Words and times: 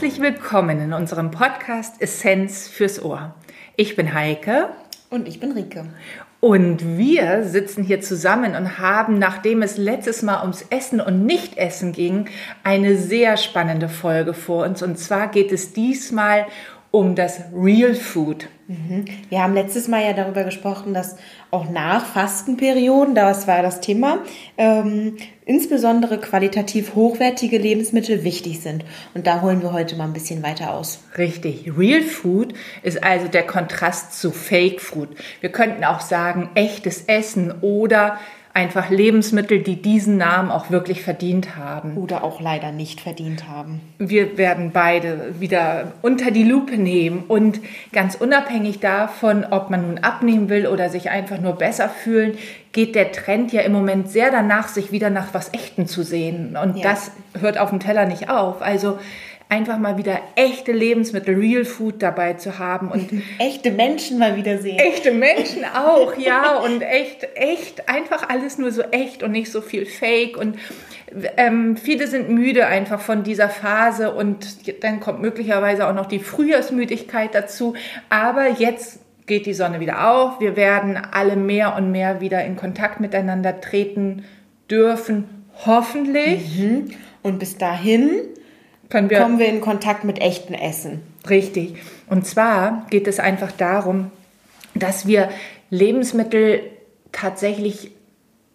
Herzlich 0.00 0.22
willkommen 0.22 0.80
in 0.80 0.94
unserem 0.94 1.30
Podcast 1.30 2.00
Essenz 2.00 2.68
fürs 2.68 3.04
Ohr. 3.04 3.34
Ich 3.76 3.96
bin 3.96 4.14
Heike. 4.14 4.70
Und 5.10 5.28
ich 5.28 5.40
bin 5.40 5.52
Rike. 5.52 5.84
Und 6.40 6.96
wir 6.96 7.44
sitzen 7.44 7.84
hier 7.84 8.00
zusammen 8.00 8.56
und 8.56 8.78
haben, 8.78 9.18
nachdem 9.18 9.60
es 9.60 9.76
letztes 9.76 10.22
Mal 10.22 10.40
ums 10.40 10.64
Essen 10.70 11.02
und 11.02 11.26
Nichtessen 11.26 11.92
ging, 11.92 12.30
eine 12.64 12.96
sehr 12.96 13.36
spannende 13.36 13.90
Folge 13.90 14.32
vor 14.32 14.64
uns. 14.64 14.82
Und 14.82 14.98
zwar 14.98 15.28
geht 15.28 15.52
es 15.52 15.74
diesmal 15.74 16.46
um 16.90 17.14
das 17.14 17.42
Real 17.54 17.92
Food. 17.92 18.48
Mhm. 18.70 19.04
Wir 19.30 19.42
haben 19.42 19.54
letztes 19.54 19.88
Mal 19.88 20.04
ja 20.04 20.12
darüber 20.12 20.44
gesprochen, 20.44 20.94
dass 20.94 21.16
auch 21.50 21.68
nach 21.68 22.06
Fastenperioden, 22.06 23.16
das 23.16 23.48
war 23.48 23.62
das 23.62 23.80
Thema, 23.80 24.18
ähm, 24.56 25.16
insbesondere 25.44 26.18
qualitativ 26.18 26.94
hochwertige 26.94 27.58
Lebensmittel 27.58 28.22
wichtig 28.22 28.60
sind. 28.60 28.84
Und 29.12 29.26
da 29.26 29.40
holen 29.40 29.62
wir 29.62 29.72
heute 29.72 29.96
mal 29.96 30.04
ein 30.04 30.12
bisschen 30.12 30.44
weiter 30.44 30.72
aus. 30.72 31.02
Richtig. 31.18 31.72
Real 31.76 32.02
Food 32.02 32.54
ist 32.84 33.02
also 33.02 33.26
der 33.26 33.44
Kontrast 33.44 34.20
zu 34.20 34.30
Fake 34.30 34.80
Food. 34.80 35.08
Wir 35.40 35.50
könnten 35.50 35.82
auch 35.82 36.00
sagen, 36.00 36.50
echtes 36.54 37.02
Essen 37.08 37.52
oder 37.62 38.20
einfach 38.52 38.90
Lebensmittel, 38.90 39.60
die 39.60 39.80
diesen 39.80 40.16
Namen 40.16 40.50
auch 40.50 40.70
wirklich 40.70 41.02
verdient 41.02 41.56
haben. 41.56 41.96
Oder 41.96 42.24
auch 42.24 42.40
leider 42.40 42.72
nicht 42.72 43.00
verdient 43.00 43.48
haben. 43.48 43.80
Wir 43.98 44.36
werden 44.38 44.72
beide 44.72 45.40
wieder 45.40 45.92
unter 46.02 46.30
die 46.30 46.42
Lupe 46.42 46.76
nehmen 46.76 47.24
und 47.28 47.60
ganz 47.92 48.16
unabhängig 48.16 48.80
davon, 48.80 49.44
ob 49.48 49.70
man 49.70 49.86
nun 49.86 49.98
abnehmen 49.98 50.48
will 50.48 50.66
oder 50.66 50.88
sich 50.88 51.10
einfach 51.10 51.40
nur 51.40 51.52
besser 51.52 51.88
fühlen, 51.88 52.36
geht 52.72 52.94
der 52.94 53.12
Trend 53.12 53.52
ja 53.52 53.62
im 53.62 53.72
Moment 53.72 54.10
sehr 54.10 54.30
danach, 54.30 54.68
sich 54.68 54.90
wieder 54.90 55.10
nach 55.10 55.32
was 55.32 55.52
Echten 55.54 55.86
zu 55.86 56.02
sehen. 56.02 56.56
Und 56.56 56.76
ja. 56.76 56.82
das 56.82 57.12
hört 57.38 57.58
auf 57.58 57.70
dem 57.70 57.80
Teller 57.80 58.06
nicht 58.06 58.30
auf. 58.30 58.62
Also 58.62 58.98
einfach 59.50 59.78
mal 59.78 59.98
wieder 59.98 60.20
echte 60.36 60.72
Lebensmittel, 60.72 61.34
Real 61.34 61.64
Food 61.64 62.02
dabei 62.02 62.34
zu 62.34 62.58
haben 62.58 62.90
und 62.90 63.10
echte 63.38 63.70
Menschen 63.72 64.18
mal 64.18 64.36
wieder 64.36 64.58
sehen. 64.58 64.78
Echte 64.78 65.10
Menschen 65.10 65.64
auch, 65.64 66.16
ja 66.16 66.56
und 66.64 66.82
echt, 66.82 67.28
echt 67.34 67.88
einfach 67.88 68.28
alles 68.28 68.58
nur 68.58 68.70
so 68.70 68.82
echt 68.82 69.22
und 69.22 69.32
nicht 69.32 69.50
so 69.50 69.60
viel 69.60 69.86
Fake 69.86 70.36
und 70.36 70.56
ähm, 71.36 71.76
viele 71.76 72.06
sind 72.06 72.30
müde 72.30 72.66
einfach 72.66 73.00
von 73.00 73.24
dieser 73.24 73.48
Phase 73.48 74.14
und 74.14 74.82
dann 74.84 75.00
kommt 75.00 75.20
möglicherweise 75.20 75.88
auch 75.88 75.94
noch 75.94 76.06
die 76.06 76.20
Frühjahrsmüdigkeit 76.20 77.34
dazu. 77.34 77.74
Aber 78.08 78.48
jetzt 78.48 79.00
geht 79.26 79.46
die 79.46 79.54
Sonne 79.54 79.80
wieder 79.80 80.08
auf. 80.08 80.40
Wir 80.40 80.54
werden 80.54 80.96
alle 80.96 81.34
mehr 81.34 81.74
und 81.74 81.90
mehr 81.90 82.20
wieder 82.20 82.44
in 82.44 82.54
Kontakt 82.54 83.00
miteinander 83.00 83.60
treten 83.60 84.24
dürfen, 84.70 85.24
hoffentlich. 85.66 86.58
Mhm. 86.60 86.90
Und 87.22 87.40
bis 87.40 87.58
dahin 87.58 88.10
wir 88.90 89.18
kommen 89.18 89.38
wir 89.38 89.46
in 89.46 89.60
Kontakt 89.60 90.04
mit 90.04 90.20
echten 90.20 90.54
Essen. 90.54 91.00
Richtig. 91.28 91.76
Und 92.08 92.26
zwar 92.26 92.86
geht 92.90 93.06
es 93.06 93.20
einfach 93.20 93.52
darum, 93.52 94.10
dass 94.74 95.06
wir 95.06 95.28
Lebensmittel 95.70 96.62
tatsächlich 97.12 97.92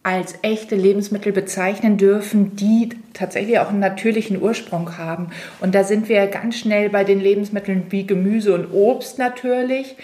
als 0.03 0.36
echte 0.44 0.75
Lebensmittel 0.75 1.31
bezeichnen 1.31 1.97
dürfen, 1.97 2.55
die 2.55 2.89
tatsächlich 3.14 3.58
auch 3.58 3.69
einen 3.69 3.80
natürlichen 3.80 4.39
Ursprung 4.39 5.00
haben. 5.00 5.31
Und 5.61 5.73
da 5.73 5.83
sind 5.83 6.09
wir 6.09 6.27
ganz 6.27 6.59
schnell 6.59 6.89
bei 6.89 7.03
den 7.03 7.20
Lebensmitteln 7.20 7.86
wie 7.89 8.05
Gemüse 8.05 8.53
und 8.53 8.72
Obst 8.72 9.17
natürlich, 9.17 9.95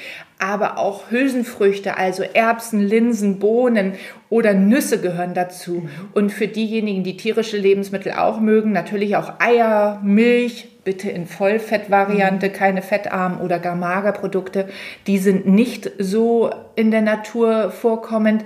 aber 0.42 0.78
auch 0.78 1.12
Hülsenfrüchte, 1.12 1.98
also 1.98 2.24
Erbsen, 2.24 2.80
Linsen, 2.80 3.40
Bohnen 3.40 3.94
oder 4.30 4.54
Nüsse 4.54 5.00
gehören 5.00 5.34
dazu. 5.34 5.88
Und 6.14 6.32
für 6.32 6.48
diejenigen, 6.48 7.04
die 7.04 7.16
tierische 7.16 7.58
Lebensmittel 7.58 8.14
auch 8.14 8.40
mögen, 8.40 8.72
natürlich 8.72 9.16
auch 9.16 9.34
Eier, 9.40 10.02
Milch, 10.04 10.68
bitte 10.84 11.12
in 11.12 11.28
Vollfettvariante, 11.28 12.50
mhm. 12.50 12.54
keine 12.54 12.82
fettarmen 12.82 13.40
oder 13.40 13.60
gar 13.60 13.76
Magerprodukte. 13.76 14.68
Die 15.06 15.20
sind 15.20 15.46
nicht 15.46 15.92
so 16.00 16.50
in 16.76 16.90
der 16.90 17.02
Natur 17.02 17.70
vorkommend. 17.72 18.44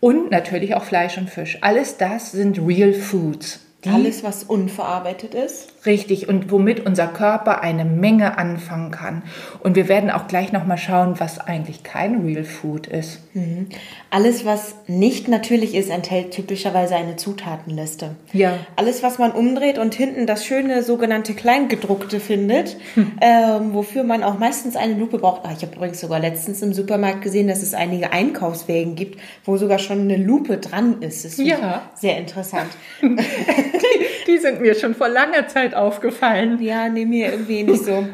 Und 0.00 0.30
natürlich 0.30 0.74
auch 0.74 0.84
Fleisch 0.84 1.16
und 1.16 1.30
Fisch. 1.30 1.58
Alles 1.62 1.96
das 1.96 2.32
sind 2.32 2.58
Real 2.58 2.92
Foods. 2.92 3.64
Alles, 3.92 4.24
was 4.24 4.44
unverarbeitet 4.44 5.34
ist. 5.34 5.72
Richtig, 5.86 6.28
und 6.28 6.50
womit 6.50 6.86
unser 6.86 7.06
Körper 7.06 7.60
eine 7.60 7.84
Menge 7.84 8.38
anfangen 8.38 8.90
kann. 8.90 9.22
Und 9.60 9.76
wir 9.76 9.88
werden 9.88 10.10
auch 10.10 10.28
gleich 10.28 10.52
nochmal 10.52 10.78
schauen, 10.78 11.16
was 11.18 11.38
eigentlich 11.38 11.82
kein 11.82 12.24
Real 12.24 12.44
Food 12.44 12.86
ist. 12.86 13.20
Mhm. 13.34 13.68
Alles, 14.10 14.46
was 14.46 14.76
nicht 14.86 15.28
natürlich 15.28 15.74
ist, 15.74 15.90
enthält 15.90 16.30
typischerweise 16.30 16.96
eine 16.96 17.16
Zutatenliste. 17.16 18.16
Ja. 18.32 18.58
Alles, 18.76 19.02
was 19.02 19.18
man 19.18 19.32
umdreht 19.32 19.78
und 19.78 19.94
hinten 19.94 20.26
das 20.26 20.46
schöne 20.46 20.82
sogenannte 20.82 21.34
Kleingedruckte 21.34 22.20
findet, 22.20 22.76
hm. 22.94 23.12
ähm, 23.20 23.74
wofür 23.74 24.04
man 24.04 24.22
auch 24.22 24.38
meistens 24.38 24.76
eine 24.76 24.94
Lupe 24.94 25.18
braucht. 25.18 25.42
Ach, 25.44 25.52
ich 25.54 25.62
habe 25.62 25.74
übrigens 25.76 26.00
sogar 26.00 26.20
letztens 26.20 26.62
im 26.62 26.72
Supermarkt 26.72 27.22
gesehen, 27.22 27.48
dass 27.48 27.62
es 27.62 27.74
einige 27.74 28.12
Einkaufswägen 28.12 28.94
gibt, 28.94 29.20
wo 29.44 29.56
sogar 29.56 29.78
schon 29.78 30.00
eine 30.00 30.16
Lupe 30.16 30.58
dran 30.58 31.02
ist. 31.02 31.24
Das 31.24 31.32
ist 31.38 31.46
ja. 31.46 31.82
sehr 31.94 32.16
interessant. 32.16 32.70
die, 33.74 34.06
die 34.26 34.38
sind 34.38 34.60
mir 34.60 34.74
schon 34.74 34.94
vor 34.94 35.08
langer 35.08 35.48
Zeit 35.48 35.74
aufgefallen. 35.74 36.62
Ja, 36.62 36.88
nee, 36.88 37.04
mir 37.04 37.32
irgendwie 37.32 37.62
nicht 37.62 37.84
so. 37.84 38.06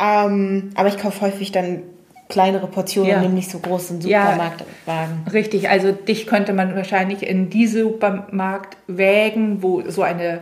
ähm, 0.00 0.70
aber 0.74 0.88
ich 0.88 0.98
kaufe 0.98 1.20
häufig 1.22 1.52
dann 1.52 1.82
kleinere 2.28 2.66
Portionen, 2.66 3.10
ja. 3.10 3.20
nehme 3.20 3.34
nicht 3.34 3.50
so 3.50 3.58
großen 3.58 4.00
Supermarktwagen. 4.00 4.66
Ja, 4.86 5.32
richtig, 5.32 5.68
also 5.68 5.92
dich 5.92 6.26
könnte 6.26 6.52
man 6.52 6.74
wahrscheinlich 6.74 7.22
in 7.22 7.50
die 7.50 7.66
Supermarktwägen, 7.66 9.62
wo 9.62 9.82
so 9.88 10.02
eine 10.02 10.40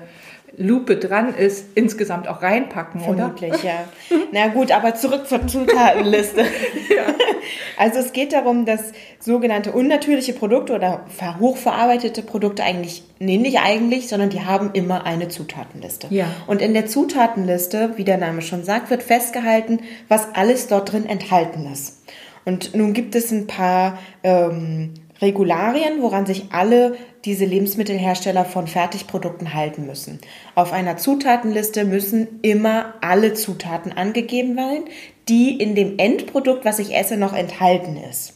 Lupe 0.57 0.97
dran 0.97 1.35
ist, 1.35 1.67
insgesamt 1.75 2.29
auch 2.29 2.43
reinpacken, 2.43 3.01
Vermutlich, 3.01 3.53
oder? 3.55 3.65
ja. 3.65 3.85
Na 4.33 4.49
gut, 4.49 4.71
aber 4.71 4.95
zurück 4.95 5.27
zur 5.27 5.47
Zutatenliste. 5.47 6.43
ja. 6.89 7.15
Also 7.77 7.99
es 7.99 8.13
geht 8.13 8.33
darum, 8.33 8.67
dass 8.67 8.93
sogenannte 9.19 9.73
unnatürliche 9.73 10.33
Produkte 10.33 10.75
oder 10.75 11.05
hochverarbeitete 11.41 12.23
Produkte 12.23 12.63
eigentlich, 12.63 13.03
nee, 13.19 13.39
nicht 13.39 13.61
eigentlich, 13.61 14.09
sondern 14.09 14.31
die 14.31 14.43
haben 14.43 14.71
immer 14.75 15.07
eine 15.07 15.29
Zutatenliste. 15.29 16.09
Ja. 16.11 16.27
Und 16.47 16.61
in 16.61 16.75
der 16.75 16.87
Zutatenliste, 16.87 17.93
wie 17.97 18.05
der 18.05 18.19
Name 18.19 18.43
schon 18.43 18.65
sagt, 18.65 18.91
wird 18.91 19.03
festgehalten, 19.03 19.81
was 20.09 20.35
alles 20.35 20.69
dort 20.69 20.93
drin 20.93 21.07
enthalten 21.07 21.71
ist. 21.73 22.03
Und 22.45 22.75
nun 22.75 22.93
gibt 22.93 23.15
es 23.15 23.31
ein 23.31 23.47
paar 23.47 23.99
ähm, 24.23 24.95
Regularien, 25.23 26.03
woran 26.03 26.27
sich 26.27 26.47
alle 26.51 26.97
diese 27.25 27.45
Lebensmittelhersteller 27.45 28.45
von 28.45 28.67
Fertigprodukten 28.67 29.55
halten 29.55 29.87
müssen. 29.87 30.21
Auf 30.55 30.73
einer 30.73 30.97
Zutatenliste 30.97 31.85
müssen 31.85 32.41
immer 32.43 32.95
alle 33.01 33.33
Zutaten 33.33 33.93
angegeben 33.93 34.57
werden, 34.57 34.85
die 35.29 35.57
in 35.57 35.75
dem 35.75 35.99
Endprodukt, 35.99 36.65
was 36.65 36.81
ich 36.81 36.95
esse, 36.95 37.17
noch 37.17 37.33
enthalten 37.33 37.97
ist. 37.97 38.35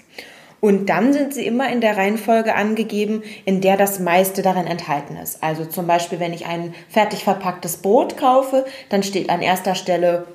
Und 0.60 0.88
dann 0.88 1.12
sind 1.12 1.34
sie 1.34 1.46
immer 1.46 1.70
in 1.70 1.80
der 1.80 1.96
Reihenfolge 1.96 2.54
angegeben, 2.54 3.22
in 3.44 3.60
der 3.60 3.76
das 3.76 4.00
meiste 4.00 4.42
darin 4.42 4.66
enthalten 4.66 5.16
ist. 5.16 5.42
Also 5.42 5.66
zum 5.66 5.86
Beispiel, 5.86 6.18
wenn 6.18 6.32
ich 6.32 6.46
ein 6.46 6.74
fertig 6.88 7.24
verpacktes 7.24 7.78
Brot 7.78 8.16
kaufe, 8.16 8.64
dann 8.88 9.02
steht 9.02 9.28
an 9.28 9.42
erster 9.42 9.74
Stelle 9.74 10.26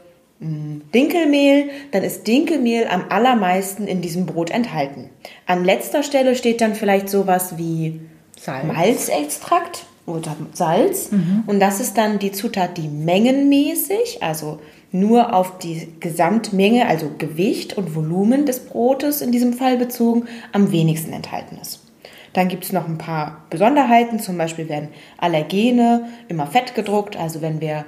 Dinkelmehl, 0.42 1.70
dann 1.92 2.04
ist 2.04 2.26
Dinkelmehl 2.26 2.88
am 2.88 3.06
allermeisten 3.10 3.86
in 3.86 4.02
diesem 4.02 4.26
Brot 4.26 4.50
enthalten. 4.50 5.10
An 5.46 5.64
letzter 5.64 6.02
Stelle 6.02 6.36
steht 6.36 6.62
dann 6.62 6.74
vielleicht 6.74 7.10
sowas 7.10 7.58
wie 7.58 8.02
Salz. 8.40 8.66
Malzextrakt 8.66 9.86
oder 10.08 10.36
Salz. 10.54 11.12
Mhm. 11.12 11.44
Und 11.46 11.60
das 11.60 11.80
ist 11.80 11.96
dann 11.96 12.18
die 12.18 12.32
Zutat, 12.32 12.78
die 12.78 12.88
mengenmäßig, 12.88 14.24
also 14.24 14.60
nur 14.92 15.36
auf 15.36 15.60
die 15.60 15.88
Gesamtmenge, 16.00 16.88
also 16.88 17.12
Gewicht 17.20 17.78
und 17.78 17.96
Volumen 17.96 18.48
des 18.48 18.62
Brotes 18.62 19.22
in 19.22 19.32
diesem 19.32 19.54
Fall 19.54 19.78
bezogen, 19.78 20.26
am 20.54 20.72
wenigsten 20.72 21.14
enthalten 21.14 21.60
ist. 21.62 21.82
Dann 22.34 22.48
gibt 22.48 22.64
es 22.64 22.72
noch 22.72 22.88
ein 22.88 22.98
paar 22.98 23.46
Besonderheiten, 23.50 24.20
zum 24.20 24.38
Beispiel 24.38 24.70
werden 24.70 24.90
Allergene 25.18 26.08
immer 26.30 26.48
fett 26.48 26.74
gedruckt, 26.74 27.16
also 27.16 27.42
wenn 27.42 27.62
wir 27.62 27.86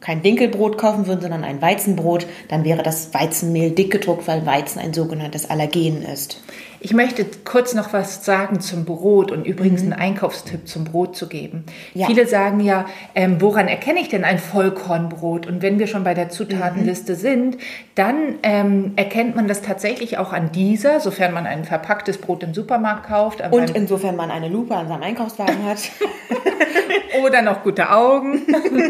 kein 0.00 0.22
Dinkelbrot 0.22 0.78
kaufen 0.78 1.06
würden, 1.06 1.20
sondern 1.20 1.44
ein 1.44 1.62
Weizenbrot, 1.62 2.26
dann 2.48 2.64
wäre 2.64 2.82
das 2.82 3.14
Weizenmehl 3.14 3.70
dick 3.70 3.92
gedruckt, 3.92 4.26
weil 4.26 4.44
Weizen 4.46 4.80
ein 4.80 4.92
sogenanntes 4.92 5.48
Allergen 5.48 6.02
ist. 6.02 6.42
Ich 6.84 6.92
möchte 6.92 7.24
kurz 7.44 7.72
noch 7.72 7.94
was 7.94 8.26
sagen 8.26 8.60
zum 8.60 8.84
Brot 8.84 9.32
und 9.32 9.46
übrigens 9.46 9.82
mhm. 9.82 9.94
einen 9.94 10.02
Einkaufstipp 10.02 10.68
zum 10.68 10.84
Brot 10.84 11.16
zu 11.16 11.28
geben. 11.28 11.64
Ja. 11.94 12.06
Viele 12.08 12.26
sagen 12.26 12.60
ja, 12.60 12.84
ähm, 13.14 13.40
woran 13.40 13.68
erkenne 13.68 14.00
ich 14.00 14.10
denn 14.10 14.22
ein 14.22 14.38
Vollkornbrot? 14.38 15.46
Und 15.46 15.62
wenn 15.62 15.78
wir 15.78 15.86
schon 15.86 16.04
bei 16.04 16.12
der 16.12 16.28
Zutatenliste 16.28 17.12
mhm. 17.12 17.16
sind, 17.16 17.58
dann 17.94 18.34
ähm, 18.42 18.92
erkennt 18.96 19.34
man 19.34 19.48
das 19.48 19.62
tatsächlich 19.62 20.18
auch 20.18 20.34
an 20.34 20.52
dieser, 20.52 21.00
sofern 21.00 21.32
man 21.32 21.46
ein 21.46 21.64
verpacktes 21.64 22.18
Brot 22.18 22.42
im 22.42 22.52
Supermarkt 22.52 23.06
kauft. 23.06 23.40
Und 23.50 23.70
insofern 23.70 24.14
man 24.14 24.30
eine 24.30 24.50
Lupe 24.50 24.76
an 24.76 24.86
seinem 24.86 25.04
Einkaufswagen 25.04 25.64
hat. 25.64 25.78
Oder 27.24 27.42
noch 27.42 27.62
gute 27.62 27.90
Augen. 27.90 28.42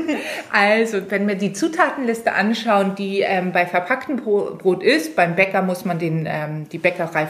also, 0.52 0.99
wenn 1.11 1.29
wir 1.29 1.35
die 1.35 1.52
Zutatenliste 1.52 2.32
anschauen, 2.32 2.94
die 2.96 3.20
ähm, 3.20 3.52
bei 3.52 3.67
verpacktem 3.67 4.17
Brot 4.17 4.82
ist, 4.82 5.14
beim 5.14 5.37
Bäcker 5.37 5.62
muss 5.62 5.85
man 5.85 5.99
den, 5.99 6.26
ähm, 6.29 6.69
die 6.70 6.79
Bäckerei 6.79 7.26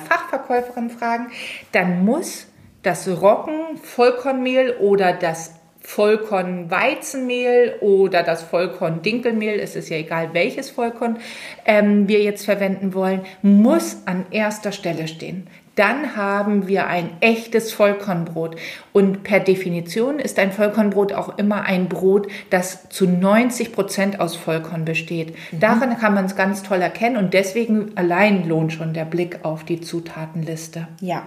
Fachverkäuferin 0.54 0.90
fragen, 0.90 1.26
dann 1.72 2.04
muss 2.04 2.46
das 2.82 3.08
Roggen, 3.08 3.78
Vollkornmehl 3.82 4.76
oder 4.78 5.12
das 5.12 5.54
Vollkorn-Weizenmehl 5.80 7.76
oder 7.80 8.22
das 8.22 8.42
Vollkorn-Dinkelmehl, 8.42 9.58
es 9.60 9.76
ist 9.76 9.90
ja 9.90 9.98
egal, 9.98 10.30
welches 10.32 10.70
Vollkorn 10.70 11.18
ähm, 11.66 12.08
wir 12.08 12.22
jetzt 12.22 12.44
verwenden 12.44 12.94
wollen, 12.94 13.22
muss 13.42 13.98
an 14.06 14.26
erster 14.30 14.72
Stelle 14.72 15.08
stehen. 15.08 15.46
Dann 15.74 16.16
haben 16.16 16.68
wir 16.68 16.86
ein 16.86 17.10
echtes 17.20 17.72
Vollkornbrot. 17.72 18.56
Und 18.92 19.24
per 19.24 19.40
Definition 19.40 20.18
ist 20.18 20.38
ein 20.38 20.52
Vollkornbrot 20.52 21.12
auch 21.12 21.38
immer 21.38 21.62
ein 21.62 21.88
Brot, 21.88 22.28
das 22.50 22.88
zu 22.90 23.08
90 23.08 23.72
Prozent 23.72 24.20
aus 24.20 24.36
Vollkorn 24.36 24.84
besteht. 24.84 25.34
Mhm. 25.50 25.60
Daran 25.60 25.98
kann 25.98 26.14
man 26.14 26.26
es 26.26 26.36
ganz 26.36 26.62
toll 26.62 26.80
erkennen 26.80 27.16
und 27.16 27.34
deswegen 27.34 27.96
allein 27.96 28.48
lohnt 28.48 28.72
schon 28.72 28.94
der 28.94 29.04
Blick 29.04 29.40
auf 29.44 29.64
die 29.64 29.80
Zutatenliste. 29.80 30.88
Ja. 31.00 31.24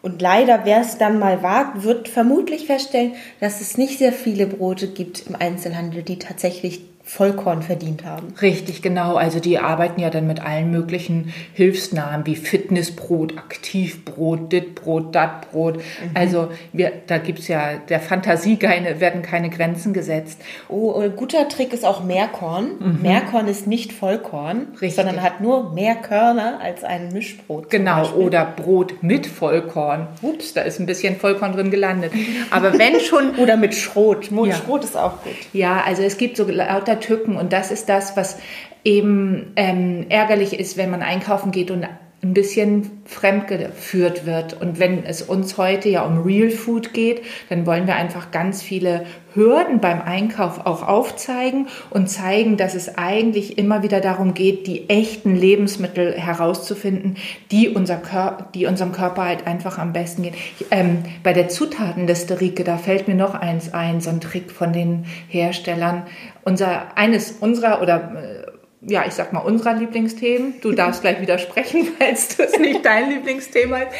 Und 0.00 0.22
leider, 0.22 0.60
wer 0.64 0.80
es 0.80 0.96
dann 0.96 1.18
mal 1.18 1.42
wagt, 1.42 1.82
wird 1.82 2.08
vermutlich 2.08 2.66
feststellen, 2.66 3.14
dass 3.40 3.60
es 3.60 3.76
nicht 3.76 3.98
sehr 3.98 4.12
viele 4.12 4.46
Brote 4.46 4.86
gibt 4.86 5.26
im 5.26 5.34
Einzelhandel, 5.34 6.02
die 6.02 6.20
tatsächlich 6.20 6.82
Vollkorn 7.08 7.62
verdient 7.62 8.04
haben. 8.04 8.34
Richtig, 8.42 8.82
genau. 8.82 9.16
Also 9.16 9.40
die 9.40 9.58
arbeiten 9.58 9.98
ja 9.98 10.10
dann 10.10 10.26
mit 10.26 10.44
allen 10.44 10.70
möglichen 10.70 11.32
Hilfsnamen 11.54 12.26
wie 12.26 12.36
Fitnessbrot, 12.36 13.38
Aktivbrot, 13.38 14.52
Ditbrot, 14.52 15.14
Datbrot. 15.14 15.76
Mhm. 15.76 15.82
Also 16.12 16.50
wir, 16.74 16.92
da 17.06 17.16
gibt 17.16 17.38
es 17.38 17.48
ja 17.48 17.78
der 17.88 18.00
Fantasie 18.00 18.56
keine, 18.56 19.00
werden 19.00 19.22
keine 19.22 19.48
Grenzen 19.48 19.94
gesetzt. 19.94 20.42
Oh, 20.68 21.00
ein 21.00 21.16
guter 21.16 21.48
Trick 21.48 21.72
ist 21.72 21.86
auch 21.86 22.04
Mehrkorn. 22.04 22.72
Mhm. 22.78 22.98
Mehrkorn 23.00 23.48
ist 23.48 23.66
nicht 23.66 23.94
Vollkorn, 23.94 24.66
Richtig. 24.72 24.94
sondern 24.94 25.22
hat 25.22 25.40
nur 25.40 25.72
mehr 25.72 25.94
Körner 25.94 26.60
als 26.62 26.84
ein 26.84 27.08
Mischbrot. 27.14 27.70
Genau, 27.70 28.06
oder 28.12 28.44
Brot 28.44 29.02
mit 29.02 29.26
Vollkorn. 29.26 30.08
Ups, 30.20 30.52
da 30.52 30.60
ist 30.60 30.78
ein 30.78 30.84
bisschen 30.84 31.16
Vollkorn 31.16 31.52
drin 31.52 31.70
gelandet. 31.70 32.12
Aber 32.50 32.78
wenn 32.78 33.00
schon... 33.00 33.36
oder 33.36 33.56
mit 33.56 33.74
Schrot. 33.74 34.30
Ja. 34.30 34.56
Schrot 34.56 34.84
ist 34.84 34.96
auch 34.96 35.22
gut. 35.22 35.32
Ja, 35.54 35.82
also 35.86 36.02
es 36.02 36.18
gibt 36.18 36.36
so 36.36 36.46
lauter 36.46 36.97
Tücken 37.00 37.36
und 37.36 37.52
das 37.52 37.70
ist 37.70 37.88
das, 37.88 38.16
was 38.16 38.38
eben 38.84 39.52
ähm, 39.56 40.06
ärgerlich 40.08 40.58
ist, 40.58 40.76
wenn 40.76 40.90
man 40.90 41.02
einkaufen 41.02 41.50
geht 41.50 41.70
und 41.70 41.86
ein 42.20 42.34
bisschen 42.34 42.90
fremdgeführt 43.04 44.26
wird. 44.26 44.60
Und 44.60 44.80
wenn 44.80 45.04
es 45.04 45.22
uns 45.22 45.56
heute 45.56 45.88
ja 45.88 46.02
um 46.02 46.22
Real 46.22 46.50
Food 46.50 46.92
geht, 46.92 47.22
dann 47.48 47.64
wollen 47.64 47.86
wir 47.86 47.94
einfach 47.94 48.32
ganz 48.32 48.60
viele 48.60 49.06
Hürden 49.34 49.80
beim 49.80 50.00
Einkauf 50.00 50.66
auch 50.66 50.86
aufzeigen 50.86 51.68
und 51.90 52.08
zeigen, 52.08 52.56
dass 52.56 52.74
es 52.74 52.98
eigentlich 52.98 53.56
immer 53.56 53.84
wieder 53.84 54.00
darum 54.00 54.34
geht, 54.34 54.66
die 54.66 54.88
echten 54.88 55.36
Lebensmittel 55.36 56.14
herauszufinden, 56.14 57.16
die, 57.52 57.68
unser 57.68 57.96
Kör 57.96 58.48
die 58.52 58.66
unserem 58.66 58.90
Körper 58.90 59.24
halt 59.24 59.46
einfach 59.46 59.78
am 59.78 59.92
besten 59.92 60.22
gehen. 60.22 60.34
Ähm, 60.72 61.04
bei 61.22 61.32
der 61.32 61.48
Zutatenliste, 61.48 62.40
Rike, 62.40 62.64
da 62.64 62.78
fällt 62.78 63.06
mir 63.06 63.14
noch 63.14 63.34
eins 63.34 63.72
ein, 63.72 64.00
so 64.00 64.10
ein 64.10 64.20
Trick 64.20 64.50
von 64.50 64.72
den 64.72 65.04
Herstellern. 65.28 66.02
Unser, 66.42 66.96
eines 66.96 67.32
unserer 67.32 67.80
oder 67.80 68.12
äh, 68.16 68.47
ja, 68.80 69.04
ich 69.06 69.14
sag 69.14 69.32
mal, 69.32 69.40
unserer 69.40 69.74
Lieblingsthemen. 69.74 70.60
Du 70.60 70.72
darfst 70.72 71.02
gleich 71.02 71.20
widersprechen, 71.20 71.88
falls 71.98 72.36
das 72.36 72.58
nicht 72.58 72.84
dein 72.84 73.10
Lieblingsthema 73.10 73.78
ist. 73.78 73.92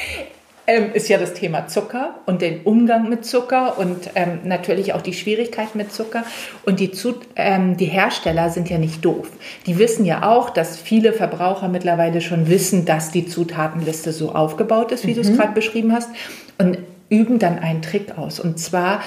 Ähm, 0.70 0.90
ist 0.92 1.08
ja 1.08 1.16
das 1.16 1.32
Thema 1.32 1.66
Zucker 1.66 2.16
und 2.26 2.42
den 2.42 2.60
Umgang 2.60 3.08
mit 3.08 3.24
Zucker 3.24 3.78
und 3.78 4.10
ähm, 4.14 4.40
natürlich 4.44 4.92
auch 4.92 5.00
die 5.00 5.14
Schwierigkeit 5.14 5.74
mit 5.74 5.94
Zucker. 5.94 6.24
Und 6.66 6.78
die, 6.78 6.92
ähm, 7.36 7.78
die 7.78 7.86
Hersteller 7.86 8.50
sind 8.50 8.68
ja 8.68 8.76
nicht 8.76 9.02
doof. 9.02 9.30
Die 9.64 9.78
wissen 9.78 10.04
ja 10.04 10.28
auch, 10.28 10.50
dass 10.50 10.76
viele 10.76 11.14
Verbraucher 11.14 11.68
mittlerweile 11.68 12.20
schon 12.20 12.50
wissen, 12.50 12.84
dass 12.84 13.10
die 13.10 13.26
Zutatenliste 13.26 14.12
so 14.12 14.34
aufgebaut 14.34 14.92
ist, 14.92 15.06
wie 15.06 15.12
mhm. 15.12 15.14
du 15.14 15.20
es 15.22 15.34
gerade 15.34 15.52
beschrieben 15.54 15.94
hast, 15.94 16.10
und 16.58 16.76
üben 17.08 17.38
dann 17.38 17.58
einen 17.58 17.80
Trick 17.80 18.18
aus. 18.18 18.38
Und 18.38 18.58
zwar 18.58 19.00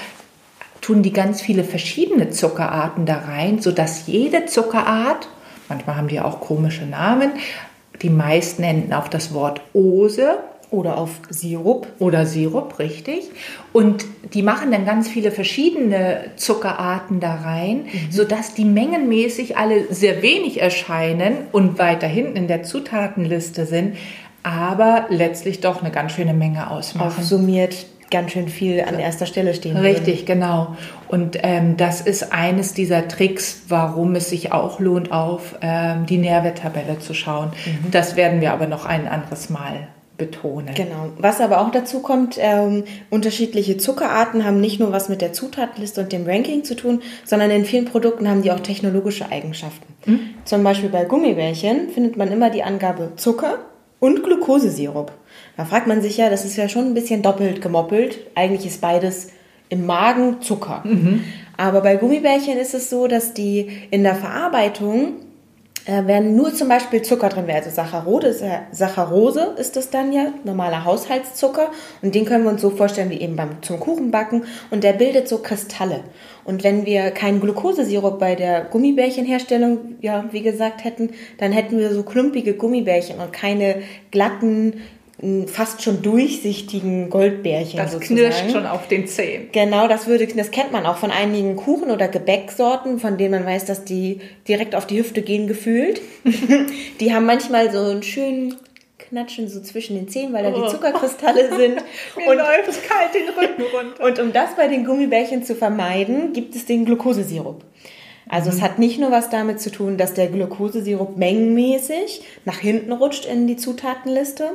tun 0.82 1.04
die 1.04 1.14
ganz 1.14 1.42
viele 1.42 1.64
verschiedene 1.64 2.32
Zuckerarten 2.32 3.06
da 3.06 3.20
rein, 3.20 3.62
sodass 3.62 4.08
jede 4.08 4.48
Zuckerart 4.48 5.28
Manchmal 5.72 5.96
haben 5.96 6.10
die 6.10 6.20
auch 6.20 6.42
komische 6.42 6.86
Namen. 6.86 7.32
Die 8.02 8.10
meisten 8.10 8.62
enden 8.64 8.92
auf 8.94 9.10
das 9.10 9.34
Wort 9.34 9.62
Ose. 9.74 10.40
Oder 10.70 10.98
auf 10.98 11.10
Sirup. 11.30 11.88
Oder 12.00 12.26
Sirup, 12.26 12.80
richtig. 12.80 13.30
Und 13.74 14.06
die 14.34 14.42
machen 14.42 14.72
dann 14.72 14.86
ganz 14.86 15.10
viele 15.10 15.32
verschiedene 15.32 16.26
Zuckerarten 16.38 17.20
da 17.20 17.36
rein, 17.36 17.84
mhm. 17.84 18.12
sodass 18.12 18.54
die 18.54 18.64
mengenmäßig 18.64 19.58
alle 19.58 19.94
sehr 19.94 20.22
wenig 20.22 20.62
erscheinen 20.62 21.34
und 21.52 21.78
weiter 21.78 22.08
hinten 22.08 22.38
in 22.38 22.48
der 22.48 22.64
Zutatenliste 22.64 23.66
sind, 23.66 23.98
aber 24.44 25.08
letztlich 25.10 25.60
doch 25.60 25.82
eine 25.82 25.92
ganz 25.92 26.14
schöne 26.14 26.34
Menge 26.34 26.72
ausmachen. 26.72 27.08
Aufsummiert 27.08 27.76
ganz 28.12 28.32
schön 28.32 28.48
viel 28.48 28.82
an 28.82 29.00
erster 29.00 29.26
Stelle 29.26 29.54
stehen. 29.54 29.78
Richtig, 29.78 30.22
würden. 30.22 30.40
genau. 30.40 30.76
Und 31.08 31.38
ähm, 31.42 31.78
das 31.78 32.02
ist 32.02 32.32
eines 32.32 32.74
dieser 32.74 33.08
Tricks, 33.08 33.64
warum 33.68 34.16
es 34.16 34.30
sich 34.30 34.52
auch 34.52 34.80
lohnt, 34.80 35.12
auf 35.12 35.56
ähm, 35.62 36.06
die 36.06 36.18
Nährwerttabelle 36.18 37.00
zu 37.00 37.14
schauen. 37.14 37.52
Mhm. 37.66 37.92
Das 37.92 38.16
werden 38.16 38.42
wir 38.42 38.54
aber 38.54 38.68
noch 38.68 38.86
ein 38.86 39.08
anderes 39.08 39.50
Mal 39.50 39.88
betonen. 40.22 40.76
Genau. 40.76 41.10
Was 41.18 41.42
aber 41.42 41.62
auch 41.62 41.72
dazu 41.72 42.02
kommt, 42.02 42.38
ähm, 42.40 42.84
unterschiedliche 43.10 43.78
Zuckerarten 43.78 44.46
haben 44.46 44.62
nicht 44.62 44.80
nur 44.80 44.92
was 44.92 45.10
mit 45.10 45.20
der 45.20 45.34
Zutatenliste 45.34 46.02
und 46.02 46.12
dem 46.12 46.28
Ranking 46.28 46.64
zu 46.64 46.76
tun, 46.76 47.02
sondern 47.26 47.50
in 47.50 47.66
vielen 47.66 47.86
Produkten 47.86 48.30
haben 48.30 48.44
die 48.44 48.52
auch 48.52 48.60
technologische 48.60 49.32
Eigenschaften. 49.32 49.96
Mhm. 50.06 50.20
Zum 50.46 50.64
Beispiel 50.64 50.90
bei 50.90 51.06
Gummibärchen 51.06 51.90
findet 51.90 52.18
man 52.18 52.32
immer 52.32 52.52
die 52.52 52.62
Angabe 52.62 53.14
Zucker 53.16 53.58
und 54.00 54.24
Glukosesirup. 54.24 55.12
Da 55.62 55.66
fragt 55.66 55.86
man 55.86 56.02
sich 56.02 56.18
ja, 56.18 56.32
das 56.32 56.44
ist 56.44 56.56
ja 56.56 56.68
schon 56.68 56.88
ein 56.88 56.94
bisschen 56.96 57.22
doppelt 57.22 57.62
gemoppelt. 57.62 58.18
Eigentlich 58.34 58.66
ist 58.66 58.82
beides 58.82 59.28
im 59.70 59.86
Magen 59.86 60.42
Zucker. 60.42 60.82
Mhm. 60.84 61.24
Aber 61.56 61.82
bei 61.82 61.98
Gummibärchen 61.98 62.58
ist 62.58 62.74
es 62.74 62.90
so, 62.90 63.06
dass 63.06 63.36
die 63.36 63.70
in 63.92 64.02
der 64.02 64.16
Verarbeitung 64.16 65.18
äh, 65.86 66.08
werden 66.08 66.36
nur 66.36 66.52
zum 66.52 66.68
Beispiel 66.68 67.04
Zucker 67.04 67.30
drin 67.30 67.46
wäre. 67.46 67.60
Also 67.60 67.70
Saccharose, 67.70 68.44
Saccharose 68.72 69.54
ist 69.60 69.76
das 69.76 69.92
dann 69.92 70.12
ja, 70.12 70.34
normaler 70.44 70.84
Haushaltszucker. 70.84 71.70
Und 72.02 72.16
den 72.16 72.26
können 72.26 72.44
wir 72.44 72.50
uns 72.50 72.62
so 72.62 72.72
vorstellen 72.72 73.12
wie 73.12 73.22
eben 73.22 73.36
beim, 73.36 73.62
zum 73.62 73.80
Kuchenbacken. 73.80 74.46
Und 74.72 74.84
der 74.84 74.94
bildet 74.94 75.28
so 75.28 75.38
Kristalle. 75.44 76.00
Und 76.44 76.64
wenn 76.64 76.88
wir 76.88 77.12
keinen 77.12 77.40
Glukosesirup 77.40 78.18
bei 78.18 78.34
der 78.34 78.64
Gummibärchenherstellung, 78.64 79.98
ja, 80.02 80.26
wie 80.32 80.42
gesagt, 80.42 80.84
hätten, 80.84 81.12
dann 81.38 81.52
hätten 81.52 81.78
wir 81.78 81.94
so 81.94 82.02
klumpige 82.02 82.56
Gummibärchen 82.56 83.20
und 83.20 83.32
keine 83.32 83.84
glatten, 84.10 84.82
fast 85.48 85.84
schon 85.84 86.02
durchsichtigen 86.02 87.10
Goldbärchen. 87.10 87.78
Das 87.78 87.92
sozusagen. 87.92 88.20
knirscht 88.20 88.52
schon 88.52 88.66
auf 88.66 88.88
den 88.88 89.08
Zehen. 89.08 89.50
Genau, 89.52 89.88
das 89.88 90.08
würde, 90.08 90.26
das 90.28 90.50
kennt 90.50 90.72
man 90.72 90.86
auch 90.86 90.98
von 90.98 91.12
einigen 91.12 91.56
Kuchen- 91.56 91.92
oder 91.92 92.08
Gebäcksorten, 92.08 93.00
von 93.00 93.18
denen 93.18 93.32
man 93.32 93.46
weiß, 93.46 93.66
dass 93.66 93.86
die 93.86 94.20
direkt 94.48 94.74
auf 94.74 94.88
die 94.88 94.98
Hüfte 94.98 95.22
gehen 95.22 95.48
gefühlt. 95.48 96.02
die 97.00 97.14
haben 97.14 97.26
manchmal 97.26 97.72
so 97.72 97.80
einen 97.80 98.02
schönen 98.02 98.56
Knatschen 98.98 99.48
so 99.48 99.62
zwischen 99.62 99.96
den 99.96 100.08
Zähnen, 100.08 100.34
weil 100.34 100.44
da 100.44 100.52
die 100.52 100.62
oh. 100.62 100.68
Zuckerkristalle 100.68 101.56
sind. 101.56 101.76
Mir 102.18 102.30
und 102.30 102.38
läuft 102.38 102.90
kalt 102.90 103.14
den 103.14 103.30
Rücken 103.30 103.64
runter. 103.76 104.04
Und 104.04 104.20
um 104.20 104.34
das 104.34 104.56
bei 104.56 104.68
den 104.68 104.86
Gummibärchen 104.86 105.44
zu 105.44 105.54
vermeiden, 105.56 106.34
gibt 106.34 106.56
es 106.56 106.66
den 106.66 106.86
Glukosesirup. 106.86 107.64
Also 108.30 108.50
mhm. 108.50 108.56
es 108.56 108.62
hat 108.62 108.80
nicht 108.80 109.00
nur 109.00 109.12
was 109.12 109.30
damit 109.30 109.60
zu 109.60 109.72
tun, 109.72 109.98
dass 109.98 110.14
der 110.14 110.28
Glukosesirup 110.28 111.18
mengenmäßig 111.18 112.22
nach 112.46 112.60
hinten 112.60 112.94
rutscht 112.94 113.26
in 113.26 113.46
die 113.46 113.58
Zutatenliste, 113.58 114.52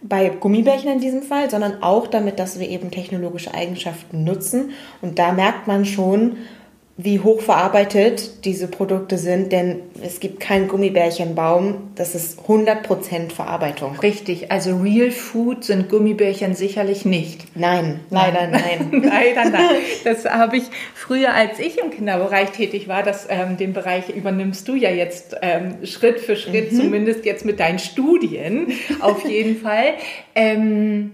bei 0.00 0.28
Gummibärchen 0.28 0.92
in 0.92 1.00
diesem 1.00 1.22
Fall, 1.22 1.50
sondern 1.50 1.82
auch 1.82 2.06
damit, 2.06 2.38
dass 2.38 2.58
wir 2.58 2.68
eben 2.68 2.90
technologische 2.90 3.54
Eigenschaften 3.54 4.24
nutzen. 4.24 4.70
Und 5.02 5.18
da 5.18 5.32
merkt 5.32 5.66
man 5.66 5.84
schon, 5.84 6.36
wie 7.00 7.20
hochverarbeitet 7.20 8.44
diese 8.44 8.66
Produkte 8.66 9.18
sind, 9.18 9.52
denn 9.52 9.82
es 10.02 10.18
gibt 10.18 10.40
keinen 10.40 10.66
Gummibärchenbaum, 10.66 11.92
das 11.94 12.16
ist 12.16 12.40
100% 12.40 13.30
Verarbeitung. 13.30 13.96
Richtig, 14.00 14.50
also 14.50 14.76
Real 14.78 15.12
Food 15.12 15.62
sind 15.62 15.88
Gummibärchen 15.88 16.56
sicherlich 16.56 17.04
nicht. 17.04 17.56
Nein, 17.56 18.00
leider 18.10 18.48
nein. 18.48 18.90
leider 18.90 19.48
nein. 19.48 19.76
Das 20.04 20.24
habe 20.24 20.56
ich 20.56 20.64
früher, 20.92 21.34
als 21.34 21.60
ich 21.60 21.78
im 21.78 21.92
Kinderbereich 21.92 22.50
tätig 22.50 22.88
war, 22.88 23.04
das, 23.04 23.28
ähm, 23.30 23.56
den 23.56 23.74
Bereich 23.74 24.08
übernimmst 24.08 24.66
du 24.66 24.74
ja 24.74 24.90
jetzt 24.90 25.36
ähm, 25.40 25.86
Schritt 25.86 26.18
für 26.18 26.34
Schritt, 26.34 26.72
mhm. 26.72 26.80
zumindest 26.80 27.24
jetzt 27.24 27.44
mit 27.44 27.60
deinen 27.60 27.78
Studien, 27.78 28.72
auf 28.98 29.24
jeden 29.24 29.56
Fall. 29.62 29.94
Ähm, 30.34 31.12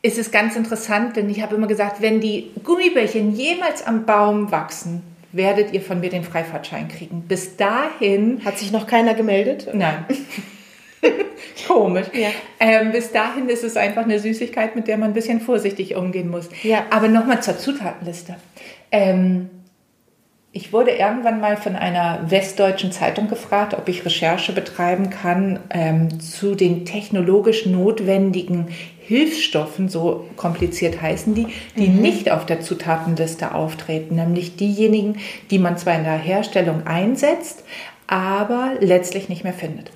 ist 0.00 0.16
es 0.16 0.30
ganz 0.30 0.56
interessant, 0.56 1.16
denn 1.16 1.28
ich 1.28 1.42
habe 1.42 1.56
immer 1.56 1.66
gesagt, 1.66 2.00
wenn 2.00 2.20
die 2.20 2.52
Gummibärchen 2.64 3.34
jemals 3.34 3.86
am 3.86 4.06
Baum 4.06 4.50
wachsen, 4.50 5.02
werdet 5.36 5.72
ihr 5.72 5.80
von 5.80 6.00
mir 6.00 6.10
den 6.10 6.24
Freifahrtschein 6.24 6.88
kriegen. 6.88 7.22
Bis 7.22 7.56
dahin. 7.56 8.44
Hat 8.44 8.58
sich 8.58 8.72
noch 8.72 8.86
keiner 8.86 9.14
gemeldet? 9.14 9.68
Nein. 9.72 10.04
Komisch. 11.66 12.06
Ja. 12.12 12.28
Ähm, 12.60 12.92
bis 12.92 13.12
dahin 13.12 13.48
ist 13.48 13.64
es 13.64 13.76
einfach 13.76 14.04
eine 14.04 14.18
Süßigkeit, 14.18 14.76
mit 14.76 14.88
der 14.88 14.98
man 14.98 15.10
ein 15.10 15.14
bisschen 15.14 15.40
vorsichtig 15.40 15.96
umgehen 15.96 16.30
muss. 16.30 16.48
Ja. 16.62 16.86
Aber 16.90 17.08
nochmal 17.08 17.42
zur 17.42 17.58
Zutatenliste. 17.58 18.36
Ähm, 18.90 19.50
ich 20.56 20.72
wurde 20.72 20.92
irgendwann 20.92 21.38
mal 21.38 21.58
von 21.58 21.76
einer 21.76 22.30
westdeutschen 22.30 22.90
Zeitung 22.90 23.28
gefragt, 23.28 23.74
ob 23.74 23.90
ich 23.90 24.06
Recherche 24.06 24.52
betreiben 24.52 25.10
kann 25.10 25.60
ähm, 25.68 26.18
zu 26.18 26.54
den 26.54 26.86
technologisch 26.86 27.66
notwendigen 27.66 28.68
Hilfsstoffen, 29.06 29.88
so 29.88 30.26
kompliziert 30.36 31.00
heißen 31.00 31.34
die, 31.34 31.46
die 31.76 31.88
mhm. 31.88 32.00
nicht 32.00 32.30
auf 32.30 32.46
der 32.46 32.60
Zutatenliste 32.60 33.54
auftreten, 33.54 34.16
nämlich 34.16 34.56
diejenigen, 34.56 35.16
die 35.50 35.58
man 35.58 35.78
zwar 35.78 35.94
in 35.94 36.04
der 36.04 36.18
Herstellung 36.18 36.86
einsetzt, 36.86 37.64
aber 38.06 38.72
letztlich 38.80 39.28
nicht 39.28 39.44
mehr 39.44 39.52
findet 39.52 39.90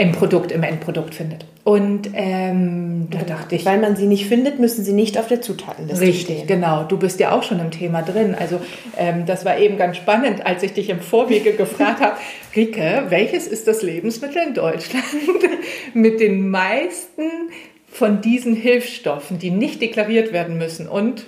im 0.00 0.12
Produkt, 0.12 0.52
im 0.52 0.62
Endprodukt 0.62 1.14
findet. 1.14 1.44
Und 1.62 2.10
ähm, 2.14 3.08
da 3.10 3.18
dachte 3.18 3.54
ich. 3.54 3.66
Weil 3.66 3.78
man 3.78 3.96
sie 3.96 4.06
nicht 4.06 4.26
findet, 4.26 4.58
müssen 4.58 4.82
sie 4.82 4.92
nicht 4.92 5.18
auf 5.18 5.26
der 5.26 5.42
Zutatenliste 5.42 6.00
Richtig, 6.00 6.38
stehen. 6.38 6.46
genau. 6.46 6.84
Du 6.84 6.96
bist 6.96 7.20
ja 7.20 7.32
auch 7.32 7.42
schon 7.42 7.60
im 7.60 7.70
Thema 7.70 8.02
drin. 8.02 8.34
Also 8.38 8.60
ähm, 8.96 9.26
das 9.26 9.44
war 9.44 9.58
eben 9.58 9.76
ganz 9.76 9.98
spannend, 9.98 10.46
als 10.46 10.62
ich 10.62 10.72
dich 10.72 10.88
im 10.88 11.00
Vorwege 11.00 11.52
gefragt 11.52 12.00
habe, 12.00 12.16
Rike, 12.56 13.04
welches 13.10 13.46
ist 13.46 13.66
das 13.66 13.82
Lebensmittel 13.82 14.42
in 14.48 14.54
Deutschland 14.54 15.04
mit 15.94 16.20
den 16.20 16.48
meisten 16.48 17.22
von 17.90 18.20
diesen 18.20 18.54
Hilfsstoffen, 18.54 19.38
die 19.38 19.50
nicht 19.50 19.82
deklariert 19.82 20.32
werden 20.32 20.58
müssen? 20.58 20.88
Und 20.88 21.26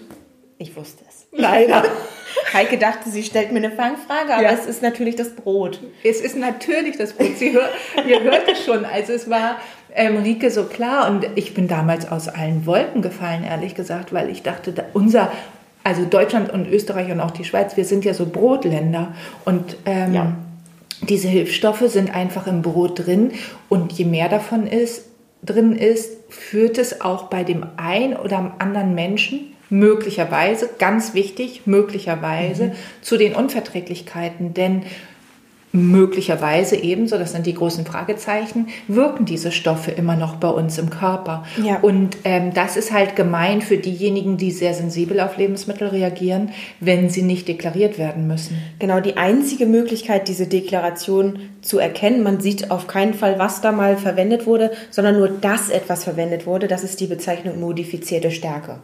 ich 0.59 0.77
wusste 0.77 1.05
es. 1.09 1.27
Leider. 1.33 1.85
Heike 2.53 2.77
dachte, 2.79 3.11
sie 3.11 3.23
stellt 3.23 3.53
mir 3.53 3.59
eine 3.59 3.71
Fangfrage, 3.71 4.35
aber 4.35 4.43
ja. 4.43 4.51
es 4.51 4.67
ist 4.67 4.83
natürlich 4.83 5.17
das 5.17 5.35
Brot. 5.35 5.81
Es 6.05 6.21
ist 6.21 6.37
natürlich 6.37 6.99
das 6.99 7.15
Brot. 7.15 7.37
Sie 7.39 7.53
hör, 7.53 7.69
ihr 8.07 8.23
hört 8.23 8.49
es 8.51 8.65
schon. 8.65 8.85
Also 8.85 9.13
es 9.13 9.31
war 9.31 9.57
ähm, 9.95 10.19
Rike 10.19 10.51
so 10.51 10.65
klar 10.65 11.11
und 11.11 11.27
ich 11.35 11.55
bin 11.55 11.69
damals 11.69 12.11
aus 12.11 12.29
allen 12.29 12.67
Wolken 12.67 13.03
gefallen, 13.03 13.45
ehrlich 13.45 13.75
gesagt, 13.75 14.13
weil 14.13 14.31
ich 14.31 14.43
dachte, 14.43 14.73
unser, 14.93 15.33
also 15.85 16.05
Deutschland 16.05 16.51
und 16.51 16.69
Österreich 16.69 17.11
und 17.11 17.21
auch 17.21 17.31
die 17.31 17.45
Schweiz, 17.45 17.77
wir 17.77 17.85
sind 17.85 18.05
ja 18.05 18.15
so 18.15 18.27
Brotländer 18.27 19.15
und 19.45 19.77
ähm, 19.87 20.15
ja. 20.15 20.33
diese 21.09 21.29
Hilfsstoffe 21.29 21.85
sind 21.89 22.15
einfach 22.15 22.47
im 22.47 22.63
Brot 22.63 23.07
drin 23.07 23.33
und 23.69 23.93
je 23.93 24.05
mehr 24.05 24.29
davon 24.29 24.67
ist, 24.67 25.07
drin 25.43 25.77
ist, 25.77 26.19
führt 26.29 26.79
es 26.79 27.01
auch 27.01 27.25
bei 27.25 27.45
dem 27.45 27.67
einen 27.77 28.17
oder 28.17 28.55
anderen 28.59 28.95
Menschen 28.95 29.55
möglicherweise, 29.71 30.69
ganz 30.79 31.15
wichtig, 31.15 31.67
möglicherweise 31.67 32.67
mhm. 32.67 32.73
zu 33.01 33.17
den 33.17 33.35
Unverträglichkeiten. 33.35 34.55
Denn 34.55 34.83
möglicherweise 35.73 36.77
ebenso, 36.77 37.19
das 37.19 37.33
sind 37.33 37.47
die 37.47 37.55
großen 37.55 37.87
Fragezeichen, 37.87 38.69
wirken 38.89 39.25
diese 39.25 39.51
Stoffe 39.51 39.91
immer 39.91 40.17
noch 40.17 40.37
bei 40.37 40.49
uns 40.49 40.79
im 40.79 40.91
Körper. 40.91 41.45
Ja. 41.63 41.79
Und 41.81 42.19
ähm, 42.25 42.53
das 42.53 42.77
ist 42.77 42.93
halt 42.93 43.17
gemein 43.17 43.63
für 43.63 43.79
diejenigen, 43.79 44.37
die 44.37 44.51
sehr 44.51 44.75
sensibel 44.75 45.19
auf 45.21 45.39
Lebensmittel 45.39 45.89
reagieren, 45.89 46.51
wenn 46.81 47.09
sie 47.09 47.23
nicht 47.23 47.49
deklariert 47.49 47.99
werden 47.99 48.27
müssen. 48.27 48.59
Genau, 48.79 49.01
die 49.01 49.17
einzige 49.17 49.67
Möglichkeit, 49.67 50.29
diese 50.29 50.47
Deklaration 50.47 51.39
zu 51.63 51.79
erkennen, 51.79 52.23
man 52.23 52.41
sieht 52.41 52.71
auf 52.71 52.87
keinen 52.87 53.15
Fall, 53.15 53.39
was 53.39 53.63
da 53.63 53.73
mal 53.73 53.97
verwendet 53.97 54.47
wurde, 54.47 54.73
sondern 54.91 55.17
nur, 55.17 55.29
dass 55.29 55.71
etwas 55.71 56.05
verwendet 56.05 56.47
wurde, 56.47 56.69
das 56.69 56.85
ist 56.85 57.01
die 57.01 57.07
Bezeichnung 57.07 57.61
modifizierte 57.61 58.31
Stärke. 58.31 58.79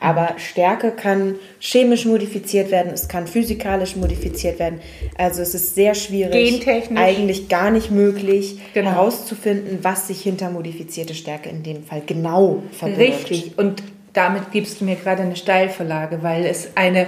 Aber 0.00 0.34
Stärke 0.38 0.92
kann 0.92 1.34
chemisch 1.60 2.06
modifiziert 2.06 2.70
werden, 2.70 2.90
es 2.92 3.08
kann 3.08 3.26
physikalisch 3.26 3.96
modifiziert 3.96 4.58
werden. 4.58 4.80
Also 5.16 5.42
es 5.42 5.54
ist 5.54 5.74
sehr 5.74 5.94
schwierig, 5.94 6.66
eigentlich 6.94 7.48
gar 7.48 7.70
nicht 7.70 7.90
möglich 7.90 8.58
genau. 8.72 8.92
herauszufinden, 8.92 9.80
was 9.82 10.08
sich 10.08 10.22
hinter 10.22 10.50
modifizierte 10.50 11.14
Stärke 11.14 11.50
in 11.50 11.62
dem 11.62 11.84
Fall 11.84 12.02
genau 12.06 12.62
verbirgt. 12.72 13.30
Richtig. 13.30 13.58
Und 13.58 13.82
damit 14.12 14.50
gibst 14.52 14.80
du 14.80 14.84
mir 14.84 14.96
gerade 14.96 15.22
eine 15.22 15.36
Steilvorlage, 15.36 16.22
weil 16.22 16.44
es 16.46 16.70
eine 16.74 17.06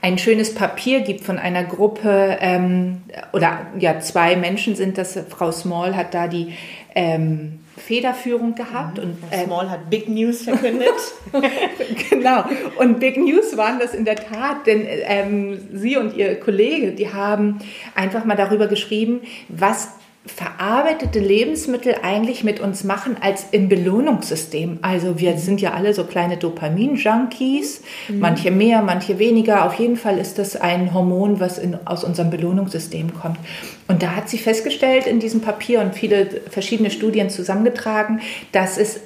ein 0.00 0.18
schönes 0.18 0.54
Papier 0.54 1.00
gibt 1.00 1.24
von 1.24 1.38
einer 1.38 1.64
Gruppe 1.64 2.38
ähm, 2.40 3.02
oder 3.32 3.66
ja 3.78 4.00
zwei 4.00 4.36
Menschen 4.36 4.76
sind 4.76 4.98
das. 4.98 5.18
Frau 5.28 5.50
Small 5.50 5.96
hat 5.96 6.14
da 6.14 6.28
die 6.28 6.54
ähm, 6.94 7.60
Federführung 7.78 8.54
gehabt. 8.54 8.98
Und, 8.98 9.16
äh, 9.30 9.44
Small 9.44 9.70
hat 9.70 9.90
Big 9.90 10.08
News 10.08 10.42
verkündet. 10.42 10.94
genau. 12.10 12.44
Und 12.78 13.00
Big 13.00 13.16
News 13.16 13.56
waren 13.56 13.78
das 13.78 13.94
in 13.94 14.04
der 14.04 14.16
Tat, 14.16 14.66
denn 14.66 14.84
ähm, 14.86 15.58
sie 15.72 15.96
und 15.96 16.16
ihr 16.16 16.38
Kollege, 16.38 16.92
die 16.92 17.12
haben 17.12 17.58
einfach 17.94 18.24
mal 18.24 18.36
darüber 18.36 18.66
geschrieben, 18.66 19.20
was 19.48 19.97
verarbeitete 20.28 21.18
Lebensmittel 21.18 21.96
eigentlich 22.02 22.44
mit 22.44 22.60
uns 22.60 22.84
machen 22.84 23.16
als 23.20 23.46
im 23.50 23.68
Belohnungssystem. 23.68 24.78
Also 24.82 25.18
wir 25.18 25.36
sind 25.38 25.60
ja 25.60 25.72
alle 25.72 25.94
so 25.94 26.04
kleine 26.04 26.36
Dopamin-Junkies, 26.36 27.82
mhm. 28.08 28.18
manche 28.20 28.50
mehr, 28.50 28.82
manche 28.82 29.18
weniger. 29.18 29.66
Auf 29.66 29.74
jeden 29.74 29.96
Fall 29.96 30.18
ist 30.18 30.38
das 30.38 30.56
ein 30.56 30.94
Hormon, 30.94 31.40
was 31.40 31.58
in, 31.58 31.76
aus 31.86 32.04
unserem 32.04 32.30
Belohnungssystem 32.30 33.14
kommt. 33.14 33.38
Und 33.88 34.02
da 34.02 34.14
hat 34.14 34.28
sie 34.28 34.38
festgestellt 34.38 35.06
in 35.06 35.20
diesem 35.20 35.40
Papier 35.40 35.80
und 35.80 35.94
viele 35.94 36.26
verschiedene 36.50 36.90
Studien 36.90 37.30
zusammengetragen, 37.30 38.20
dass 38.52 38.78
es 38.78 39.00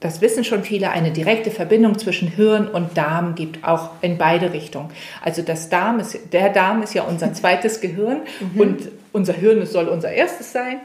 das 0.00 0.20
wissen 0.20 0.42
schon 0.42 0.64
viele, 0.64 0.90
eine 0.90 1.12
direkte 1.12 1.52
Verbindung 1.52 1.96
zwischen 1.96 2.26
Hirn 2.26 2.66
und 2.66 2.98
Darm 2.98 3.36
gibt, 3.36 3.62
auch 3.64 3.90
in 4.00 4.18
beide 4.18 4.52
Richtungen. 4.52 4.90
Also 5.22 5.42
das 5.42 5.68
Darm 5.68 6.00
ist, 6.00 6.18
der 6.32 6.48
Darm 6.48 6.82
ist 6.82 6.92
ja 6.94 7.04
unser 7.04 7.32
zweites 7.34 7.80
Gehirn 7.80 8.22
mhm. 8.52 8.60
und 8.60 8.88
unser 9.12 9.32
Hirn 9.32 9.64
soll 9.66 9.88
unser 9.88 10.12
erstes 10.12 10.52
sein. 10.52 10.80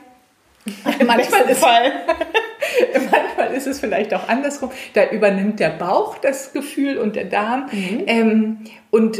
manchmal, 1.06 1.50
ist, 1.50 1.62
manchmal 3.12 3.54
ist 3.54 3.68
es 3.68 3.80
vielleicht 3.80 4.14
auch 4.14 4.28
andersrum. 4.28 4.72
Da 4.94 5.10
übernimmt 5.10 5.60
der 5.60 5.70
Bauch 5.70 6.18
das 6.18 6.54
Gefühl 6.54 6.98
und 6.98 7.16
der 7.16 7.26
Darm. 7.26 7.70
Mhm. 7.72 8.04
Ähm, 8.08 8.58
und 8.92 9.20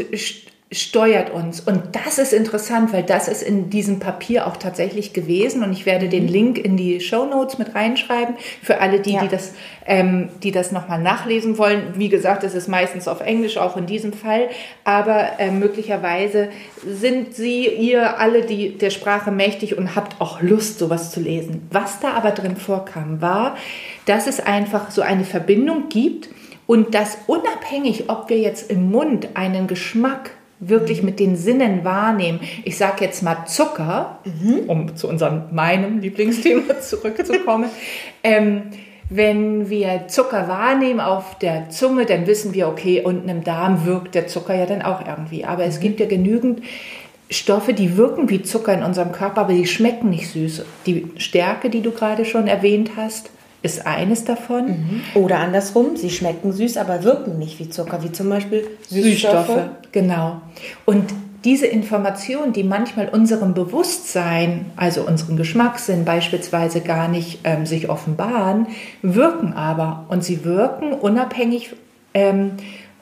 steuert 0.70 1.30
uns. 1.30 1.60
Und 1.60 1.80
das 1.92 2.18
ist 2.18 2.34
interessant, 2.34 2.92
weil 2.92 3.02
das 3.02 3.26
ist 3.26 3.42
in 3.42 3.70
diesem 3.70 4.00
Papier 4.00 4.46
auch 4.46 4.58
tatsächlich 4.58 5.14
gewesen. 5.14 5.62
Und 5.62 5.72
ich 5.72 5.86
werde 5.86 6.10
den 6.10 6.24
mhm. 6.24 6.32
Link 6.32 6.58
in 6.58 6.76
die 6.76 7.00
Show 7.00 7.24
Notes 7.24 7.56
mit 7.56 7.74
reinschreiben 7.74 8.36
für 8.62 8.80
alle, 8.80 9.00
die, 9.00 9.12
ja. 9.14 9.22
die 9.22 9.28
das, 9.28 9.54
ähm, 9.86 10.28
die 10.42 10.52
das 10.52 10.70
nochmal 10.70 11.00
nachlesen 11.00 11.56
wollen. 11.56 11.94
Wie 11.96 12.10
gesagt, 12.10 12.44
es 12.44 12.54
ist 12.54 12.68
meistens 12.68 13.08
auf 13.08 13.22
Englisch, 13.22 13.56
auch 13.56 13.78
in 13.78 13.86
diesem 13.86 14.12
Fall. 14.12 14.50
Aber 14.84 15.38
äh, 15.38 15.50
möglicherweise 15.50 16.50
sind 16.86 17.34
Sie, 17.34 17.66
ihr 17.66 18.18
alle, 18.18 18.42
die 18.42 18.76
der 18.76 18.90
Sprache 18.90 19.30
mächtig 19.30 19.78
und 19.78 19.96
habt 19.96 20.20
auch 20.20 20.42
Lust, 20.42 20.78
sowas 20.78 21.10
zu 21.10 21.20
lesen. 21.20 21.66
Was 21.70 22.00
da 22.00 22.12
aber 22.12 22.32
drin 22.32 22.56
vorkam, 22.56 23.22
war, 23.22 23.56
dass 24.04 24.26
es 24.26 24.38
einfach 24.38 24.90
so 24.90 25.00
eine 25.00 25.24
Verbindung 25.24 25.88
gibt 25.88 26.28
und 26.66 26.94
dass 26.94 27.16
unabhängig, 27.26 28.10
ob 28.10 28.28
wir 28.28 28.38
jetzt 28.38 28.70
im 28.70 28.90
Mund 28.90 29.30
einen 29.32 29.66
Geschmack 29.66 30.32
wirklich 30.60 31.02
mit 31.02 31.20
den 31.20 31.36
Sinnen 31.36 31.84
wahrnehmen. 31.84 32.40
Ich 32.64 32.76
sage 32.76 33.04
jetzt 33.04 33.22
mal 33.22 33.46
Zucker, 33.46 34.18
mhm. 34.24 34.68
um 34.68 34.96
zu 34.96 35.08
unserem 35.08 35.44
meinem 35.52 36.00
Lieblingsthema 36.00 36.80
zurückzukommen. 36.80 37.70
ähm, 38.22 38.62
wenn 39.10 39.70
wir 39.70 40.06
Zucker 40.08 40.48
wahrnehmen 40.48 41.00
auf 41.00 41.38
der 41.38 41.70
Zunge, 41.70 42.04
dann 42.04 42.26
wissen 42.26 42.52
wir, 42.52 42.68
okay, 42.68 43.00
unten 43.02 43.28
im 43.30 43.42
Darm 43.42 43.86
wirkt 43.86 44.14
der 44.14 44.26
Zucker 44.26 44.54
ja 44.54 44.66
dann 44.66 44.82
auch 44.82 45.06
irgendwie. 45.06 45.44
Aber 45.44 45.62
mhm. 45.62 45.70
es 45.70 45.80
gibt 45.80 46.00
ja 46.00 46.06
genügend 46.06 46.62
Stoffe, 47.30 47.72
die 47.72 47.96
wirken 47.96 48.28
wie 48.30 48.42
Zucker 48.42 48.72
in 48.72 48.82
unserem 48.82 49.12
Körper, 49.12 49.42
aber 49.42 49.52
die 49.52 49.66
schmecken 49.66 50.10
nicht 50.10 50.28
süß. 50.28 50.64
Die 50.86 51.06
Stärke, 51.16 51.70
die 51.70 51.82
du 51.82 51.90
gerade 51.90 52.24
schon 52.24 52.48
erwähnt 52.48 52.92
hast, 52.96 53.30
ist 53.62 53.86
eines 53.86 54.24
davon. 54.24 54.66
Mhm. 54.66 55.02
Oder 55.14 55.38
andersrum, 55.38 55.96
sie 55.96 56.10
schmecken 56.10 56.52
süß, 56.52 56.76
aber 56.76 57.02
wirken 57.04 57.38
nicht 57.38 57.58
wie 57.58 57.68
Zucker, 57.68 58.02
wie 58.02 58.12
zum 58.12 58.28
Beispiel 58.28 58.66
Süßstoffe. 58.88 59.46
Süßstoffe. 59.46 59.68
Genau. 59.92 60.40
Und 60.84 61.04
diese 61.44 61.66
Informationen, 61.66 62.52
die 62.52 62.64
manchmal 62.64 63.08
unserem 63.08 63.54
Bewusstsein, 63.54 64.66
also 64.76 65.02
unseren 65.02 65.36
Geschmackssinn 65.36 66.04
beispielsweise 66.04 66.80
gar 66.80 67.08
nicht 67.08 67.40
ähm, 67.44 67.64
sich 67.64 67.88
offenbaren, 67.88 68.66
wirken 69.02 69.52
aber. 69.52 70.06
Und 70.08 70.24
sie 70.24 70.44
wirken 70.44 70.92
unabhängig 70.92 71.70
ähm, 72.14 72.52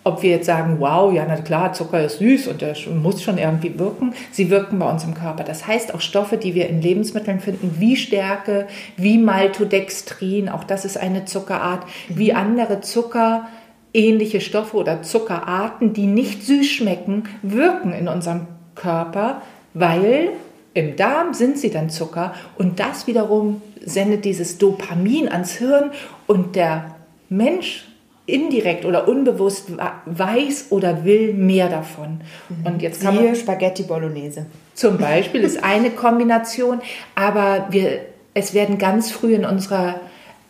ob 0.07 0.23
wir 0.23 0.31
jetzt 0.31 0.47
sagen, 0.47 0.77
wow, 0.79 1.13
ja, 1.13 1.25
na 1.27 1.35
klar, 1.35 1.73
Zucker 1.73 2.05
ist 2.05 2.21
süß 2.21 2.47
und 2.47 2.63
der 2.63 2.77
muss 2.95 3.25
schon 3.25 3.39
irgendwie 3.39 3.77
wirken, 3.77 4.15
sie 4.31 4.51
wirken 4.51 4.79
bei 4.79 4.89
uns 4.89 5.03
im 5.03 5.15
Körper. 5.15 5.43
Das 5.43 5.67
heißt, 5.67 5.93
auch 5.93 6.01
Stoffe, 6.01 6.37
die 6.37 6.55
wir 6.55 6.69
in 6.69 6.81
Lebensmitteln 6.81 7.41
finden, 7.41 7.75
wie 7.81 7.97
Stärke, 7.97 8.69
wie 8.97 9.19
Maltodextrin, 9.19 10.49
auch 10.49 10.63
das 10.63 10.85
ist 10.85 10.97
eine 10.97 11.25
Zuckerart, 11.25 11.85
mhm. 12.09 12.19
wie 12.19 12.33
andere 12.33 12.81
Zucker, 12.83 13.49
ähnliche 13.93 14.41
Stoffe 14.41 14.77
oder 14.77 15.03
Zuckerarten, 15.03 15.93
die 15.93 16.07
nicht 16.07 16.45
süß 16.45 16.69
schmecken, 16.69 17.25
wirken 17.43 17.93
in 17.93 18.07
unserem 18.07 18.47
Körper, 18.77 19.43
weil 19.75 20.29
im 20.73 20.95
Darm 20.95 21.35
sind 21.35 21.59
sie 21.59 21.71
dann 21.71 21.91
Zucker 21.91 22.33
und 22.57 22.79
das 22.79 23.09
wiederum 23.09 23.61
sendet 23.85 24.25
dieses 24.25 24.59
Dopamin 24.59 25.29
ans 25.29 25.55
Hirn 25.55 25.91
und 26.29 26.55
der 26.55 26.95
Mensch 27.29 27.87
indirekt 28.27 28.85
oder 28.85 29.09
unbewusst 29.09 29.69
weiß 30.05 30.67
oder 30.71 31.05
will 31.05 31.33
mehr 31.33 31.69
davon. 31.69 32.21
Mhm. 32.49 32.67
Und 32.67 32.83
jetzt 32.83 33.03
kann 33.03 33.17
Siehe 33.17 33.27
man, 33.27 33.37
Spaghetti 33.37 33.85
Bolognese. 33.85 34.47
Zum 34.75 34.99
Beispiel 34.99 35.43
ist 35.43 35.63
eine 35.63 35.91
Kombination, 35.91 36.81
aber 37.15 37.69
wir, 37.71 38.01
es 38.35 38.53
werden 38.53 38.79
ganz 38.79 39.11
früh 39.11 39.35
in 39.35 39.45
unserer 39.45 40.01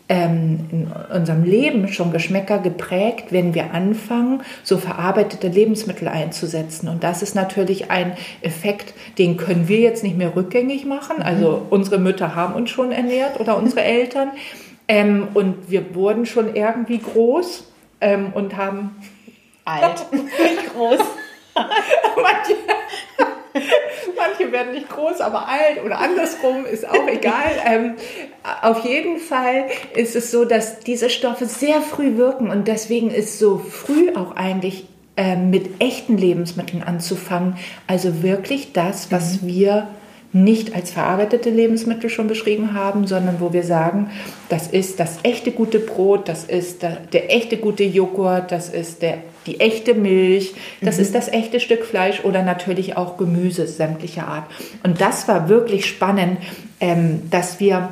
ähm, 0.08 0.60
in 0.70 0.92
unserem 1.12 1.42
Leben 1.42 1.88
schon 1.88 2.12
Geschmäcker 2.12 2.58
geprägt, 2.58 3.26
wenn 3.30 3.54
wir 3.54 3.74
anfangen, 3.74 4.42
so 4.62 4.78
verarbeitete 4.78 5.48
Lebensmittel 5.48 6.06
einzusetzen. 6.06 6.88
Und 6.88 7.02
das 7.02 7.22
ist 7.22 7.34
natürlich 7.34 7.90
ein 7.90 8.12
Effekt, 8.40 8.94
den 9.18 9.36
können 9.36 9.66
wir 9.66 9.80
jetzt 9.80 10.04
nicht 10.04 10.16
mehr 10.16 10.36
rückgängig 10.36 10.86
machen. 10.86 11.22
Also 11.22 11.50
mhm. 11.50 11.62
unsere 11.70 11.98
Mütter 11.98 12.36
haben 12.36 12.54
uns 12.54 12.70
schon 12.70 12.92
ernährt 12.92 13.40
oder 13.40 13.56
unsere 13.56 13.82
Eltern. 13.84 14.30
Ähm, 14.88 15.28
und 15.34 15.70
wir 15.70 15.94
wurden 15.94 16.26
schon 16.26 16.54
irgendwie 16.54 16.98
groß 16.98 17.64
ähm, 18.00 18.32
und 18.34 18.56
haben 18.56 18.96
alt, 19.64 20.06
nicht 20.12 20.74
groß. 20.74 21.00
manche, 22.16 22.54
manche 24.16 24.52
werden 24.52 24.72
nicht 24.72 24.88
groß, 24.88 25.20
aber 25.20 25.48
alt 25.48 25.82
oder 25.84 25.98
andersrum, 25.98 26.66
ist 26.66 26.88
auch 26.88 27.08
egal. 27.08 27.50
Ähm, 27.66 27.94
auf 28.62 28.84
jeden 28.84 29.18
Fall 29.18 29.66
ist 29.94 30.14
es 30.14 30.30
so, 30.30 30.44
dass 30.44 30.80
diese 30.80 31.10
Stoffe 31.10 31.46
sehr 31.46 31.80
früh 31.80 32.16
wirken 32.16 32.50
und 32.50 32.68
deswegen 32.68 33.10
ist 33.10 33.38
so 33.38 33.58
früh 33.58 34.14
auch 34.14 34.36
eigentlich 34.36 34.86
ähm, 35.16 35.50
mit 35.50 35.80
echten 35.80 36.18
Lebensmitteln 36.18 36.82
anzufangen. 36.82 37.56
Also 37.86 38.22
wirklich 38.22 38.72
das, 38.72 39.10
was 39.10 39.40
mhm. 39.40 39.46
wir 39.48 39.88
nicht 40.44 40.74
als 40.74 40.90
verarbeitete 40.90 41.48
Lebensmittel 41.48 42.10
schon 42.10 42.26
beschrieben 42.26 42.74
haben, 42.74 43.06
sondern 43.06 43.40
wo 43.40 43.52
wir 43.52 43.62
sagen, 43.62 44.10
das 44.48 44.66
ist 44.66 45.00
das 45.00 45.18
echte 45.22 45.50
gute 45.50 45.78
Brot, 45.78 46.28
das 46.28 46.44
ist 46.44 46.82
der, 46.82 46.98
der 47.12 47.34
echte 47.34 47.56
gute 47.56 47.84
Joghurt, 47.84 48.52
das 48.52 48.68
ist 48.68 49.00
der, 49.00 49.18
die 49.46 49.60
echte 49.60 49.94
Milch, 49.94 50.54
das 50.82 50.96
mhm. 50.96 51.02
ist 51.02 51.14
das 51.14 51.28
echte 51.28 51.58
Stück 51.58 51.84
Fleisch 51.84 52.22
oder 52.24 52.42
natürlich 52.42 52.96
auch 52.96 53.16
Gemüse 53.16 53.66
sämtlicher 53.66 54.28
Art. 54.28 54.44
Und 54.82 55.00
das 55.00 55.26
war 55.26 55.48
wirklich 55.48 55.86
spannend, 55.86 56.38
ähm, 56.80 57.22
dass 57.30 57.58
wir 57.58 57.88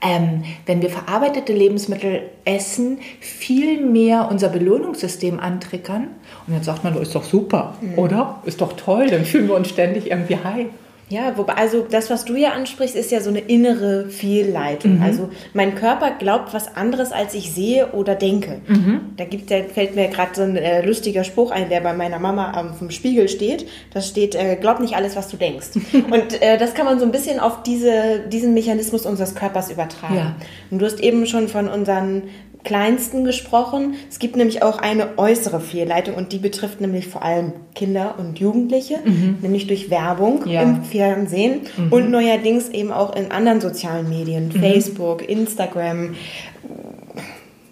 ähm, 0.00 0.44
wenn 0.66 0.80
wir 0.80 0.90
verarbeitete 0.90 1.52
Lebensmittel 1.52 2.22
essen, 2.44 2.98
viel 3.20 3.84
mehr 3.84 4.28
unser 4.30 4.48
Belohnungssystem 4.48 5.40
antriggern. 5.40 6.08
Und 6.46 6.54
dann 6.54 6.62
sagt 6.62 6.84
man, 6.84 6.96
ist 6.96 7.14
doch 7.14 7.24
super, 7.24 7.74
mhm. 7.80 7.98
oder? 7.98 8.40
Ist 8.44 8.60
doch 8.60 8.74
toll, 8.74 9.08
dann 9.08 9.24
fühlen 9.24 9.48
wir 9.48 9.56
uns 9.56 9.68
ständig 9.68 10.10
irgendwie 10.10 10.36
high. 10.36 10.66
Ja, 11.10 11.36
wobei, 11.36 11.54
also 11.54 11.86
das, 11.90 12.10
was 12.10 12.24
du 12.24 12.36
ja 12.36 12.50
ansprichst, 12.50 12.94
ist 12.94 13.10
ja 13.10 13.20
so 13.20 13.30
eine 13.30 13.40
innere 13.40 14.08
Fehlleitung. 14.08 14.96
Mhm. 14.96 15.02
Also 15.02 15.30
mein 15.54 15.74
Körper 15.74 16.10
glaubt 16.18 16.52
was 16.52 16.76
anderes, 16.76 17.12
als 17.12 17.34
ich 17.34 17.52
sehe 17.52 17.92
oder 17.92 18.14
denke. 18.14 18.60
Mhm. 18.66 19.00
Da, 19.16 19.24
gibt, 19.24 19.50
da 19.50 19.62
fällt 19.62 19.96
mir 19.96 20.08
gerade 20.08 20.32
so 20.34 20.42
ein 20.42 20.56
äh, 20.56 20.84
lustiger 20.84 21.24
Spruch 21.24 21.50
ein, 21.50 21.70
der 21.70 21.80
bei 21.80 21.94
meiner 21.94 22.18
Mama 22.18 22.52
am 22.52 22.74
vom 22.74 22.90
Spiegel 22.90 23.28
steht. 23.28 23.66
Da 23.94 24.02
steht, 24.02 24.34
äh, 24.34 24.56
glaub 24.60 24.80
nicht 24.80 24.96
alles, 24.96 25.16
was 25.16 25.28
du 25.28 25.36
denkst. 25.36 25.68
Und 26.10 26.42
äh, 26.42 26.58
das 26.58 26.74
kann 26.74 26.84
man 26.84 26.98
so 26.98 27.06
ein 27.06 27.12
bisschen 27.12 27.40
auf 27.40 27.62
diese, 27.62 28.20
diesen 28.30 28.52
Mechanismus 28.52 29.06
unseres 29.06 29.34
Körpers 29.34 29.70
übertragen. 29.70 30.16
Ja. 30.16 30.36
Und 30.70 30.80
du 30.80 30.86
hast 30.86 31.00
eben 31.00 31.26
schon 31.26 31.48
von 31.48 31.68
unseren 31.68 32.24
Kleinsten 32.64 33.24
gesprochen. 33.24 33.94
Es 34.10 34.18
gibt 34.18 34.36
nämlich 34.36 34.62
auch 34.62 34.78
eine 34.78 35.16
äußere 35.16 35.60
Fehlleitung 35.60 36.14
und 36.14 36.32
die 36.32 36.38
betrifft 36.38 36.80
nämlich 36.80 37.06
vor 37.06 37.22
allem 37.22 37.52
Kinder 37.74 38.16
und 38.18 38.38
Jugendliche, 38.38 38.98
mhm. 39.04 39.38
nämlich 39.40 39.66
durch 39.66 39.90
Werbung 39.90 40.46
ja. 40.46 40.62
im 40.62 40.82
Fernsehen 40.84 41.62
mhm. 41.76 41.92
und 41.92 42.10
neuerdings 42.10 42.68
eben 42.68 42.92
auch 42.92 43.14
in 43.14 43.30
anderen 43.30 43.60
sozialen 43.60 44.08
Medien, 44.08 44.48
mhm. 44.48 44.60
Facebook, 44.60 45.26
Instagram. 45.28 46.14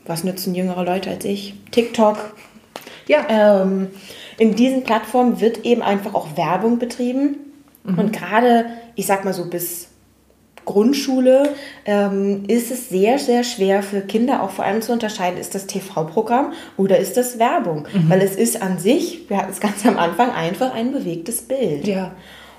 Was 0.06 0.24
nützen 0.24 0.54
jüngere 0.54 0.84
Leute 0.84 1.10
als 1.10 1.24
ich? 1.24 1.54
TikTok. 1.72 2.34
Ja. 3.08 3.26
Ähm, 3.28 3.88
in 4.38 4.54
diesen 4.54 4.84
Plattformen 4.84 5.40
wird 5.40 5.64
eben 5.64 5.82
einfach 5.82 6.14
auch 6.14 6.36
Werbung 6.36 6.78
betrieben. 6.78 7.36
Mhm. 7.84 7.98
Und 7.98 8.12
gerade, 8.12 8.66
ich 8.94 9.06
sag 9.06 9.24
mal 9.24 9.34
so 9.34 9.46
bis 9.46 9.88
Grundschule 10.66 11.54
ähm, 11.86 12.44
ist 12.48 12.70
es 12.70 12.90
sehr, 12.90 13.18
sehr 13.18 13.44
schwer 13.44 13.82
für 13.82 14.02
Kinder 14.02 14.42
auch 14.42 14.50
vor 14.50 14.64
allem 14.64 14.82
zu 14.82 14.92
unterscheiden, 14.92 15.38
ist 15.38 15.54
das 15.54 15.66
TV-Programm 15.66 16.52
oder 16.76 16.98
ist 16.98 17.16
das 17.16 17.38
Werbung? 17.38 17.86
Mhm. 17.92 18.10
Weil 18.10 18.20
es 18.20 18.34
ist 18.36 18.60
an 18.60 18.78
sich, 18.78 19.30
wir 19.30 19.38
hatten 19.38 19.52
es 19.52 19.60
ganz 19.66 19.86
am 19.86 19.96
Anfang, 19.96 20.30
einfach 20.30 20.74
ein 20.74 20.92
bewegtes 20.92 21.42
Bild. 21.42 21.86
Ja. 21.86 22.12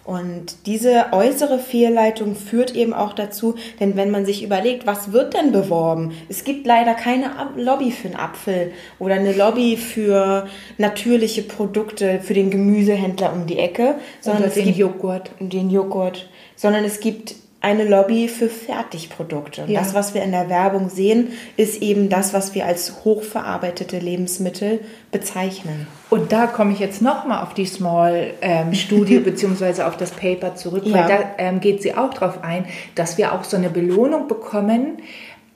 Und 0.08 0.68
diese 0.68 1.08
äußere 1.12 1.60
Fehlleitung 1.60 2.38
führt 2.38 2.74
eben 2.74 2.94
auch 2.94 3.12
dazu, 3.12 3.56
denn 3.82 3.98
wenn 3.98 4.10
man 4.10 4.26
sich 4.26 4.42
überlegt, 4.42 4.88
was 4.88 5.12
wird 5.12 5.34
denn 5.34 5.52
beworben? 5.52 6.14
Es 6.30 6.46
gibt 6.46 6.66
leider 6.66 6.94
keine 6.94 7.30
Lobby 7.58 7.92
für 7.92 8.08
einen 8.08 8.16
Apfel 8.16 8.72
oder 9.00 9.16
eine 9.16 9.34
Lobby 9.34 9.76
für 9.76 10.48
natürliche 10.78 11.42
Produkte, 11.42 12.22
für 12.22 12.34
den 12.34 12.50
Gemüsehändler 12.50 13.34
um 13.34 13.48
die 13.48 13.60
Ecke, 13.60 13.96
sondern 14.22 14.44
oder 14.44 14.52
den 14.54 14.74
Joghurt. 14.74 15.32
Den 15.42 15.70
Joghurt. 15.70 16.30
Sondern 16.56 16.86
es 16.86 17.02
gibt 17.02 17.36
eine 17.60 17.86
Lobby 17.86 18.28
für 18.28 18.50
Fertigprodukte. 18.50 19.64
Und 19.64 19.70
ja. 19.70 19.80
das, 19.80 19.94
was 19.94 20.14
wir 20.14 20.24
in 20.24 20.32
der 20.32 20.48
Werbung 20.48 20.90
sehen, 20.90 21.30
ist 21.58 21.82
eben 21.82 22.08
das, 22.10 22.34
was 22.34 22.54
wir 22.54 22.66
als 22.66 23.04
hochverarbeitete 23.04 23.98
Lebensmittel 23.98 24.80
bezeichnen. 25.12 25.88
Und 26.10 26.32
da 26.32 26.46
komme 26.46 26.74
ich 26.74 26.80
jetzt 26.80 27.02
nochmal 27.02 27.44
auf 27.44 27.54
die 27.56 27.66
Small-Studie 27.66 29.16
ähm, 29.16 29.24
bzw. 29.26 29.82
auf 29.84 29.98
das 29.98 30.12
Paper 30.12 30.56
zurück, 30.56 30.84
ja. 30.86 30.94
weil 30.94 31.08
da 31.08 31.20
ähm, 31.40 31.60
geht 31.60 31.82
sie 31.82 31.96
auch 31.96 32.14
darauf 32.14 32.44
ein, 32.44 32.66
dass 32.94 33.18
wir 33.18 33.34
auch 33.34 33.44
so 33.44 33.58
eine 33.58 33.70
Belohnung 33.70 34.28
bekommen, 34.28 35.00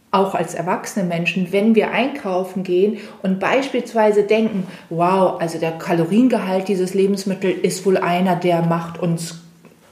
auch 0.10 0.36
als 0.36 0.56
erwachsene 0.56 1.06
Menschen, 1.06 1.54
wenn 1.54 1.76
wir 1.76 1.92
einkaufen 1.92 2.64
gehen 2.64 2.98
und 3.22 3.40
beispielsweise 3.40 4.24
denken, 4.24 4.68
wow, 4.90 5.40
also 5.40 5.58
der 5.58 5.72
Kaloriengehalt 5.72 6.68
dieses 6.68 6.94
Lebensmittels 6.94 7.60
ist 7.62 7.86
wohl 7.86 7.98
einer, 7.98 8.36
der 8.36 8.64
macht 8.64 9.00
uns 9.00 9.40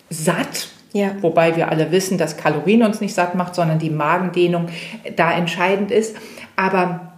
satt 0.10 0.70
ja. 0.92 1.12
Wobei 1.22 1.56
wir 1.56 1.70
alle 1.70 1.92
wissen, 1.92 2.18
dass 2.18 2.38
Kalorien 2.38 2.84
uns 2.84 3.02
nicht 3.02 3.14
satt 3.14 3.36
macht, 3.36 3.56
sondern 3.56 3.80
die 3.80 3.92
Magendehnung 3.92 4.70
da 5.16 5.32
entscheidend 5.32 5.92
ist. 5.92 6.16
Aber 6.56 7.14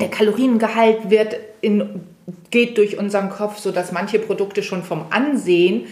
der 0.00 0.08
Kaloriengehalt 0.08 1.10
wird 1.10 1.36
in, 1.60 2.00
geht 2.50 2.78
durch 2.78 2.98
unseren 2.98 3.30
Kopf, 3.30 3.58
sodass 3.58 3.92
manche 3.92 4.18
Produkte 4.18 4.62
schon 4.62 4.82
vom 4.82 5.06
Ansehen 5.10 5.86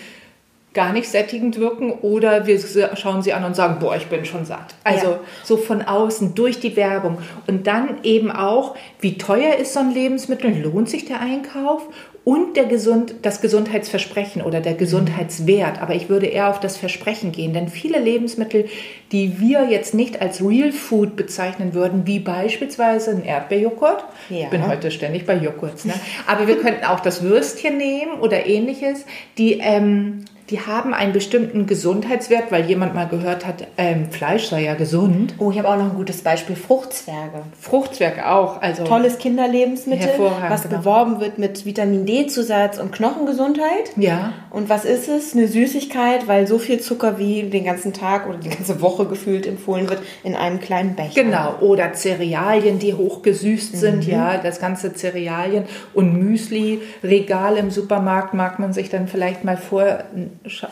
gar 0.72 0.92
nicht 0.92 1.08
sättigend 1.08 1.58
wirken 1.58 1.90
oder 1.90 2.46
wir 2.46 2.60
schauen 2.94 3.22
sie 3.22 3.32
an 3.32 3.44
und 3.44 3.56
sagen, 3.56 3.78
boah, 3.80 3.96
ich 3.96 4.06
bin 4.06 4.24
schon 4.24 4.44
satt. 4.44 4.74
Also 4.84 5.06
ja. 5.06 5.20
so 5.42 5.56
von 5.56 5.82
außen 5.82 6.36
durch 6.36 6.60
die 6.60 6.76
Werbung 6.76 7.18
und 7.48 7.66
dann 7.66 7.98
eben 8.04 8.30
auch, 8.30 8.76
wie 9.00 9.18
teuer 9.18 9.56
ist 9.56 9.74
so 9.74 9.80
ein 9.80 9.92
Lebensmittel, 9.92 10.62
lohnt 10.62 10.88
sich 10.88 11.06
der 11.06 11.20
Einkauf 11.20 11.88
und 12.24 12.56
der 12.56 12.66
Gesund, 12.66 13.14
das 13.22 13.40
Gesundheitsversprechen 13.40 14.42
oder 14.42 14.60
der 14.60 14.74
Gesundheitswert. 14.74 15.80
Aber 15.80 15.94
ich 15.94 16.08
würde 16.08 16.26
eher 16.26 16.48
auf 16.50 16.60
das 16.60 16.76
Versprechen 16.76 17.32
gehen, 17.32 17.54
denn 17.54 17.68
viele 17.68 17.98
Lebensmittel, 17.98 18.66
die 19.10 19.40
wir 19.40 19.68
jetzt 19.70 19.94
nicht 19.94 20.20
als 20.20 20.44
Real 20.44 20.70
Food 20.72 21.16
bezeichnen 21.16 21.72
würden, 21.72 22.06
wie 22.06 22.18
beispielsweise 22.18 23.12
ein 23.12 23.24
Erdbeerjoghurt, 23.24 24.04
ja. 24.28 24.44
ich 24.44 24.48
bin 24.48 24.66
heute 24.66 24.90
ständig 24.90 25.24
bei 25.24 25.34
Joghurts, 25.34 25.86
ne? 25.86 25.94
aber 26.26 26.46
wir 26.46 26.58
könnten 26.58 26.84
auch 26.84 27.00
das 27.00 27.22
Würstchen 27.22 27.78
nehmen 27.78 28.20
oder 28.20 28.46
ähnliches, 28.46 29.06
die 29.38 29.58
ähm, 29.60 30.24
die 30.50 30.60
haben 30.60 30.94
einen 30.94 31.12
bestimmten 31.12 31.66
Gesundheitswert, 31.66 32.50
weil 32.50 32.66
jemand 32.66 32.94
mal 32.94 33.06
gehört 33.06 33.46
hat, 33.46 33.68
ähm, 33.78 34.10
Fleisch 34.10 34.48
sei 34.48 34.64
ja 34.64 34.74
gesund. 34.74 35.34
Oh, 35.38 35.52
ich 35.52 35.58
habe 35.58 35.68
auch 35.68 35.76
noch 35.76 35.90
ein 35.90 35.96
gutes 35.96 36.22
Beispiel, 36.22 36.56
Fruchtzwerge. 36.56 37.42
Fruchtzwerge 37.58 38.28
auch, 38.28 38.60
also 38.60 38.82
tolles 38.84 39.18
Kinderlebensmittel, 39.18 40.08
was 40.48 40.62
genau. 40.62 40.78
beworben 40.78 41.20
wird 41.20 41.38
mit 41.38 41.64
Vitamin 41.64 42.04
D-Zusatz 42.04 42.78
und 42.78 42.90
Knochengesundheit. 42.90 43.92
Ja. 43.96 44.32
Und 44.50 44.68
was 44.68 44.84
ist 44.84 45.08
es? 45.08 45.34
Eine 45.34 45.46
Süßigkeit, 45.46 46.26
weil 46.26 46.48
so 46.48 46.58
viel 46.58 46.80
Zucker 46.80 47.18
wie 47.18 47.44
den 47.44 47.64
ganzen 47.64 47.92
Tag 47.92 48.28
oder 48.28 48.38
die 48.38 48.48
ganze 48.48 48.80
Woche 48.80 49.06
gefühlt 49.06 49.46
empfohlen 49.46 49.88
wird 49.88 50.00
in 50.24 50.34
einem 50.34 50.58
kleinen 50.58 50.96
Becher. 50.96 51.22
Genau, 51.22 51.58
oder 51.60 51.92
Cerealien, 51.94 52.80
die 52.80 52.94
hochgesüßt 52.94 53.76
sind, 53.76 54.06
mhm. 54.06 54.12
ja, 54.12 54.38
das 54.38 54.58
ganze 54.58 54.92
Cerealien 54.94 55.64
und 55.94 56.14
Müsli, 56.14 56.80
Regal 57.04 57.56
im 57.56 57.70
Supermarkt 57.70 58.34
mag 58.34 58.58
man 58.58 58.72
sich 58.72 58.90
dann 58.90 59.06
vielleicht 59.06 59.44
mal 59.44 59.56
vor 59.56 60.00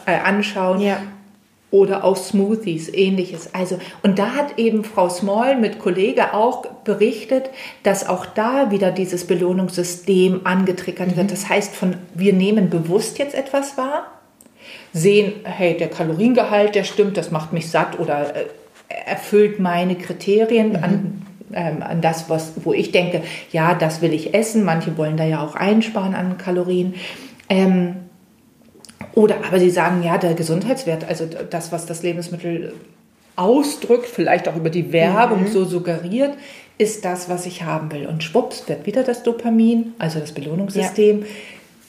äh, 0.07 0.13
anschauen. 0.13 0.81
Ja. 0.81 1.01
Oder 1.71 2.03
auch 2.03 2.17
Smoothies, 2.17 2.89
ähnliches. 2.89 3.55
Also, 3.55 3.79
und 4.03 4.19
da 4.19 4.31
hat 4.31 4.59
eben 4.59 4.85
Frau 4.85 5.11
Small 5.11 5.55
mit 5.59 5.79
Kollege 5.79 6.33
auch 6.33 6.65
berichtet, 6.85 7.51
dass 7.83 8.09
auch 8.09 8.25
da 8.25 8.71
wieder 8.71 8.91
dieses 8.91 9.27
Belohnungssystem 9.27 10.41
angetriggert 10.45 11.09
mhm. 11.09 11.17
wird. 11.17 11.33
Das 11.33 11.51
heißt, 11.51 11.75
von, 11.75 11.97
wir 12.15 12.33
nehmen 12.33 12.71
bewusst 12.71 13.19
jetzt 13.19 13.35
etwas 13.35 13.77
wahr, 13.77 14.07
sehen, 14.95 15.33
hey, 15.45 15.77
der 15.77 15.89
Kaloriengehalt, 15.89 16.75
der 16.75 16.85
stimmt, 16.85 17.19
das 17.19 17.31
macht 17.31 17.53
mich 17.53 17.71
satt 17.71 17.99
oder 17.99 18.35
äh, 18.35 18.45
erfüllt 19.05 19.61
meine 19.61 19.97
Kriterien 19.97 20.71
mhm. 20.71 20.77
an, 20.77 21.23
ähm, 21.53 21.83
an 21.83 22.01
das, 22.01 22.31
was, 22.31 22.53
wo 22.65 22.73
ich 22.73 22.93
denke, 22.93 23.23
ja, 23.53 23.75
das 23.75 24.01
will 24.01 24.15
ich 24.15 24.33
essen. 24.33 24.65
Manche 24.65 24.97
wollen 24.97 25.19
da 25.19 25.25
ja 25.25 25.45
auch 25.45 25.55
einsparen 25.55 26.15
an 26.15 26.39
Kalorien. 26.39 26.95
Ähm, 27.51 28.08
oder 29.19 29.45
aber 29.45 29.59
sie 29.59 29.71
sagen, 29.71 30.05
ja, 30.05 30.17
der 30.17 30.35
Gesundheitswert, 30.35 31.05
also 31.09 31.27
das, 31.27 31.73
was 31.73 31.87
das 31.87 32.05
Lebensmittel 32.05 32.73
ausdrückt, 33.35 34.07
vielleicht 34.07 34.47
auch 34.47 34.55
über 34.55 34.71
die 34.71 34.93
Werbung 34.93 35.43
mhm. 35.43 35.49
so 35.49 35.65
suggeriert, 35.65 36.35
ist 36.79 37.05
das, 37.05 37.29
was 37.29 37.45
ich 37.45 37.65
haben 37.65 37.91
will. 37.91 38.07
Und 38.07 38.23
schwupps 38.23 38.69
wird 38.69 38.87
wieder 38.87 39.03
das 39.03 39.25
Dopamin, 39.25 39.93
also 39.99 40.21
das 40.21 40.31
Belohnungssystem, 40.31 41.25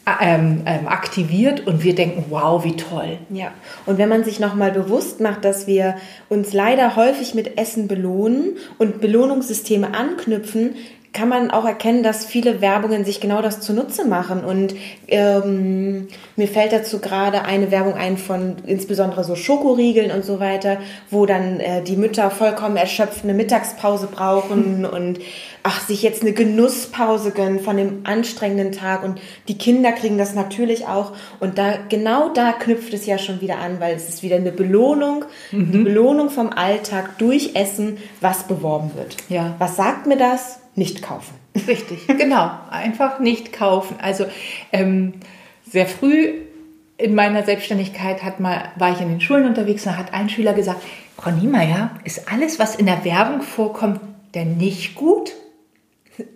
ja. 0.07 0.17
ähm, 0.21 0.63
ähm, 0.65 0.87
aktiviert 0.87 1.67
und 1.67 1.83
wir 1.83 1.93
denken, 1.93 2.25
wow, 2.31 2.63
wie 2.65 2.75
toll. 2.75 3.19
Ja, 3.29 3.51
und 3.85 3.99
wenn 3.99 4.09
man 4.09 4.23
sich 4.23 4.39
nochmal 4.39 4.71
bewusst 4.71 5.19
macht, 5.19 5.45
dass 5.45 5.67
wir 5.67 5.97
uns 6.29 6.51
leider 6.51 6.95
häufig 6.95 7.35
mit 7.35 7.59
Essen 7.59 7.87
belohnen 7.87 8.57
und 8.79 9.01
Belohnungssysteme 9.01 9.93
anknüpfen, 9.93 10.73
kann 11.11 11.27
man 11.27 11.49
auch 11.49 11.65
erkennen, 11.65 12.03
dass 12.03 12.25
viele 12.25 12.61
Werbungen 12.61 13.03
sich 13.03 13.19
genau 13.19 13.41
das 13.41 13.61
zunutze 13.61 14.05
machen. 14.05 14.43
Und 14.43 14.75
ähm, 15.07 16.07
mir 16.35 16.47
fällt 16.47 16.71
dazu 16.71 16.99
gerade 16.99 17.45
eine 17.45 17.71
Werbung 17.71 17.95
ein 17.95 18.17
von 18.17 18.57
insbesondere 18.65 19.23
so 19.23 19.35
Schokoriegeln 19.35 20.11
und 20.11 20.23
so 20.23 20.39
weiter, 20.39 20.77
wo 21.09 21.25
dann 21.25 21.59
äh, 21.59 21.81
die 21.81 21.95
Mütter 21.95 22.29
vollkommen 22.29 22.77
erschöpft 22.77 23.23
eine 23.23 23.33
Mittagspause 23.33 24.07
brauchen 24.07 24.85
und 24.85 25.19
ach, 25.63 25.81
sich 25.81 26.03
jetzt 26.03 26.21
eine 26.21 26.33
Genusspause 26.33 27.31
gönnen 27.31 27.59
von 27.59 27.77
dem 27.77 28.01
anstrengenden 28.03 28.71
Tag. 28.71 29.03
Und 29.03 29.19
die 29.47 29.57
Kinder 29.57 29.91
kriegen 29.91 30.19
das 30.19 30.35
natürlich 30.35 30.85
auch. 30.85 31.13
Und 31.39 31.57
da 31.57 31.73
genau 31.89 32.29
da 32.29 32.51
knüpft 32.51 32.93
es 32.93 33.07
ja 33.07 33.17
schon 33.17 33.41
wieder 33.41 33.57
an, 33.57 33.79
weil 33.79 33.95
es 33.95 34.09
ist 34.09 34.21
wieder 34.21 34.35
eine 34.35 34.51
Belohnung, 34.51 35.25
mhm. 35.51 35.71
die 35.71 35.77
Belohnung 35.79 36.29
vom 36.29 36.49
Alltag 36.49 37.17
durch 37.17 37.55
Essen, 37.55 37.97
was 38.21 38.43
beworben 38.43 38.91
wird. 38.95 39.17
Ja. 39.27 39.55
Was 39.57 39.75
sagt 39.75 40.05
mir 40.05 40.17
das? 40.17 40.59
Nicht 40.79 41.03
kaufen. 41.03 41.35
Richtig, 41.67 42.07
genau. 42.07 42.49
Einfach 42.71 43.19
nicht 43.19 43.53
kaufen. 43.53 43.97
Also 44.01 44.25
ähm, 44.71 45.13
sehr 45.69 45.85
früh 45.85 46.33
in 46.97 47.15
meiner 47.15 47.43
Selbstständigkeit 47.43 48.23
hat 48.23 48.39
mal, 48.39 48.71
war 48.75 48.91
ich 48.91 48.99
in 48.99 49.09
den 49.09 49.21
Schulen 49.21 49.45
unterwegs 49.45 49.85
und 49.85 49.93
da 49.93 49.97
hat 49.97 50.13
ein 50.13 50.29
Schüler 50.29 50.53
gesagt, 50.53 50.81
Frau 51.15 51.31
Niemeyer, 51.31 51.91
ist 52.03 52.31
alles, 52.31 52.59
was 52.59 52.75
in 52.75 52.85
der 52.85 53.05
Werbung 53.05 53.41
vorkommt, 53.41 54.01
denn 54.35 54.57
nicht 54.57 54.95
gut? 54.95 55.33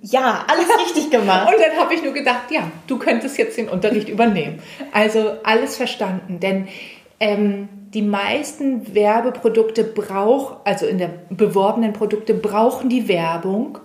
Ja, 0.01 0.45
alles 0.47 0.67
richtig 0.87 1.11
gemacht. 1.11 1.47
und 1.53 1.61
dann 1.61 1.77
habe 1.77 1.93
ich 1.93 2.01
nur 2.01 2.13
gedacht, 2.13 2.49
ja, 2.49 2.71
du 2.87 2.97
könntest 2.97 3.37
jetzt 3.37 3.57
den 3.57 3.67
Unterricht 3.67 4.07
übernehmen. 4.07 4.59
Also 4.93 5.33
alles 5.43 5.75
verstanden, 5.75 6.39
denn 6.39 6.69
ähm, 7.19 7.67
die 7.93 8.01
meisten 8.01 8.95
Werbeprodukte 8.95 9.83
brauchen, 9.83 10.57
also 10.63 10.85
in 10.85 10.97
der 10.97 11.09
beworbenen 11.29 11.93
Produkte 11.93 12.33
brauchen 12.33 12.89
die 12.89 13.07
Werbung, 13.07 13.79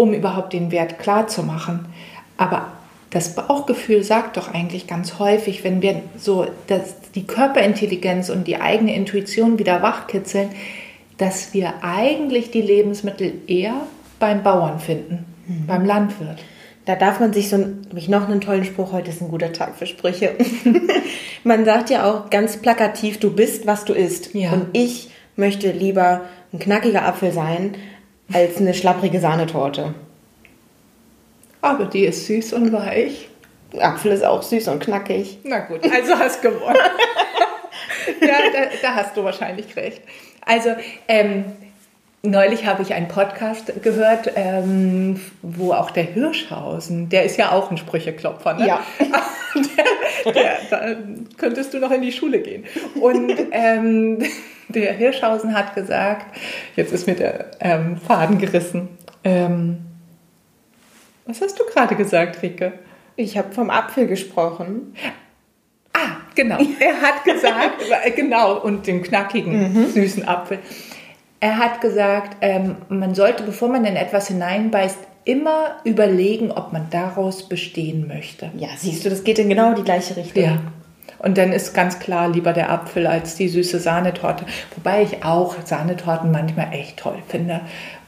um 0.00 0.14
überhaupt 0.14 0.54
den 0.54 0.72
Wert 0.72 0.98
klar 0.98 1.28
zu 1.28 1.42
machen. 1.42 1.84
Aber 2.38 2.72
das 3.10 3.34
Bauchgefühl 3.34 4.02
sagt 4.02 4.38
doch 4.38 4.52
eigentlich 4.52 4.86
ganz 4.86 5.18
häufig, 5.18 5.62
wenn 5.62 5.82
wir 5.82 6.00
so 6.16 6.46
das, 6.68 6.94
die 7.14 7.26
Körperintelligenz 7.26 8.30
und 8.30 8.46
die 8.46 8.60
eigene 8.60 8.94
Intuition 8.94 9.58
wieder 9.58 9.82
wachkitzeln, 9.82 10.48
dass 11.18 11.52
wir 11.52 11.74
eigentlich 11.82 12.50
die 12.50 12.62
Lebensmittel 12.62 13.34
eher 13.46 13.74
beim 14.18 14.42
Bauern 14.42 14.80
finden, 14.80 15.26
mhm. 15.46 15.66
beim 15.66 15.84
Landwirt. 15.84 16.38
Da 16.86 16.96
darf 16.96 17.20
man 17.20 17.34
sich 17.34 17.50
so, 17.50 17.58
habe 17.58 17.98
ich 17.98 18.08
noch 18.08 18.26
einen 18.26 18.40
tollen 18.40 18.64
Spruch, 18.64 18.92
heute 18.92 19.10
ist 19.10 19.20
ein 19.20 19.28
guter 19.28 19.52
Tag 19.52 19.76
für 19.76 19.86
Sprüche. 19.86 20.34
man 21.44 21.66
sagt 21.66 21.90
ja 21.90 22.10
auch 22.10 22.30
ganz 22.30 22.56
plakativ, 22.56 23.20
du 23.20 23.32
bist, 23.32 23.66
was 23.66 23.84
du 23.84 23.92
isst. 23.92 24.34
Ja. 24.34 24.52
Und 24.52 24.68
ich 24.72 25.10
möchte 25.36 25.72
lieber 25.72 26.22
ein 26.54 26.58
knackiger 26.58 27.04
Apfel 27.04 27.32
sein, 27.32 27.74
als 28.32 28.58
eine 28.58 28.74
schlapprige 28.74 29.20
Sahnetorte. 29.20 29.94
Aber 31.62 31.84
die 31.86 32.04
ist 32.04 32.26
süß 32.26 32.54
und 32.54 32.72
weich. 32.72 33.28
Apfel 33.78 34.12
ist 34.12 34.24
auch 34.24 34.42
süß 34.42 34.68
und 34.68 34.80
knackig. 34.80 35.38
Na 35.44 35.60
gut, 35.60 35.80
also 35.84 36.18
hast 36.18 36.42
gewonnen. 36.42 36.76
ja, 38.20 38.36
da, 38.52 38.58
da, 38.82 38.94
hast 38.94 39.16
du 39.16 39.22
wahrscheinlich 39.22 39.76
recht. 39.76 40.02
Also, 40.44 40.70
ähm, 41.06 41.44
neulich 42.22 42.66
habe 42.66 42.82
ich 42.82 42.94
einen 42.94 43.08
Podcast 43.08 43.72
gehört, 43.82 44.32
ähm, 44.34 45.20
wo 45.42 45.72
auch 45.72 45.90
der 45.90 46.04
Hirschhausen, 46.04 47.08
der 47.08 47.24
ist 47.24 47.36
ja 47.36 47.52
auch 47.52 47.70
ein 47.70 47.78
Sprücheklopfer, 47.78 48.54
ne? 48.54 48.66
Ja. 48.66 48.80
der, 50.24 50.32
der, 50.32 50.58
da 50.70 50.96
könntest 51.36 51.74
du 51.74 51.78
noch 51.78 51.90
in 51.90 52.02
die 52.02 52.12
Schule 52.12 52.40
gehen. 52.40 52.64
Und 53.00 53.32
ähm, 53.52 54.18
der 54.72 54.92
Hirschhausen 54.94 55.54
hat 55.54 55.74
gesagt, 55.74 56.26
jetzt 56.76 56.92
ist 56.92 57.06
mir 57.06 57.14
der 57.14 57.50
ähm, 57.60 57.96
Faden 57.96 58.38
gerissen. 58.38 58.88
Ähm, 59.24 59.78
was 61.26 61.40
hast 61.40 61.58
du 61.58 61.64
gerade 61.64 61.94
gesagt, 61.96 62.42
Rike? 62.42 62.72
Ich 63.16 63.36
habe 63.36 63.52
vom 63.52 63.70
Apfel 63.70 64.06
gesprochen. 64.06 64.94
Ah, 65.92 66.16
genau. 66.34 66.58
Er 66.80 67.00
hat 67.00 67.24
gesagt, 67.24 67.82
äh, 68.04 68.10
genau, 68.10 68.58
und 68.58 68.86
dem 68.86 69.02
knackigen, 69.02 69.72
mhm. 69.72 69.86
süßen 69.90 70.26
Apfel. 70.26 70.58
Er 71.40 71.58
hat 71.58 71.80
gesagt, 71.80 72.38
ähm, 72.40 72.76
man 72.88 73.14
sollte, 73.14 73.42
bevor 73.42 73.68
man 73.68 73.84
in 73.84 73.96
etwas 73.96 74.28
hineinbeißt, 74.28 74.98
immer 75.24 75.76
überlegen, 75.84 76.50
ob 76.50 76.72
man 76.72 76.88
daraus 76.90 77.48
bestehen 77.48 78.08
möchte. 78.08 78.50
Ja, 78.56 78.68
siehst 78.76 79.04
du, 79.04 79.10
das 79.10 79.24
geht 79.24 79.38
in 79.38 79.48
genau 79.48 79.74
die 79.74 79.84
gleiche 79.84 80.16
Richtung. 80.16 80.42
Ja. 80.42 80.58
Und 81.20 81.36
dann 81.36 81.52
ist 81.52 81.74
ganz 81.74 81.98
klar 81.98 82.28
lieber 82.28 82.52
der 82.52 82.70
Apfel 82.70 83.06
als 83.06 83.34
die 83.36 83.48
süße 83.48 83.78
Sahnetorte. 83.78 84.46
Wobei 84.74 85.02
ich 85.02 85.22
auch 85.22 85.54
Sahnetorten 85.64 86.32
manchmal 86.32 86.72
echt 86.72 86.96
toll 86.98 87.18
finde. 87.28 87.60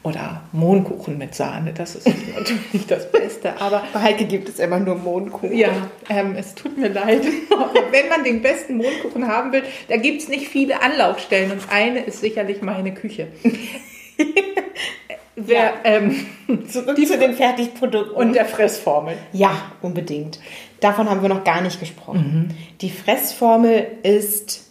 Oder 0.03 0.43
Mohnkuchen 0.51 1.17
mit 1.17 1.33
Sahne, 1.33 1.73
das 1.73 1.95
ist 1.95 2.09
natürlich 2.09 2.73
nicht 2.73 2.91
das 2.91 3.13
Beste. 3.13 3.61
Aber 3.61 3.85
bei 3.93 4.01
Heike 4.01 4.25
gibt 4.25 4.49
es 4.49 4.59
immer 4.59 4.81
nur 4.81 4.97
Mohnkuchen. 4.97 5.57
Ja, 5.57 5.69
ähm, 6.09 6.35
es 6.37 6.57
tut 6.57 6.77
mir 6.77 6.89
leid. 6.89 7.23
Wenn 7.93 8.09
man 8.09 8.25
den 8.25 8.43
besten 8.43 8.79
Mohnkuchen 8.79 9.29
haben 9.29 9.53
will, 9.53 9.63
da 9.89 9.97
gibt 9.99 10.23
es 10.23 10.29
nicht 10.29 10.49
viele 10.49 10.83
Anlaufstellen. 10.83 11.53
Und 11.53 11.61
eine 11.71 12.01
ist 12.01 12.21
sicherlich 12.21 12.63
meine 12.63 12.95
Küche. 12.95 13.29
Wer, 15.37 15.61
ja. 15.61 15.73
ähm, 15.85 16.27
Zurück 16.69 16.97
die, 16.97 17.07
zu 17.07 17.17
den 17.19 17.35
Fertigprodukten. 17.35 18.15
Und 18.15 18.35
der 18.35 18.45
Fressformel. 18.45 19.17
Ja, 19.33 19.73
unbedingt. 19.83 20.41
Davon 20.83 21.09
haben 21.09 21.23
wir 21.23 21.29
noch 21.29 21.45
gar 21.45 21.63
nicht 21.63 21.81
gesprochen. 21.81 22.49
Mhm. 22.51 22.55
Die 22.81 22.91
Fressformel 22.91 23.87
ist 24.03 24.65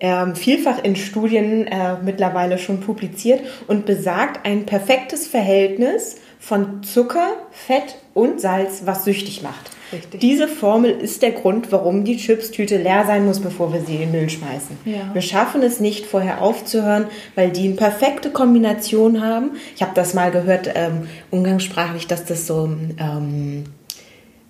ähm, 0.00 0.34
vielfach 0.34 0.82
in 0.82 0.96
Studien 0.96 1.66
äh, 1.66 1.96
mittlerweile 2.02 2.58
schon 2.58 2.80
publiziert 2.80 3.40
und 3.68 3.86
besagt 3.86 4.44
ein 4.44 4.66
perfektes 4.66 5.28
Verhältnis 5.28 6.16
von 6.40 6.82
Zucker, 6.82 7.34
Fett 7.52 7.96
und 8.12 8.40
Salz, 8.40 8.82
was 8.84 9.04
süchtig 9.04 9.42
macht. 9.42 9.70
Richtig. 9.92 10.20
Diese 10.20 10.48
Formel 10.48 10.90
ist 10.90 11.22
der 11.22 11.30
Grund, 11.30 11.70
warum 11.70 12.04
die 12.04 12.16
Chipstüte 12.16 12.76
leer 12.76 13.04
sein 13.06 13.24
muss, 13.24 13.38
bevor 13.38 13.72
wir 13.72 13.80
sie 13.80 13.94
in 13.94 14.00
den 14.00 14.10
Müll 14.10 14.28
schmeißen. 14.28 14.76
Ja. 14.84 15.14
Wir 15.14 15.22
schaffen 15.22 15.62
es 15.62 15.78
nicht, 15.78 16.04
vorher 16.04 16.42
aufzuhören, 16.42 17.06
weil 17.36 17.50
die 17.50 17.66
eine 17.66 17.76
perfekte 17.76 18.30
Kombination 18.30 19.24
haben. 19.24 19.52
Ich 19.76 19.82
habe 19.82 19.92
das 19.94 20.14
mal 20.14 20.32
gehört, 20.32 20.68
ähm, 20.74 21.06
umgangssprachlich, 21.30 22.08
dass 22.08 22.24
das 22.24 22.46
so 22.46 22.68
ähm, 22.98 23.64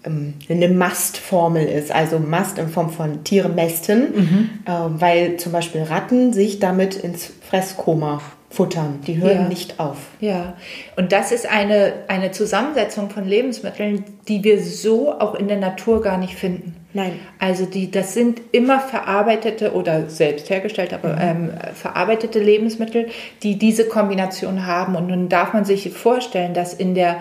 eine 0.04 0.68
Mastformel 0.68 1.66
ist, 1.66 1.92
also 1.92 2.18
Mast 2.18 2.58
in 2.58 2.68
Form 2.68 2.90
von 2.90 3.24
Tiere 3.24 3.48
mästen, 3.48 4.14
mhm. 4.14 4.50
äh, 4.66 5.00
weil 5.00 5.36
zum 5.36 5.52
Beispiel 5.52 5.82
Ratten 5.82 6.32
sich 6.32 6.58
damit 6.58 6.96
ins 6.96 7.32
Fresskoma 7.48 8.20
futtern. 8.50 9.00
Die 9.06 9.16
hören 9.16 9.42
ja. 9.42 9.48
nicht 9.48 9.80
auf. 9.80 9.96
Ja, 10.20 10.54
und 10.96 11.12
das 11.12 11.32
ist 11.32 11.50
eine, 11.50 11.92
eine 12.08 12.30
Zusammensetzung 12.30 13.10
von 13.10 13.26
Lebensmitteln, 13.26 14.04
die 14.28 14.44
wir 14.44 14.62
so 14.62 15.12
auch 15.12 15.34
in 15.34 15.48
der 15.48 15.58
Natur 15.58 16.02
gar 16.02 16.18
nicht 16.18 16.34
finden. 16.34 16.76
Nein. 16.92 17.18
Also 17.40 17.66
die, 17.66 17.90
das 17.90 18.14
sind 18.14 18.40
immer 18.52 18.78
verarbeitete 18.78 19.72
oder 19.72 20.08
selbst 20.08 20.48
hergestellt, 20.48 20.94
aber 20.94 21.14
mhm. 21.14 21.20
ähm, 21.20 21.50
verarbeitete 21.74 22.38
Lebensmittel, 22.38 23.08
die 23.42 23.58
diese 23.58 23.88
Kombination 23.88 24.66
haben. 24.66 24.94
Und 24.94 25.08
nun 25.08 25.28
darf 25.28 25.52
man 25.52 25.64
sich 25.64 25.90
vorstellen, 25.90 26.54
dass 26.54 26.72
in 26.72 26.94
der 26.94 27.16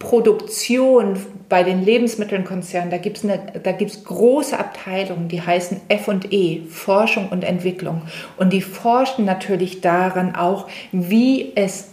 Produktion 0.00 1.20
bei 1.50 1.62
den 1.62 1.84
Lebensmittelkonzernen, 1.84 2.90
da 2.90 2.96
gibt 2.96 3.22
es 3.22 4.04
große 4.04 4.58
Abteilungen, 4.58 5.28
die 5.28 5.42
heißen 5.42 5.82
F&E, 5.88 6.62
Forschung 6.70 7.28
und 7.28 7.44
Entwicklung. 7.44 8.02
Und 8.38 8.52
die 8.54 8.62
forschen 8.62 9.26
natürlich 9.26 9.82
daran 9.82 10.34
auch, 10.34 10.68
wie 10.90 11.52
es, 11.54 11.90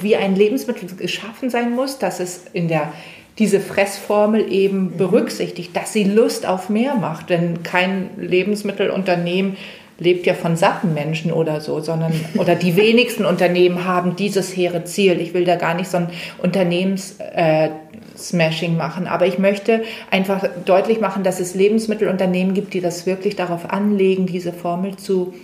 wie 0.00 0.14
ein 0.14 0.36
Lebensmittel 0.36 0.88
geschaffen 0.96 1.50
sein 1.50 1.72
muss, 1.72 1.98
dass 1.98 2.20
es 2.20 2.44
in 2.52 2.68
der 2.68 2.92
diese 3.38 3.60
Fressformel 3.60 4.50
eben 4.52 4.78
mhm. 4.78 4.96
berücksichtigt, 4.96 5.76
dass 5.76 5.92
sie 5.92 6.04
Lust 6.04 6.46
auf 6.46 6.68
mehr 6.68 6.94
macht. 6.94 7.30
Denn 7.30 7.64
kein 7.64 8.10
Lebensmittelunternehmen 8.16 9.56
lebt 9.98 10.26
ja 10.26 10.34
von 10.34 10.56
satten 10.56 10.92
Menschen 10.94 11.32
oder 11.32 11.60
so, 11.60 11.80
sondern 11.80 12.12
oder 12.36 12.54
die 12.54 12.76
wenigsten 12.76 13.24
Unternehmen 13.24 13.84
haben 13.84 14.14
dieses 14.16 14.56
hehre 14.56 14.84
Ziel. 14.84 15.20
Ich 15.20 15.34
will 15.34 15.44
da 15.44 15.56
gar 15.56 15.74
nicht 15.74 15.90
so 15.90 15.96
ein 15.98 16.10
Unternehmens-Smashing 16.38 18.74
äh, 18.74 18.76
machen, 18.76 19.08
aber 19.08 19.26
ich 19.26 19.38
möchte 19.38 19.82
einfach 20.10 20.48
deutlich 20.64 21.00
machen, 21.00 21.24
dass 21.24 21.40
es 21.40 21.54
Lebensmittelunternehmen 21.54 22.54
gibt, 22.54 22.72
die 22.74 22.80
das 22.80 23.06
wirklich 23.06 23.34
darauf 23.34 23.68
anlegen, 23.70 24.26
diese 24.26 24.52
Formel 24.52 24.96
zu 24.96 25.34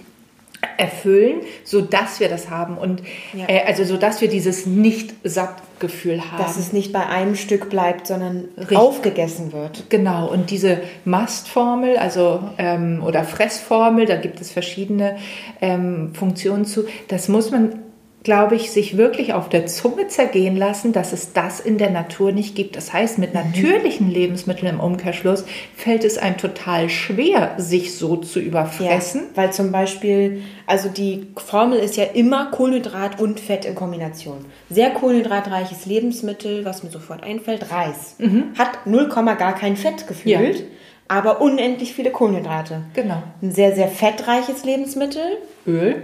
erfüllen, 0.77 1.41
so 1.65 1.81
dass 1.81 2.21
wir 2.21 2.29
das 2.29 2.51
haben 2.51 2.77
und 2.77 3.03
ja. 3.33 3.49
äh, 3.49 3.65
also 3.67 3.85
so 3.85 3.97
dass 3.97 4.21
wir 4.21 4.29
dieses 4.29 4.67
nicht 4.67 5.15
satt 5.25 5.55
Gefühl 5.81 6.21
haben, 6.31 6.43
dass 6.43 6.57
es 6.57 6.73
nicht 6.73 6.93
bei 6.93 7.07
einem 7.07 7.35
Stück 7.37 7.69
bleibt, 7.69 8.07
sondern 8.07 8.49
Richtig. 8.57 8.79
aufgegessen 8.79 9.53
wird. 9.53 9.91
Genau 9.91 10.31
und 10.31 10.51
diese 10.51 10.81
Mastformel, 11.05 11.97
also 11.97 12.41
ähm, 12.59 13.03
oder 13.05 13.25
Fressformel, 13.25 14.07
da 14.07 14.17
gibt 14.17 14.41
es 14.41 14.51
verschiedene 14.51 15.17
ähm, 15.61 16.15
Funktionen 16.15 16.65
zu. 16.65 16.85
Das 17.09 17.29
muss 17.29 17.51
man 17.51 17.84
glaube 18.25 18.57
ich, 18.57 18.73
sich 18.73 18.97
wirklich 18.97 19.35
auf 19.35 19.51
der 19.51 19.67
Zunge 19.67 20.09
zergehen 20.09 20.57
lassen, 20.57 20.93
dass 20.93 21.13
es 21.13 21.35
das 21.35 21.61
in 21.61 21.77
der 21.77 21.91
Natur 21.91 22.33
nicht 22.33 22.57
gibt. 22.57 22.75
Das 22.75 22.91
heißt, 22.91 23.19
mit 23.19 23.35
natürlichen 23.35 24.11
Lebensmitteln 24.11 24.73
im 24.73 24.81
Umkehrschluss 24.81 25.45
fällt 25.77 26.05
es 26.05 26.17
einem 26.17 26.39
total 26.39 26.89
schwer, 26.89 27.53
sich 27.59 27.97
so 27.97 28.17
zu 28.17 28.41
überfressen. 28.41 29.21
Ja, 29.21 29.37
weil 29.37 29.53
zum 29.53 29.71
Beispiel, 29.73 30.43
also 30.67 30.89
die 30.89 31.27
Formel 31.37 31.79
ist 31.79 31.99
ja 31.99 32.05
immer 32.05 32.47
Kohlenhydrat 32.47 33.21
und 33.21 33.41
Fett 33.41 33.67
in 33.67 33.75
Kombination. 33.75 34.47
Sehr 34.71 34.91
kohlenhydratreiches 34.91 35.85
Lebensmittel, 35.85 36.65
was 36.65 36.83
mir 36.83 36.91
sofort 36.91 37.23
einfällt, 37.23 37.71
Reis. 37.71 38.17
Hat 38.57 38.87
0, 38.87 39.09
gar 39.09 39.55
kein 39.55 39.77
Fett 39.77 40.07
gefühlt. 40.07 40.61
Ja. 40.61 40.65
Aber 41.07 41.43
unendlich 41.43 41.93
viele 41.93 42.11
Kohlenhydrate. 42.11 42.85
Genau. 42.95 43.23
Ein 43.43 43.53
sehr, 43.53 43.75
sehr 43.75 43.89
fettreiches 43.89 44.65
Lebensmittel. 44.65 45.23
Öl, 45.67 45.97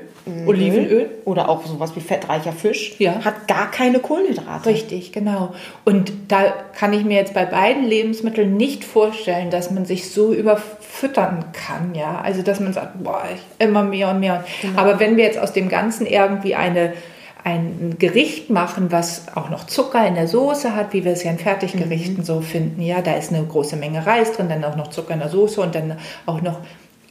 Olivenöl. 0.47 1.11
Oder 1.25 1.49
auch 1.49 1.65
sowas 1.67 1.95
wie 1.97 2.01
fettreicher 2.01 2.53
Fisch. 2.53 2.95
Ja. 2.99 3.25
Hat 3.25 3.49
gar 3.49 3.71
keine 3.71 4.01
Kohlenhydrate. 4.01 4.69
Richtig, 4.69 5.13
genau. 5.13 5.55
Und 5.85 6.13
da 6.29 6.53
kann 6.75 6.93
ich 6.93 7.05
mir 7.05 7.17
jetzt 7.17 7.35
bei 7.35 7.45
beiden 7.45 7.85
Lebensmitteln 7.85 8.57
nicht 8.57 8.85
vorstellen, 8.85 9.51
dass 9.51 9.71
man 9.71 9.85
sich 9.85 10.11
so 10.11 10.33
überfüttern 10.33 11.45
kann, 11.53 11.95
ja. 11.95 12.21
Also 12.21 12.43
dass 12.43 12.61
man 12.61 12.73
sagt, 12.73 13.03
boah, 13.03 13.23
ich, 13.35 13.65
immer 13.65 13.83
mehr 13.83 14.11
und 14.11 14.21
mehr. 14.21 14.45
Aber 14.77 15.01
wenn 15.01 15.17
wir 15.17 15.25
jetzt 15.25 15.39
aus 15.39 15.53
dem 15.53 15.69
Ganzen 15.69 16.07
irgendwie 16.07 16.55
eine 16.55 16.93
ein 17.45 17.97
Gericht 17.99 18.51
machen, 18.51 18.93
was 18.93 19.35
auch 19.35 19.51
noch 19.51 19.65
Zucker 19.65 20.07
in 20.07 20.15
der 20.15 20.29
Soße 20.29 20.75
hat, 20.75 20.93
wie 20.93 21.05
wir 21.05 21.13
es 21.13 21.25
ja 21.25 21.31
in 21.31 21.39
Fertiggerichten 21.39 22.25
so 22.25 22.41
finden. 22.41 22.83
Ja, 22.83 23.01
da 23.01 23.15
ist 23.15 23.33
eine 23.33 23.45
große 23.45 23.77
Menge 23.77 24.05
Reis 24.05 24.33
drin, 24.33 24.49
dann 24.49 24.65
auch 24.65 24.77
noch 24.77 24.89
Zucker 24.89 25.15
in 25.15 25.21
der 25.21 25.29
Soße 25.29 25.61
und 25.61 25.75
dann 25.75 25.97
auch 26.27 26.43
noch 26.43 26.59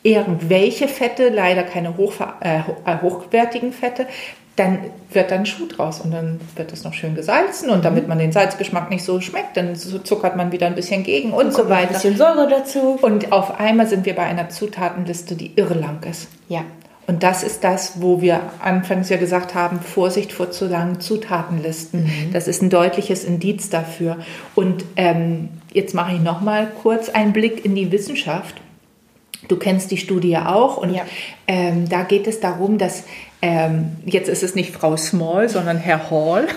irgendwelche 0.04 0.88
Fette, 0.88 1.30
leider 1.30 1.64
keine 1.64 1.98
hochver 1.98 2.36
äh, 2.42 2.60
äh, 2.86 3.02
hochwertigen 3.02 3.74
Fette. 3.74 4.08
Dann 4.56 4.80
wird 5.12 5.32
dann 5.32 5.46
Schuh 5.46 5.68
draus 5.68 6.02
und 6.02 6.12
dann 6.12 6.42
wird 6.58 6.74
das 6.74 6.84
noch 6.84 6.94
schön 6.94 7.16
gesalzen 7.16 7.70
und 7.70 7.86
damit 7.86 8.10
man 8.10 8.20
den 8.20 8.34
Salzgeschmack 8.34 8.90
nicht 8.90 9.06
so 9.06 9.22
schmeckt, 9.22 9.56
dann 9.56 9.76
so 9.76 10.00
zuckert 10.00 10.36
man 10.36 10.52
wieder 10.52 10.68
ein 10.68 10.76
bisschen 10.76 11.04
gegen 11.04 11.32
und 11.32 11.54
so 11.54 11.64
Ein 11.64 11.70
weiter. 11.70 11.94
bisschen 11.94 12.18
Säure 12.18 12.50
dazu. 12.50 13.00
Und 13.02 13.32
auf 13.32 13.58
einmal 13.60 13.88
sind 13.88 14.06
wir 14.06 14.16
bei 14.16 14.24
einer 14.24 14.50
Zutatenliste, 14.50 15.36
die 15.36 15.54
irrlang 15.56 16.00
ist. 16.10 16.28
Ja. 16.50 16.64
Und 17.08 17.24
das 17.24 17.42
ist 17.42 17.64
das, 17.64 18.02
wo 18.02 18.22
wir 18.22 18.42
anfangs 18.62 19.10
ja 19.10 19.18
gesagt 19.18 19.56
haben, 19.56 19.80
Vorsicht 19.80 20.32
vor 20.32 20.52
zu 20.52 20.68
langen 20.68 21.00
Zutatenlisten. 21.00 22.30
Das 22.34 22.48
ist 22.48 22.62
ein 22.62 22.70
deutliches 22.70 23.24
Indiz 23.24 23.70
dafür. 23.70 24.18
Und 24.54 24.86
ähm, 24.96 25.50
jetzt 25.74 25.96
mache 25.96 26.14
ich 26.14 26.20
noch 26.20 26.42
mal 26.42 26.68
kurz 26.84 27.10
einen 27.10 27.34
Blick 27.34 27.66
in 27.66 27.74
die 27.74 27.92
Wissenschaft. 27.92 28.62
Du 29.48 29.56
kennst 29.56 29.90
die 29.92 29.98
Studie 29.98 30.38
auch 30.38 30.78
und 30.78 30.94
Ja. 30.94 31.04
ähm, 31.48 31.88
da 31.88 32.04
geht 32.04 32.28
es 32.28 32.40
darum, 32.40 32.78
dass 32.78 33.06
ähm, 33.42 33.96
jetzt 34.06 34.28
ist 34.28 34.44
es 34.44 34.54
nicht 34.56 34.72
Frau 34.74 34.98
Small, 34.98 35.48
sondern 35.48 35.78
Herr 35.78 36.12
Hall, 36.12 36.48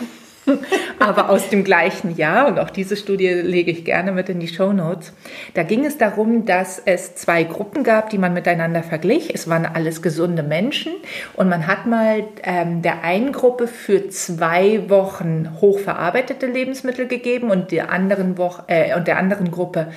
aber 0.98 1.30
aus 1.30 1.48
dem 1.48 1.62
gleichen 1.62 2.16
Jahr 2.16 2.48
und 2.48 2.58
auch 2.58 2.70
diese 2.70 2.96
Studie 2.96 3.28
lege 3.28 3.70
ich 3.70 3.84
gerne 3.84 4.10
mit 4.10 4.28
in 4.28 4.40
die 4.40 4.48
Show 4.48 4.72
Notes. 4.72 5.12
Da 5.54 5.62
ging 5.62 5.84
es 5.84 5.98
darum, 5.98 6.44
dass 6.44 6.82
es 6.84 7.14
zwei 7.14 7.44
Gruppen 7.44 7.84
gab, 7.84 8.10
die 8.10 8.18
man 8.18 8.34
miteinander 8.34 8.82
verglich. 8.82 9.32
Es 9.32 9.48
waren 9.48 9.64
alles 9.64 10.02
gesunde 10.02 10.42
Menschen 10.42 10.92
und 11.34 11.48
man 11.48 11.68
hat 11.68 11.86
mal 11.86 12.24
ähm, 12.42 12.82
der 12.82 13.04
einen 13.04 13.30
Gruppe 13.30 13.68
für 13.68 14.08
zwei 14.08 14.90
Wochen 14.90 15.50
hochverarbeitete 15.60 16.46
Lebensmittel 16.46 17.06
gegeben 17.06 17.50
und 17.52 17.70
der 17.70 17.92
anderen 17.92 18.36
Woche 18.36 18.64
äh, 18.66 18.96
und 18.96 19.06
der 19.06 19.18
anderen 19.18 19.52
Gruppe 19.52 19.92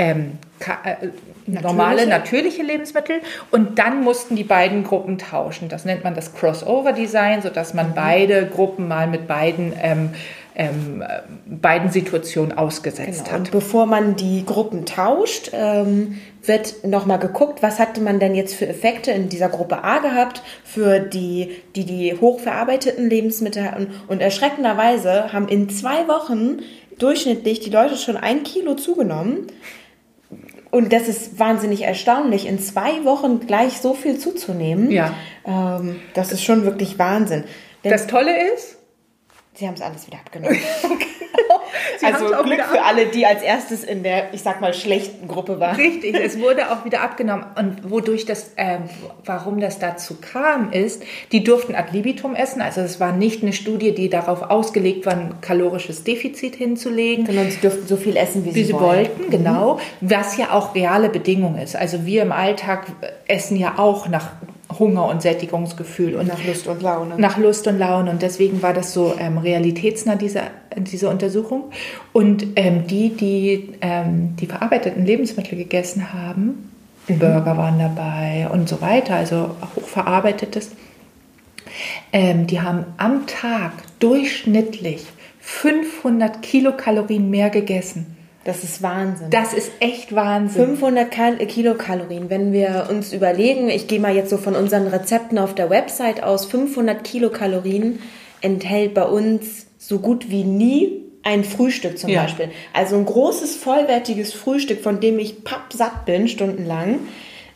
ähm, 0.00 0.38
ka- 0.58 0.78
äh, 0.84 1.08
normale, 1.46 2.06
natürliche 2.06 2.62
Lebensmittel. 2.62 3.16
Und 3.50 3.78
dann 3.78 4.02
mussten 4.02 4.34
die 4.36 4.44
beiden 4.44 4.82
Gruppen 4.84 5.18
tauschen. 5.18 5.68
Das 5.68 5.84
nennt 5.84 6.04
man 6.04 6.14
das 6.14 6.34
Crossover-Design, 6.34 7.42
sodass 7.42 7.74
man 7.74 7.92
beide 7.94 8.46
Gruppen 8.46 8.88
mal 8.88 9.06
mit 9.06 9.26
beiden, 9.26 9.72
ähm, 9.80 10.10
ähm, 10.56 11.02
äh, 11.02 11.20
beiden 11.46 11.90
Situationen 11.90 12.56
ausgesetzt 12.56 13.24
Genau. 13.26 13.36
Und 13.38 13.46
hat. 13.46 13.50
bevor 13.52 13.86
man 13.86 14.16
die 14.16 14.44
Gruppen 14.44 14.84
tauscht, 14.86 15.50
ähm, 15.52 16.18
wird 16.42 16.84
nochmal 16.84 17.18
geguckt, 17.18 17.62
was 17.62 17.78
hatte 17.78 18.00
man 18.00 18.18
denn 18.18 18.34
jetzt 18.34 18.54
für 18.54 18.66
Effekte 18.66 19.10
in 19.10 19.28
dieser 19.28 19.48
Gruppe 19.48 19.84
A 19.84 19.98
gehabt 19.98 20.42
für 20.64 20.98
die, 20.98 21.56
die, 21.76 21.84
die 21.84 22.14
hochverarbeiteten 22.18 23.08
Lebensmittel 23.10 23.64
hatten. 23.64 23.88
Und 24.08 24.20
erschreckenderweise 24.22 25.32
haben 25.32 25.48
in 25.48 25.68
zwei 25.68 26.08
Wochen 26.08 26.60
durchschnittlich 26.98 27.60
die 27.60 27.70
Leute 27.70 27.96
schon 27.96 28.16
ein 28.16 28.42
Kilo 28.42 28.74
zugenommen. 28.74 29.46
Und 30.70 30.92
das 30.92 31.08
ist 31.08 31.38
wahnsinnig 31.38 31.82
erstaunlich, 31.82 32.46
in 32.46 32.60
zwei 32.60 33.04
Wochen 33.04 33.40
gleich 33.46 33.80
so 33.80 33.94
viel 33.94 34.18
zuzunehmen. 34.18 34.90
Ja. 34.90 35.14
Ähm, 35.44 36.00
das 36.14 36.32
ist 36.32 36.44
schon 36.44 36.64
wirklich 36.64 36.98
Wahnsinn. 36.98 37.44
Denn 37.82 37.90
Das 37.90 38.06
Tolle 38.06 38.52
ist, 38.52 38.76
sie 39.54 39.66
haben 39.66 39.74
es 39.74 39.80
alles 39.80 40.06
wieder 40.06 40.18
abgenommen. 40.18 40.56
Sie 41.98 42.06
also 42.06 42.26
Glück 42.44 42.62
für 42.62 42.82
alle, 42.82 43.06
die 43.06 43.26
als 43.26 43.42
erstes 43.42 43.84
in 43.84 44.02
der, 44.02 44.32
ich 44.34 44.42
sag 44.42 44.60
mal, 44.60 44.74
schlechten 44.74 45.28
Gruppe 45.28 45.60
waren. 45.60 45.76
Richtig, 45.76 46.14
es 46.14 46.38
wurde 46.40 46.70
auch 46.72 46.84
wieder 46.84 47.02
abgenommen. 47.02 47.44
Und 47.56 47.90
wodurch 47.90 48.24
das, 48.26 48.52
ähm, 48.56 48.82
warum 49.24 49.60
das 49.60 49.78
dazu 49.78 50.16
kam, 50.20 50.72
ist, 50.72 51.02
die 51.32 51.44
durften 51.44 51.74
ad 51.74 51.88
libitum 51.92 52.34
essen. 52.34 52.60
Also 52.62 52.80
es 52.80 53.00
war 53.00 53.12
nicht 53.12 53.42
eine 53.42 53.52
Studie, 53.52 53.92
die 53.94 54.08
darauf 54.08 54.42
ausgelegt 54.42 55.06
war, 55.06 55.12
ein 55.14 55.34
kalorisches 55.40 56.04
Defizit 56.04 56.56
hinzulegen. 56.56 57.26
Sondern 57.26 57.50
sie 57.50 57.58
dürften 57.60 57.86
so 57.86 57.96
viel 57.96 58.16
essen, 58.16 58.44
wie, 58.44 58.54
wie 58.54 58.64
sie 58.64 58.72
wollten, 58.74 59.26
Mhm. 59.26 59.30
genau. 59.30 59.78
Was 60.00 60.36
ja 60.36 60.52
auch 60.52 60.74
reale 60.74 61.08
Bedingung 61.08 61.56
ist. 61.58 61.76
Also 61.76 62.06
wir 62.06 62.22
im 62.22 62.32
Alltag 62.32 62.86
essen 63.28 63.56
ja 63.56 63.74
auch 63.78 64.08
nach 64.08 64.30
Hunger 64.78 65.06
und 65.08 65.20
Sättigungsgefühl 65.20 66.14
und 66.14 66.28
Nach 66.28 66.44
Lust 66.44 66.68
und 66.68 66.80
Laune. 66.80 67.16
nach 67.18 67.36
Lust 67.38 67.66
und 67.66 67.78
Laune. 67.78 68.10
Und 68.10 68.22
deswegen 68.22 68.62
war 68.62 68.72
das 68.72 68.92
so 68.94 69.14
ähm, 69.18 69.36
realitätsnah, 69.38 70.14
diese, 70.14 70.42
diese 70.76 71.08
Untersuchung. 71.08 71.64
Und 72.12 72.46
ähm, 72.56 72.86
die, 72.86 73.10
die 73.10 73.74
ähm, 73.80 74.36
die 74.36 74.46
verarbeiteten 74.46 75.04
Lebensmittel 75.04 75.56
gegessen 75.56 76.12
haben, 76.12 76.70
Burger 77.06 77.56
waren 77.56 77.78
dabei 77.78 78.48
und 78.52 78.68
so 78.68 78.80
weiter, 78.80 79.16
also 79.16 79.56
hochverarbeitetes, 79.74 80.70
ähm, 82.12 82.46
die 82.46 82.60
haben 82.60 82.84
am 82.98 83.26
Tag 83.26 83.72
durchschnittlich 83.98 85.06
500 85.40 86.42
Kilokalorien 86.42 87.30
mehr 87.30 87.50
gegessen. 87.50 88.16
Das 88.44 88.64
ist 88.64 88.82
Wahnsinn. 88.82 89.28
Das 89.30 89.52
ist 89.52 89.70
echt 89.80 90.14
Wahnsinn. 90.14 90.64
500 90.66 91.10
Kal 91.10 91.36
Kilokalorien. 91.36 92.30
Wenn 92.30 92.52
wir 92.52 92.86
uns 92.88 93.12
überlegen, 93.12 93.68
ich 93.68 93.86
gehe 93.86 94.00
mal 94.00 94.14
jetzt 94.14 94.30
so 94.30 94.38
von 94.38 94.54
unseren 94.54 94.86
Rezepten 94.86 95.38
auf 95.38 95.54
der 95.54 95.68
Website 95.68 96.22
aus, 96.22 96.46
500 96.46 97.04
Kilokalorien 97.04 97.98
enthält 98.40 98.94
bei 98.94 99.04
uns 99.04 99.66
so 99.82 99.98
gut 99.98 100.30
wie 100.30 100.44
nie 100.44 101.02
ein 101.22 101.42
Frühstück 101.42 101.98
zum 101.98 102.10
Ja. 102.10 102.22
Beispiel. 102.22 102.50
Also 102.74 102.96
ein 102.96 103.04
großes, 103.06 103.56
vollwertiges 103.56 104.32
Frühstück, 104.34 104.82
von 104.82 105.00
dem 105.00 105.18
ich 105.18 105.42
pappsatt 105.42 106.04
bin, 106.04 106.28
stundenlang. 106.28 107.00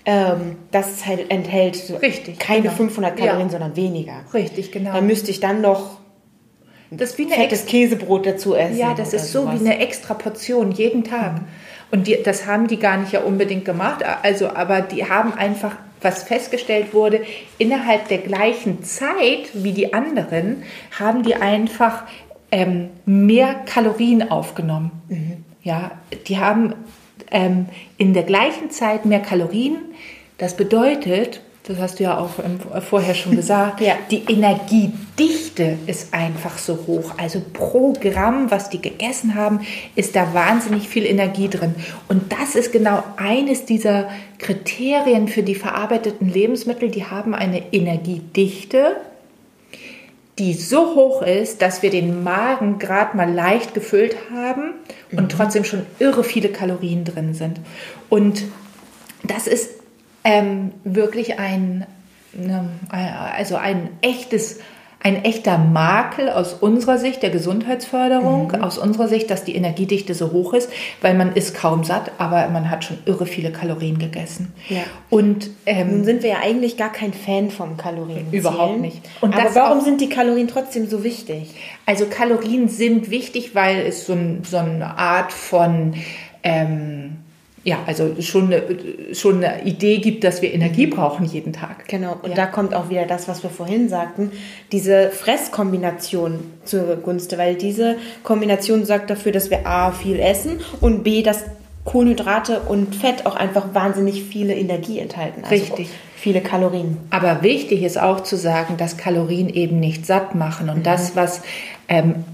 Ähm, 0.07 0.57
das 0.71 1.07
halt 1.07 1.31
enthält 1.31 1.77
so 1.77 1.97
Richtig, 1.97 2.39
keine 2.39 2.63
genau. 2.63 2.75
500 2.75 3.17
Kalorien, 3.17 3.47
Ja. 3.47 3.51
sondern 3.51 3.77
weniger. 3.77 4.21
Richtig, 4.35 4.73
genau. 4.73 4.93
Da 4.93 5.01
müsste 5.01 5.31
ich 5.31 5.41
dann 5.41 5.61
noch 5.63 5.99
Das 6.91 7.17
wie 7.19 7.25
fettes 7.27 7.67
Käsebrot 7.67 8.27
dazu 8.27 8.55
essen. 8.55 8.77
Ja, 8.79 8.95
das 8.95 9.13
ist 9.15 9.33
so 9.33 9.43
sowas. 9.43 9.61
wie 9.61 9.67
eine 9.67 9.79
extra 9.79 10.15
Portion 10.15 10.73
jeden 10.73 11.05
Tag. 11.05 11.41
Und 11.91 12.07
die, 12.07 12.19
das 12.23 12.47
haben 12.47 12.67
die 12.69 12.79
gar 12.79 12.97
nicht 12.99 13.13
ja 13.13 13.21
unbedingt 13.21 13.65
gemacht. 13.65 14.03
Also, 14.23 14.49
aber 14.49 14.81
die 14.83 15.09
haben 15.09 15.33
einfach, 15.35 15.77
was 16.05 16.23
festgestellt 16.23 16.93
wurde, 16.93 17.23
innerhalb 17.59 18.09
der 18.09 18.19
gleichen 18.19 18.85
Zeit 18.85 19.51
wie 19.55 19.73
die 19.73 19.95
anderen, 19.95 20.63
haben 20.99 21.23
die 21.23 21.35
einfach 21.35 22.05
ähm, 22.53 22.91
mehr 23.07 23.55
Kalorien 23.67 24.31
aufgenommen. 24.31 24.93
Ja, 25.63 25.93
die 26.29 26.39
haben 26.39 26.75
ähm, 27.31 27.67
in 27.97 28.13
der 28.13 28.23
gleichen 28.23 28.71
Zeit 28.71 29.07
mehr 29.07 29.21
Kalorien. 29.21 29.77
Das 30.39 30.57
bedeutet, 30.57 31.41
das 31.67 31.79
hast 31.79 31.99
du 31.99 32.05
ja 32.05 32.19
auch 32.19 32.39
ähm, 32.45 32.61
vorher 32.83 33.15
schon 33.15 33.37
gesagt, 33.37 33.81
Ja. 33.85 33.95
die 34.11 34.23
Energiedichte 34.31 35.79
ist 35.87 36.13
einfach 36.13 36.59
so 36.59 36.79
hoch. 36.87 37.13
Also 37.17 37.41
pro 37.53 37.95
Gramm, 37.95 38.51
was 38.51 38.69
die 38.69 38.83
gegessen 38.83 39.35
haben, 39.35 39.61
ist 39.97 40.15
da 40.15 40.35
wahnsinnig 40.35 40.89
viel 40.89 41.07
Energie 41.07 41.49
drin. 41.49 41.75
Und 42.07 42.33
das 42.33 42.55
ist 42.55 42.71
genau 42.71 43.03
eines 43.17 43.65
dieser 43.65 44.11
Kriterien 44.39 45.27
für 45.27 45.43
die 45.43 45.55
verarbeiteten 45.55 46.29
Lebensmittel. 46.29 46.91
Die 46.91 47.07
haben 47.07 47.35
eine 47.35 47.73
Energiedichte, 47.73 48.97
die 50.39 50.53
so 50.53 50.95
hoch 50.95 51.23
ist, 51.23 51.63
dass 51.63 51.81
wir 51.83 51.89
den 51.89 52.23
Magen 52.25 52.79
gerade 52.79 53.17
mal 53.17 53.33
leicht 53.33 53.73
gefüllt 53.73 54.17
haben 54.35 54.75
und 55.13 55.33
trotzdem 55.33 55.65
schon 55.65 55.87
irre 55.99 56.25
viele 56.25 56.51
Kalorien 56.51 57.05
drin 57.07 57.33
sind. 57.33 57.61
Und 58.11 58.43
das 59.23 59.47
ist 59.47 59.71
ähm, 60.25 60.73
wirklich 60.85 61.39
ein, 61.39 61.87
ne, 62.33 62.69
also 62.91 63.57
ein 63.57 63.91
echtes, 64.01 64.59
ein 65.01 65.23
echter 65.23 65.59
Makel 65.59 66.31
aus 66.31 66.55
unserer 66.55 66.97
Sicht 66.97 67.23
der 67.23 67.29
Gesundheitsförderung, 67.29 68.49
mhm. 68.49 68.63
aus 68.63 68.79
unserer 68.79 69.07
Sicht, 69.07 69.29
dass 69.29 69.45
die 69.45 69.55
Energiedichte 69.55 70.15
so 70.15 70.33
hoch 70.33 70.55
ist, 70.55 70.71
weil 71.03 71.13
man 71.13 71.35
ist 71.35 71.55
kaum 71.55 71.85
satt, 71.85 72.13
aber 72.17 72.49
man 72.49 72.71
hat 72.71 72.85
schon 72.85 72.97
irre 73.05 73.27
viele 73.27 73.53
Kalorien 73.53 73.99
gegessen. 73.99 74.55
Ja. 74.71 74.81
Und 75.11 75.51
ähm, 75.67 75.91
Nun 75.91 76.05
sind 76.05 76.23
wir 76.23 76.31
ja 76.31 76.39
eigentlich 76.43 76.79
gar 76.79 76.91
kein 76.91 77.13
Fan 77.13 77.51
vom 77.51 77.77
Kalorien. 77.77 78.33
Überhaupt 78.33 78.81
nicht. 78.81 79.03
Und 79.21 79.35
aber 79.35 79.55
warum 79.55 79.81
auch, 79.81 79.85
sind 79.85 80.01
die 80.01 80.09
Kalorien 80.09 80.49
trotzdem 80.49 80.89
so 80.89 81.05
wichtig? 81.05 81.51
Also 81.85 82.07
Kalorien 82.07 82.71
sind 82.71 83.11
wichtig, 83.11 83.55
weil 83.55 83.81
es 83.81 84.07
so, 84.07 84.15
ein, 84.15 84.43
so 84.43 84.57
eine 84.57 84.97
Art 84.97 85.35
von 85.35 85.97
ähm, 86.43 87.19
ja, 87.65 87.79
also 87.87 88.15
schon 88.21 88.53
eine, 88.53 88.63
schon 89.15 89.43
eine 89.43 89.65
Idee 89.65 89.99
gibt, 89.99 90.23
dass 90.23 90.43
wir 90.43 90.53
Energie 90.53 90.87
brauchen 90.87 91.25
jeden 91.25 91.55
Tag. 91.55 91.89
Genau, 91.89 92.19
und 92.23 92.31
ja. 92.31 92.35
da 92.35 92.47
kommt 92.47 92.75
auch 92.75 92.91
wieder 92.91 93.07
das, 93.07 93.27
was 93.27 93.43
wir 93.43 93.49
vorhin 93.49 93.89
sagten, 93.89 94.31
diese 94.71 95.11
Fresskombination 95.11 96.41
zugunste, 96.65 97.39
weil 97.39 97.55
diese 97.55 97.97
Kombination 98.23 98.85
sorgt 98.85 99.09
dafür, 99.09 99.33
dass 99.33 99.51
wir 99.51 99.67
A, 99.67 99.93
viel 99.93 100.21
essen 100.21 100.61
und 100.83 101.05
B, 101.05 101.23
dass 101.23 101.45
Kohlenhydrate 101.85 102.61
und 102.61 102.95
Fett 102.95 103.25
auch 103.25 103.37
einfach 103.37 103.75
wahnsinnig 103.75 104.25
viele 104.25 104.55
Energie 104.55 104.99
enthalten. 104.99 105.43
Also 105.43 105.55
Richtig. 105.55 105.89
Viele 106.17 106.41
Kalorien. 106.41 106.99
Aber 107.11 107.43
wichtig 107.43 107.83
ist 107.83 108.01
auch 108.01 108.21
zu 108.21 108.37
sagen, 108.37 108.77
dass 108.77 108.97
Kalorien 108.97 109.49
eben 109.49 109.81
nicht 109.81 110.07
satt 110.07 110.35
machen 110.35 110.69
und 110.69 110.79
mhm. 110.79 110.83
das, 110.83 111.17
was 111.17 111.43
ähm, 111.89 112.25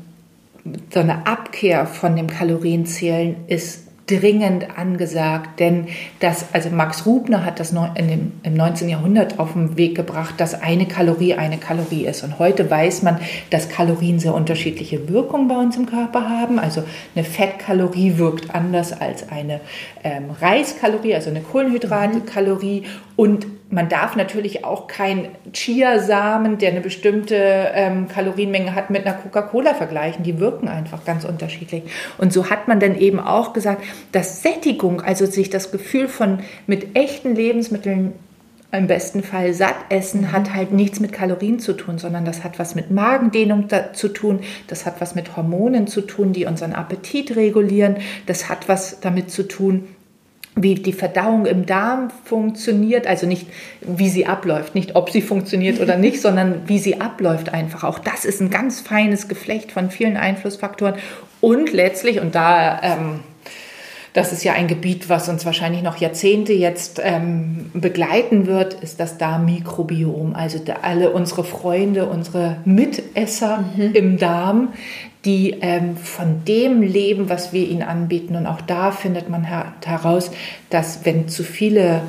so 0.92 1.00
eine 1.00 1.26
Abkehr 1.26 1.86
von 1.86 2.16
dem 2.16 2.28
Kalorienzählen 2.28 3.36
ist, 3.48 3.89
dringend 4.10 4.78
angesagt, 4.78 5.60
denn 5.60 5.86
das, 6.18 6.46
also 6.52 6.70
Max 6.70 7.06
Rubner 7.06 7.44
hat 7.44 7.60
das 7.60 7.72
in 7.94 8.08
dem, 8.08 8.32
im 8.42 8.54
19. 8.54 8.88
Jahrhundert 8.88 9.38
auf 9.38 9.52
den 9.52 9.76
Weg 9.76 9.94
gebracht, 9.94 10.34
dass 10.38 10.60
eine 10.60 10.86
Kalorie 10.86 11.34
eine 11.34 11.58
Kalorie 11.58 12.06
ist. 12.06 12.24
Und 12.24 12.38
heute 12.38 12.70
weiß 12.70 13.02
man, 13.02 13.20
dass 13.50 13.68
Kalorien 13.68 14.18
sehr 14.18 14.34
unterschiedliche 14.34 15.08
Wirkungen 15.08 15.48
bei 15.48 15.56
uns 15.56 15.76
im 15.76 15.86
Körper 15.86 16.28
haben. 16.28 16.58
Also 16.58 16.82
eine 17.14 17.24
Fettkalorie 17.24 18.18
wirkt 18.18 18.54
anders 18.54 18.92
als 18.92 19.28
eine 19.30 19.60
ähm, 20.02 20.30
Reiskalorie, 20.40 21.14
also 21.14 21.30
eine 21.30 21.40
Kohlenhydratkalorie. 21.40 22.84
Und 23.16 23.46
man 23.70 23.88
darf 23.88 24.16
natürlich 24.16 24.64
auch 24.64 24.88
kein 24.88 25.28
Chiasamen, 25.52 26.58
der 26.58 26.70
eine 26.70 26.80
bestimmte 26.80 27.36
ähm, 27.72 28.08
Kalorienmenge 28.08 28.74
hat, 28.74 28.90
mit 28.90 29.06
einer 29.06 29.14
Coca-Cola 29.16 29.74
vergleichen. 29.74 30.24
Die 30.24 30.40
wirken 30.40 30.68
einfach 30.68 31.04
ganz 31.04 31.24
unterschiedlich. 31.24 31.84
Und 32.18 32.32
so 32.32 32.50
hat 32.50 32.66
man 32.66 32.80
dann 32.80 32.98
eben 32.98 33.20
auch 33.20 33.52
gesagt, 33.52 33.82
dass 34.10 34.42
Sättigung, 34.42 35.00
also 35.00 35.24
sich 35.24 35.50
das 35.50 35.70
Gefühl 35.70 36.08
von 36.08 36.40
mit 36.66 36.96
echten 36.96 37.36
Lebensmitteln 37.36 38.12
im 38.72 38.86
besten 38.88 39.22
Fall 39.22 39.54
satt 39.54 39.76
essen, 39.88 40.22
mhm. 40.22 40.32
hat 40.32 40.54
halt 40.54 40.72
nichts 40.72 40.98
mit 40.98 41.12
Kalorien 41.12 41.60
zu 41.60 41.72
tun, 41.72 41.98
sondern 41.98 42.24
das 42.24 42.42
hat 42.42 42.58
was 42.58 42.74
mit 42.74 42.90
Magendehnung 42.90 43.68
zu 43.92 44.08
tun, 44.08 44.40
das 44.66 44.86
hat 44.86 45.00
was 45.00 45.14
mit 45.14 45.36
Hormonen 45.36 45.86
zu 45.86 46.02
tun, 46.02 46.32
die 46.32 46.46
unseren 46.46 46.72
Appetit 46.72 47.36
regulieren, 47.36 47.96
das 48.26 48.48
hat 48.48 48.68
was 48.68 49.00
damit 49.00 49.30
zu 49.30 49.44
tun, 49.44 49.88
wie 50.62 50.74
die 50.74 50.92
Verdauung 50.92 51.46
im 51.46 51.66
Darm 51.66 52.10
funktioniert, 52.24 53.06
also 53.06 53.26
nicht 53.26 53.46
wie 53.80 54.08
sie 54.08 54.26
abläuft, 54.26 54.74
nicht 54.74 54.96
ob 54.96 55.10
sie 55.10 55.22
funktioniert 55.22 55.80
oder 55.80 55.96
nicht, 55.96 56.20
sondern 56.22 56.62
wie 56.66 56.78
sie 56.78 57.00
abläuft 57.00 57.52
einfach. 57.52 57.84
Auch 57.84 57.98
das 57.98 58.24
ist 58.24 58.40
ein 58.40 58.50
ganz 58.50 58.80
feines 58.80 59.28
Geflecht 59.28 59.72
von 59.72 59.90
vielen 59.90 60.16
Einflussfaktoren 60.16 60.94
und 61.40 61.72
letztlich, 61.72 62.20
und 62.20 62.34
da 62.34 62.80
ähm, 62.82 63.20
das 64.12 64.32
ist 64.32 64.42
ja 64.42 64.54
ein 64.54 64.66
Gebiet, 64.66 65.08
was 65.08 65.28
uns 65.28 65.46
wahrscheinlich 65.46 65.82
noch 65.82 65.98
Jahrzehnte 65.98 66.52
jetzt 66.52 67.00
ähm, 67.02 67.70
begleiten 67.74 68.46
wird, 68.46 68.74
ist 68.74 68.98
das 68.98 69.18
Darmmikrobiom. 69.18 70.34
Also 70.34 70.58
alle 70.82 71.10
unsere 71.10 71.44
Freunde, 71.44 72.06
unsere 72.06 72.56
Mitesser 72.64 73.64
mhm. 73.76 73.92
im 73.92 74.18
Darm, 74.18 74.72
die 75.24 75.56
ähm, 75.60 75.96
von 75.96 76.44
dem 76.46 76.82
leben, 76.82 77.28
was 77.28 77.52
wir 77.52 77.68
ihnen 77.68 77.82
anbieten. 77.82 78.36
Und 78.36 78.46
auch 78.46 78.60
da 78.60 78.90
findet 78.90 79.28
man 79.28 79.44
her 79.44 79.74
heraus, 79.84 80.30
dass 80.70 81.04
wenn 81.04 81.28
zu 81.28 81.44
viele 81.44 82.02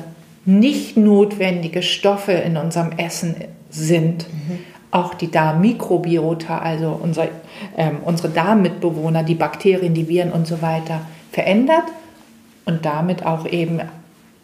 nicht 0.44 0.96
notwendige 0.96 1.82
Stoffe 1.82 2.32
in 2.32 2.56
unserem 2.56 2.92
Essen 2.96 3.36
sind, 3.70 4.26
mhm. 4.28 4.58
auch 4.90 5.14
die 5.14 5.30
Darmmikrobiota, 5.30 6.58
also 6.58 6.98
unser, 7.00 7.28
ähm, 7.76 7.98
unsere 8.04 8.28
Darmmitbewohner, 8.30 9.22
die 9.22 9.34
Bakterien, 9.34 9.94
die 9.94 10.08
Viren 10.08 10.32
und 10.32 10.46
so 10.46 10.62
weiter, 10.62 11.02
verändert 11.30 11.84
und 12.64 12.84
damit 12.84 13.24
auch 13.24 13.46
eben 13.46 13.80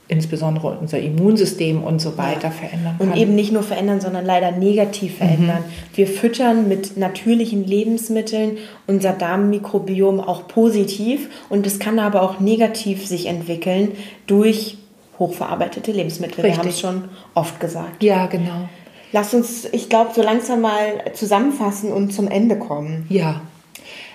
insbesondere 0.08 0.78
unser 0.78 0.98
Immunsystem 0.98 1.84
und 1.84 2.00
so 2.00 2.16
weiter 2.16 2.48
ja. 2.48 2.50
verändern 2.50 2.96
kann. 2.98 3.10
Und 3.10 3.16
eben 3.16 3.34
nicht 3.34 3.52
nur 3.52 3.62
verändern, 3.62 4.00
sondern 4.00 4.24
leider 4.24 4.52
negativ 4.52 5.18
verändern. 5.18 5.60
Mhm. 5.60 5.96
Wir 5.96 6.06
füttern 6.06 6.66
mit 6.66 6.96
natürlichen 6.96 7.66
Lebensmitteln 7.66 8.56
unser 8.86 9.12
Darmmikrobiom 9.12 10.20
auch 10.20 10.48
positiv 10.48 11.28
und 11.50 11.66
es 11.66 11.78
kann 11.78 11.98
aber 11.98 12.22
auch 12.22 12.40
negativ 12.40 13.06
sich 13.06 13.26
entwickeln 13.26 13.92
durch 14.26 14.78
hochverarbeitete 15.18 15.92
Lebensmittel. 15.92 16.40
Richtig. 16.40 16.52
Wir 16.52 16.58
haben 16.58 16.68
es 16.68 16.80
schon 16.80 17.04
oft 17.34 17.60
gesagt. 17.60 18.02
Ja, 18.02 18.26
genau. 18.26 18.68
Lass 19.12 19.34
uns, 19.34 19.66
ich 19.72 19.88
glaube, 19.88 20.10
so 20.14 20.22
langsam 20.22 20.62
mal 20.62 21.02
zusammenfassen 21.12 21.92
und 21.92 22.12
zum 22.12 22.28
Ende 22.28 22.58
kommen. 22.58 23.06
Ja. 23.10 23.42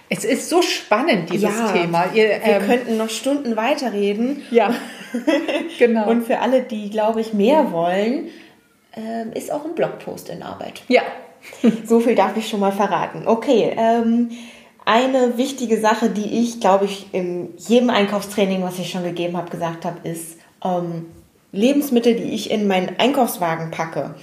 Es 0.10 0.26
ist 0.26 0.50
so 0.50 0.62
spannend, 0.62 1.32
dieses 1.32 1.50
ja, 1.50 1.72
Thema. 1.72 2.06
Ihr, 2.14 2.26
wir 2.26 2.44
ähm, 2.44 2.66
könnten 2.66 2.98
noch 2.98 3.10
Stunden 3.10 3.56
weiterreden. 3.56 4.42
Ja, 4.52 4.74
genau. 5.80 6.10
Und 6.10 6.24
für 6.24 6.40
alle, 6.40 6.62
die, 6.62 6.90
glaube 6.90 7.22
ich, 7.22 7.34
mehr 7.34 7.72
wollen, 7.72 8.30
ähm, 8.96 9.32
ist 9.34 9.52
auch 9.52 9.66
ein 9.66 9.76
Blogpost 9.76 10.30
in 10.30 10.44
Arbeit. 10.44 10.84
Ja. 10.88 11.02
so 11.86 12.00
viel 12.00 12.16
darf 12.16 12.38
ich 12.38 12.50
schon 12.50 12.60
mal 12.60 12.72
verraten. 12.72 13.28
Okay, 13.28 13.76
ähm, 13.78 14.30
eine 14.86 15.38
wichtige 15.38 15.80
Sache, 15.80 16.10
die 16.10 16.42
ich, 16.42 16.60
glaube 16.60 16.86
ich, 16.86 17.08
in 17.14 17.54
jedem 17.58 17.90
Einkaufstraining, 17.90 18.64
was 18.64 18.80
ich 18.80 18.90
schon 18.90 19.04
gegeben 19.04 19.38
habe, 19.38 19.50
gesagt 19.50 19.86
habe, 19.86 20.08
ist 20.08 20.38
ähm, 20.64 21.08
Lebensmittel, 21.52 22.16
die 22.16 22.34
ich 22.34 22.52
in 22.52 22.68
meinen 22.68 22.98
Einkaufswagen 22.98 23.72
packe 23.72 24.16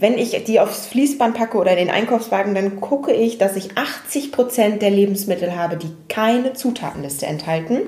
wenn 0.00 0.16
ich 0.16 0.44
die 0.44 0.60
aufs 0.60 0.86
Fließband 0.86 1.36
packe 1.36 1.58
oder 1.58 1.72
in 1.72 1.78
den 1.78 1.90
Einkaufswagen, 1.90 2.54
dann 2.54 2.80
gucke 2.80 3.12
ich, 3.12 3.38
dass 3.38 3.56
ich 3.56 3.76
80 3.76 4.30
Prozent 4.30 4.80
der 4.80 4.90
Lebensmittel 4.90 5.56
habe, 5.56 5.76
die 5.76 5.90
keine 6.08 6.52
Zutatenliste 6.52 7.26
enthalten. 7.26 7.80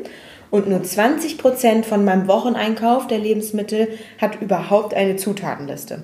Und 0.50 0.68
nur 0.68 0.82
20 0.82 1.38
Prozent 1.38 1.86
von 1.86 2.04
meinem 2.04 2.26
Wocheneinkauf 2.26 3.06
der 3.06 3.18
Lebensmittel 3.18 3.88
hat 4.20 4.40
überhaupt 4.40 4.94
eine 4.94 5.16
Zutatenliste. 5.16 6.02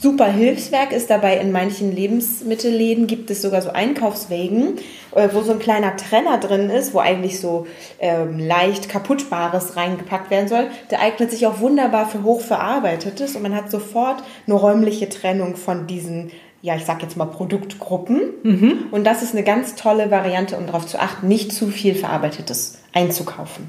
Super 0.00 0.26
Hilfswerk 0.26 0.92
ist 0.92 1.08
dabei, 1.08 1.38
in 1.38 1.52
manchen 1.52 1.94
Lebensmittelläden 1.94 3.06
gibt 3.06 3.30
es 3.30 3.40
sogar 3.40 3.62
so 3.62 3.70
Einkaufswägen, 3.70 4.76
äh, 5.14 5.28
wo 5.32 5.40
so 5.42 5.52
ein 5.52 5.60
kleiner 5.60 5.96
Trenner 5.96 6.38
drin 6.38 6.68
ist, 6.68 6.92
wo 6.92 6.98
eigentlich 6.98 7.40
so 7.40 7.66
ähm, 8.00 8.38
leicht 8.38 8.88
kaputtbares 8.88 9.76
reingepackt 9.76 10.30
werden 10.30 10.48
soll. 10.48 10.66
Der 10.90 11.00
eignet 11.00 11.30
sich 11.30 11.46
auch 11.46 11.60
wunderbar 11.60 12.08
für 12.08 12.22
hochverarbeitetes 12.22 13.36
und 13.36 13.42
man 13.42 13.54
hat 13.54 13.70
sofort 13.70 14.22
eine 14.46 14.56
räumliche 14.56 15.08
Trennung 15.08 15.56
von 15.56 15.86
diesen 15.86 16.32
ja, 16.60 16.74
ich 16.76 16.86
sag 16.86 17.02
jetzt 17.02 17.18
mal 17.18 17.26
Produktgruppen. 17.26 18.22
Mhm. 18.42 18.72
Und 18.90 19.04
das 19.04 19.22
ist 19.22 19.34
eine 19.34 19.42
ganz 19.42 19.74
tolle 19.74 20.10
Variante, 20.10 20.56
um 20.56 20.64
darauf 20.64 20.86
zu 20.86 20.98
achten, 20.98 21.28
nicht 21.28 21.52
zu 21.52 21.66
viel 21.66 21.94
Verarbeitetes 21.94 22.78
einzukaufen. 22.94 23.68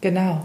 Genau. 0.00 0.42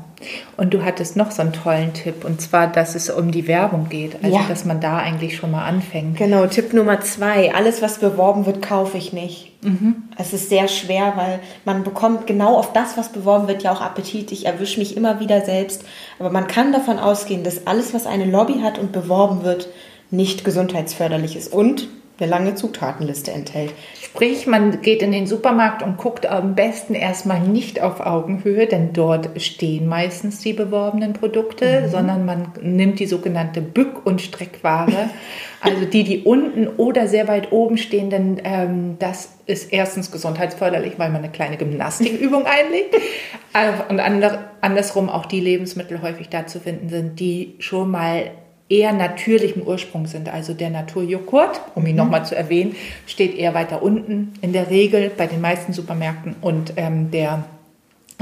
Und 0.58 0.74
du 0.74 0.84
hattest 0.84 1.18
noch 1.18 1.30
so 1.30 1.42
einen 1.42 1.54
tollen 1.54 1.94
Tipp, 1.94 2.26
und 2.26 2.42
zwar, 2.42 2.68
dass 2.68 2.96
es 2.96 3.10
um 3.10 3.32
die 3.32 3.48
Werbung 3.48 3.90
geht. 3.90 4.16
Also, 4.24 4.38
ja. 4.38 4.44
dass 4.48 4.66
man 4.66 4.80
da 4.80 4.98
eigentlich 4.98 5.36
schon 5.36 5.52
mal 5.52 5.66
anfängt. 5.66 6.18
Genau, 6.18 6.48
Tipp 6.48 6.74
Nummer 6.74 7.02
zwei. 7.02 7.54
Alles, 7.54 7.82
was 7.82 8.00
beworben 8.00 8.46
wird, 8.46 8.62
kaufe 8.62 8.98
ich 8.98 9.14
nicht. 9.14 9.52
Mhm. 9.62 10.04
Es 10.18 10.34
ist 10.34 10.50
sehr 10.50 10.68
schwer, 10.68 11.14
weil 11.16 11.40
man 11.66 11.84
bekommt 11.84 12.28
genau 12.28 12.56
auf 12.56 12.74
das, 12.74 12.98
was 12.98 13.10
beworben 13.10 13.48
wird, 13.48 13.62
ja 13.62 13.72
auch 13.72 13.82
Appetit. 13.82 14.32
Ich 14.32 14.46
erwische 14.46 14.80
mich 14.80 14.96
immer 14.96 15.20
wieder 15.20 15.42
selbst. 15.42 15.84
Aber 16.18 16.30
man 16.30 16.48
kann 16.48 16.72
davon 16.72 16.98
ausgehen, 16.98 17.44
dass 17.44 17.68
alles, 17.68 17.94
was 17.94 18.08
eine 18.08 18.26
Lobby 18.26 18.62
hat 18.62 18.80
und 18.80 18.92
beworben 18.92 19.44
wird, 19.44 19.68
nicht 20.10 20.44
gesundheitsförderlich 20.44 21.36
ist. 21.36 21.52
Und 21.52 21.88
eine 22.20 22.30
lange 22.30 22.56
Zutatenliste 22.56 23.32
enthält. 23.32 23.74
Sprich, 24.00 24.46
man 24.46 24.82
geht 24.82 25.02
in 25.02 25.12
den 25.12 25.26
Supermarkt 25.26 25.82
und 25.84 25.98
guckt 25.98 26.26
am 26.26 26.54
besten 26.54 26.94
erstmal 26.94 27.40
nicht 27.40 27.82
auf 27.82 28.00
Augenhöhe, 28.02 28.68
denn 28.68 28.94
dort 28.94 29.42
stehen 29.42 29.88
meistens 29.88 30.40
die 30.40 30.54
beworbenen 30.54 31.14
Produkte, 31.14 31.82
mhm. 31.82 31.90
sondern 31.90 32.26
man 32.26 32.52
nimmt 32.62 33.00
die 33.00 33.06
sogenannte 33.06 33.62
Bück- 33.62 34.06
und 34.06 34.22
Streckware, 34.22 35.10
also 35.62 35.86
die, 35.86 36.04
die 36.04 36.24
unten 36.24 36.68
oder 36.68 37.08
sehr 37.08 37.28
weit 37.28 37.52
oben 37.52 37.78
stehen, 37.78 38.10
denn 38.10 38.42
ähm, 38.44 38.98
das 39.00 39.30
ist 39.46 39.72
erstens 39.72 40.12
gesundheitsförderlich, 40.12 40.94
weil 40.98 41.10
man 41.10 41.24
eine 41.24 41.32
kleine 41.32 41.58
Gymnastikübung 41.58 42.46
einlegt 42.46 42.96
und 43.90 44.00
andersrum 44.00 45.10
auch 45.10 45.26
die 45.26 45.40
Lebensmittel 45.40 46.02
häufig 46.02 46.30
da 46.30 46.48
zu 46.48 46.60
finden 46.60 46.90
sind, 46.90 47.20
die 47.20 47.56
schon 47.60 47.92
mal 47.92 48.32
eher 48.72 48.94
natürlichen 48.94 49.68
Ursprung 49.68 50.08
sind. 50.08 50.30
Also 50.30 50.54
der 50.54 50.70
Naturjoghurt, 50.70 51.62
um 51.76 51.86
ihn 51.86 51.92
mhm. 51.92 51.98
nochmal 51.98 52.26
zu 52.26 52.36
erwähnen, 52.36 52.76
steht 53.06 53.38
eher 53.38 53.54
weiter 53.54 53.84
unten 53.84 54.34
in 54.42 54.54
der 54.54 54.70
Regel 54.70 55.12
bei 55.16 55.28
den 55.28 55.42
meisten 55.42 55.74
Supermärkten 55.74 56.36
und 56.42 56.74
ähm, 56.78 57.12
der 57.12 57.44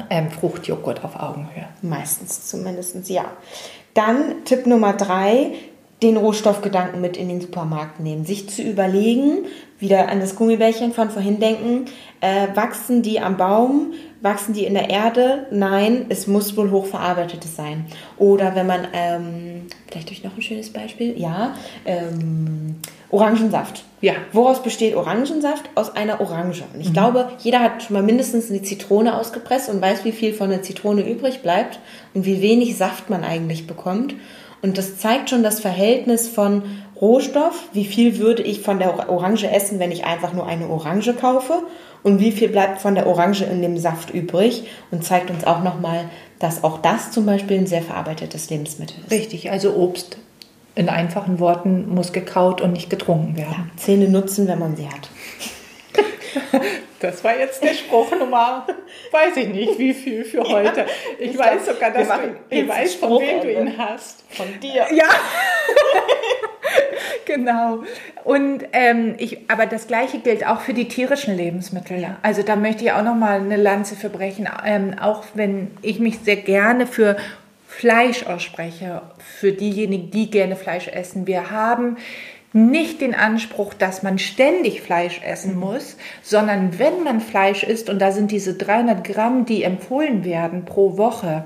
ähm, 0.09 0.31
Fruchtjoghurt 0.31 1.03
auf 1.03 1.15
Augenhöhe. 1.19 1.67
Meistens 1.81 2.47
zumindest, 2.47 3.10
ja. 3.10 3.25
Dann 3.93 4.43
Tipp 4.45 4.65
Nummer 4.65 4.93
drei, 4.93 5.52
den 6.02 6.17
Rohstoffgedanken 6.17 7.02
mit 7.02 7.17
in 7.17 7.29
den 7.29 7.41
Supermarkt 7.41 8.00
nehmen, 8.00 8.25
sich 8.25 8.50
zu 8.50 8.62
überlegen, 8.62 9.45
wieder 9.80 10.10
an 10.10 10.19
das 10.19 10.36
Gummibärchen 10.36 10.94
von 10.94 11.10
vorhin 11.10 11.40
denken, 11.40 11.86
äh, 12.21 12.48
wachsen 12.54 13.02
die 13.02 13.19
am 13.19 13.38
Baum, 13.38 13.94
wachsen 14.21 14.54
die 14.54 14.65
in 14.65 14.73
der 14.73 14.90
Erde? 14.90 15.48
Nein, 15.52 16.06
es 16.10 16.27
muss 16.27 16.58
wohl 16.58 16.71
hochverarbeitetes 16.71 17.56
sein. 17.56 17.86
Oder 18.17 18.56
wenn 18.56 18.67
man, 18.67 18.88
ähm, 18.94 19.67
vielleicht 19.90 20.10
durch 20.10 20.23
noch 20.23 20.36
ein 20.36 20.42
schönes 20.42 20.71
Beispiel, 20.71 21.17
ja, 21.17 21.56
ähm, 21.86 22.75
Orangensaft. 23.10 23.86
Ja. 24.02 24.13
Woraus 24.34 24.62
besteht 24.62 24.96
Orangensaft? 24.96 25.69
Aus 25.75 25.96
einer 25.96 26.21
Orange. 26.21 26.63
Und 26.73 26.82
ich 26.82 26.90
mhm. 26.90 26.94
glaube, 26.94 27.30
jeder 27.40 27.60
hat 27.60 27.84
schon 27.84 27.96
mal 27.96 28.04
mindestens 28.04 28.50
eine 28.50 28.62
Zitrone 28.62 29.17
ausgepresst 29.17 29.69
und 29.69 29.82
weiß, 29.82 30.06
wie 30.06 30.12
viel 30.12 30.34
von 30.34 30.50
der 30.50 30.62
Zitrone 30.62 31.10
übrig 31.10 31.42
bleibt 31.42 31.80
und 32.13 32.25
wie 32.25 32.42
wenig 32.42 32.77
Saft 32.77 33.10
man 33.10 33.23
eigentlich 33.23 33.65
bekommt. 33.65 34.13
Und 34.62 34.77
das 34.77 34.98
zeigt 34.98 35.30
schon 35.30 35.42
das 35.42 35.60
Verhältnis 35.60 36.27
von 36.27 36.63
Rohstoff, 37.02 37.69
wie 37.73 37.85
viel 37.85 38.17
würde 38.17 38.43
ich 38.43 38.62
von 38.62 38.79
der 38.79 39.10
Orange 39.10 39.50
essen, 39.50 39.79
wenn 39.79 39.91
ich 39.91 40.06
einfach 40.06 40.33
nur 40.33 40.45
eine 40.45 40.67
Orange 40.67 41.13
kaufe 41.13 41.63
und 42.04 42.19
wie 42.19 42.31
viel 42.31 42.50
bleibt 42.50 42.81
von 42.81 42.95
der 42.95 43.08
Orange 43.08 43.45
in 43.45 43.62
dem 43.62 43.77
Saft 43.77 44.13
übrig 44.13 44.65
und 44.91 45.04
zeigt 45.04 45.29
uns 45.29 45.45
auch 45.45 45.63
nochmal, 45.63 46.10
dass 46.39 46.63
auch 46.63 46.79
das 46.79 47.12
zum 47.12 47.25
Beispiel 47.25 47.58
ein 47.58 47.67
sehr 47.67 47.81
verarbeitetes 47.81 48.50
Lebensmittel 48.50 48.97
ist. 49.06 49.12
Richtig, 49.12 49.50
also 49.52 49.75
Obst 49.75 50.17
in 50.75 50.89
einfachen 50.89 51.39
Worten 51.39 51.93
muss 51.93 52.13
gekaut 52.13 52.62
und 52.62 52.73
nicht 52.73 52.89
getrunken 52.89 53.37
werden. 53.37 53.71
Ja, 53.71 53.77
Zähne 53.77 54.08
nutzen, 54.08 54.47
wenn 54.47 54.60
man 54.60 54.75
sie 54.75 54.87
hat. 54.87 55.10
Das 57.00 57.23
war 57.23 57.37
jetzt 57.37 57.63
der 57.63 57.73
Spruch 57.73 58.12
Nummer, 58.12 58.67
weiß 59.12 59.37
ich 59.37 59.47
nicht, 59.47 59.79
wie 59.79 59.93
viel 59.93 60.25
für 60.25 60.43
heute. 60.43 60.85
Ich, 61.17 61.31
ich 61.31 61.37
weiß 61.37 61.63
glaub, 61.63 61.75
sogar, 61.75 61.91
dass 61.91 62.08
du, 62.08 62.35
ich 62.50 62.67
weiß, 62.67 62.95
von 62.95 63.21
wem 63.21 63.41
du 63.41 63.52
ihn 63.52 63.77
hast. 63.77 64.23
Von 64.29 64.47
dir. 64.60 64.85
Ja. 64.91 65.08
genau. 67.25 67.83
Und 68.25 68.65
ähm, 68.73 69.15
ich, 69.17 69.50
aber 69.50 69.65
das 69.65 69.87
Gleiche 69.87 70.19
gilt 70.19 70.45
auch 70.45 70.60
für 70.62 70.73
die 70.73 70.87
tierischen 70.87 71.37
Lebensmittel. 71.37 72.00
Ja. 72.00 72.17
Also 72.21 72.43
da 72.43 72.56
möchte 72.56 72.83
ich 72.83 72.91
auch 72.91 73.04
noch 73.04 73.15
mal 73.15 73.39
eine 73.39 73.58
Lanze 73.58 73.95
verbrechen. 73.95 74.50
Ähm, 74.65 74.95
auch 75.00 75.23
wenn 75.33 75.71
ich 75.81 76.00
mich 76.00 76.19
sehr 76.19 76.35
gerne 76.35 76.85
für 76.85 77.15
Fleisch 77.67 78.25
ausspreche, 78.25 79.04
für 79.19 79.54
diejenigen, 79.54 80.12
die 80.12 80.29
gerne 80.29 80.58
Fleisch 80.58 80.89
essen. 80.89 81.27
Wir 81.27 81.50
haben 81.50 81.97
nicht 82.52 83.02
den 83.02 83.13
Anspruch, 83.13 83.73
dass 83.73 84.02
man 84.02 84.17
ständig 84.17 84.81
Fleisch 84.81 85.21
essen 85.23 85.56
mhm. 85.56 85.60
muss, 85.60 85.97
sondern 86.23 86.79
wenn 86.79 87.04
man 87.04 87.21
Fleisch 87.21 87.63
isst, 87.63 87.89
und 87.89 88.00
da 88.00 88.12
sind 88.12 88.31
diese 88.31 88.56
300 88.56 89.04
Gramm, 89.04 89.45
die 89.45 89.63
empfohlen 89.63 90.23
werden 90.23 90.65
pro 90.65 90.97
Woche, 90.97 91.43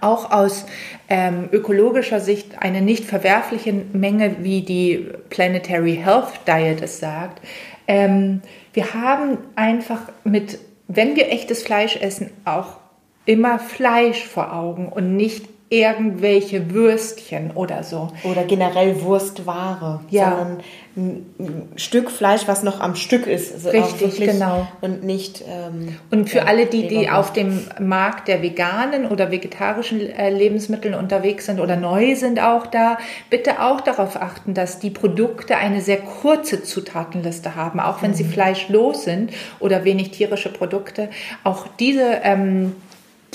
auch 0.00 0.30
aus 0.30 0.66
ähm, 1.08 1.48
ökologischer 1.52 2.20
Sicht 2.20 2.62
eine 2.62 2.80
nicht 2.80 3.04
verwerfliche 3.04 3.72
Menge, 3.72 4.36
wie 4.40 4.62
die 4.62 5.06
Planetary 5.28 5.96
Health 5.96 6.40
Diet 6.46 6.80
es 6.82 6.98
sagt. 6.98 7.42
Ähm, 7.86 8.40
wir 8.72 8.94
haben 8.94 9.38
einfach 9.54 10.02
mit, 10.24 10.58
wenn 10.88 11.16
wir 11.16 11.30
echtes 11.30 11.62
Fleisch 11.62 11.96
essen, 11.96 12.30
auch 12.44 12.78
immer 13.26 13.58
Fleisch 13.58 14.24
vor 14.24 14.54
Augen 14.54 14.88
und 14.88 15.16
nicht 15.16 15.46
irgendwelche 15.68 16.72
Würstchen 16.72 17.50
oder 17.52 17.82
so. 17.82 18.12
Oder 18.22 18.44
generell 18.44 19.02
Wurstware. 19.02 20.00
Ja. 20.10 20.30
Sondern 20.30 20.60
ein 20.96 21.68
Stück 21.76 22.10
Fleisch, 22.10 22.42
was 22.46 22.62
noch 22.62 22.80
am 22.80 22.94
Stück 22.94 23.26
ist. 23.26 23.52
Also 23.52 23.68
Richtig, 23.68 24.16
genau. 24.18 24.66
Und 24.80 25.04
nicht. 25.04 25.44
Ähm, 25.46 25.98
und 26.10 26.30
für 26.30 26.38
ja, 26.38 26.44
alle, 26.44 26.66
die, 26.66 26.86
die 26.88 27.10
auf 27.10 27.32
dem 27.32 27.66
Markt 27.80 28.28
der 28.28 28.42
veganen 28.42 29.06
oder 29.06 29.30
vegetarischen 29.30 30.00
äh, 30.00 30.30
Lebensmittel 30.30 30.94
unterwegs 30.94 31.46
sind 31.46 31.60
oder 31.60 31.76
neu 31.76 32.14
sind 32.14 32.40
auch 32.40 32.66
da, 32.66 32.96
bitte 33.28 33.60
auch 33.60 33.82
darauf 33.82 34.16
achten, 34.16 34.54
dass 34.54 34.78
die 34.78 34.90
Produkte 34.90 35.56
eine 35.56 35.82
sehr 35.82 35.98
kurze 35.98 36.62
Zutatenliste 36.62 37.56
haben, 37.56 37.78
auch 37.78 38.00
wenn 38.00 38.12
mhm. 38.12 38.16
sie 38.16 38.24
fleischlos 38.24 39.04
sind 39.04 39.32
oder 39.58 39.84
wenig 39.84 40.12
tierische 40.12 40.48
Produkte. 40.48 41.10
Auch 41.44 41.66
diese 41.78 42.20
ähm, 42.22 42.72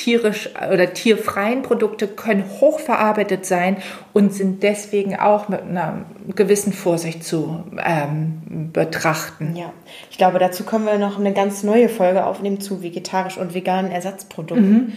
tierisch 0.02 0.50
oder 0.72 0.94
tierfreien 0.94 1.62
Produkte 1.62 2.08
können 2.08 2.44
hochverarbeitet 2.60 3.46
sein 3.46 3.78
und 4.14 4.34
sind 4.34 4.64
deswegen 4.64 5.16
auch 5.16 5.48
mit 5.48 5.62
einer 5.62 6.06
gewissen 6.36 6.74
Vorsicht 6.74 7.24
zu 7.24 7.64
ähm, 7.86 8.72
betrachten. 8.74 9.56
Ja, 9.56 9.72
ich 10.10 10.18
glaube, 10.18 10.40
dazu 10.40 10.64
können 10.64 10.86
wir 10.86 10.98
noch 10.98 11.20
eine 11.20 11.34
ganz 11.34 11.62
neue 11.62 11.88
Folge 11.88 12.26
aufnehmen 12.26 12.60
zu 12.60 12.82
vegetarisch 12.82 13.38
und 13.38 13.54
veganen 13.54 13.92
Ersatzprodukten. 13.92 14.72
Mhm. 14.72 14.94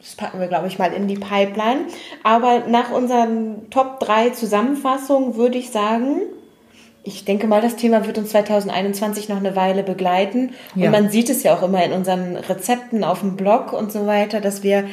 Das 0.00 0.14
packen 0.14 0.40
wir, 0.40 0.46
glaube 0.46 0.68
ich, 0.68 0.78
mal 0.78 0.92
in 0.92 1.06
die 1.06 1.16
Pipeline. 1.16 1.80
Aber 2.22 2.62
nach 2.68 2.90
unseren 2.92 3.68
Top 3.70 4.00
3 4.00 4.30
Zusammenfassungen 4.30 5.36
würde 5.36 5.58
ich 5.58 5.70
sagen, 5.70 6.20
ich 7.06 7.24
denke 7.24 7.46
mal, 7.46 7.60
das 7.60 7.76
Thema 7.76 8.04
wird 8.04 8.18
uns 8.18 8.30
2021 8.30 9.28
noch 9.28 9.36
eine 9.36 9.54
Weile 9.54 9.84
begleiten. 9.84 10.50
Ja. 10.74 10.86
Und 10.86 10.90
man 10.90 11.10
sieht 11.10 11.30
es 11.30 11.44
ja 11.44 11.54
auch 11.54 11.62
immer 11.62 11.82
in 11.84 11.92
unseren 11.92 12.36
Rezepten 12.36 13.04
auf 13.04 13.20
dem 13.20 13.36
Blog 13.36 13.72
und 13.72 13.92
so 13.92 14.06
weiter, 14.06 14.40
dass 14.40 14.64
wir 14.64 14.84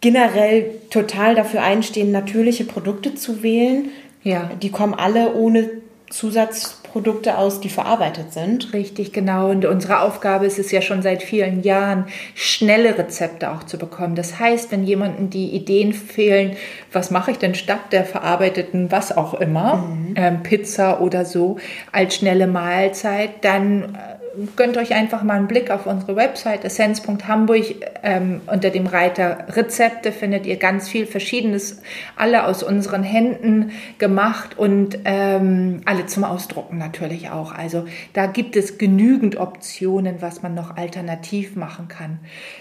generell 0.00 0.70
total 0.90 1.36
dafür 1.36 1.62
einstehen, 1.62 2.10
natürliche 2.10 2.64
Produkte 2.64 3.14
zu 3.14 3.44
wählen. 3.44 3.90
Ja. 4.24 4.50
Die 4.60 4.70
kommen 4.70 4.94
alle 4.94 5.34
ohne 5.34 5.70
Zusatz 6.10 6.81
Produkte 6.92 7.38
aus, 7.38 7.60
die 7.60 7.70
verarbeitet 7.70 8.32
sind. 8.32 8.74
Richtig, 8.74 9.12
genau. 9.14 9.50
Und 9.50 9.64
unsere 9.64 10.00
Aufgabe 10.00 10.44
ist 10.44 10.58
es 10.58 10.70
ja 10.70 10.82
schon 10.82 11.00
seit 11.00 11.22
vielen 11.22 11.62
Jahren, 11.62 12.04
schnelle 12.34 12.98
Rezepte 12.98 13.50
auch 13.50 13.64
zu 13.64 13.78
bekommen. 13.78 14.14
Das 14.14 14.38
heißt, 14.38 14.70
wenn 14.70 14.84
jemandem 14.84 15.30
die 15.30 15.50
Ideen 15.50 15.94
fehlen, 15.94 16.54
was 16.92 17.10
mache 17.10 17.30
ich 17.30 17.38
denn 17.38 17.54
statt 17.54 17.92
der 17.92 18.04
verarbeiteten, 18.04 18.92
was 18.92 19.16
auch 19.16 19.32
immer, 19.32 19.76
mhm. 19.76 20.14
ähm, 20.16 20.42
Pizza 20.42 21.00
oder 21.00 21.24
so, 21.24 21.56
als 21.92 22.16
schnelle 22.16 22.46
Mahlzeit, 22.46 23.42
dann 23.42 23.94
äh, 23.94 24.21
gönnt 24.56 24.76
euch 24.76 24.94
einfach 24.94 25.22
mal 25.22 25.34
einen 25.34 25.48
Blick 25.48 25.70
auf 25.70 25.86
unsere 25.86 26.16
Website 26.16 26.64
essenz.hamburg. 26.64 27.64
Ähm, 28.02 28.40
unter 28.46 28.70
dem 28.70 28.86
Reiter 28.86 29.46
Rezepte 29.50 30.12
findet 30.12 30.46
ihr 30.46 30.56
ganz 30.56 30.88
viel 30.88 31.06
Verschiedenes, 31.06 31.82
alle 32.16 32.46
aus 32.46 32.62
unseren 32.62 33.02
Händen 33.02 33.72
gemacht 33.98 34.58
und 34.58 34.98
ähm, 35.04 35.80
alle 35.84 36.06
zum 36.06 36.24
Ausdrucken 36.24 36.78
natürlich 36.78 37.30
auch. 37.30 37.52
Also 37.52 37.84
da 38.12 38.26
gibt 38.26 38.56
es 38.56 38.78
genügend 38.78 39.36
Optionen, 39.36 40.16
was 40.20 40.42
man 40.42 40.54
noch 40.54 40.76
alternativ 40.76 41.56
machen 41.56 41.88
kann. 41.88 42.18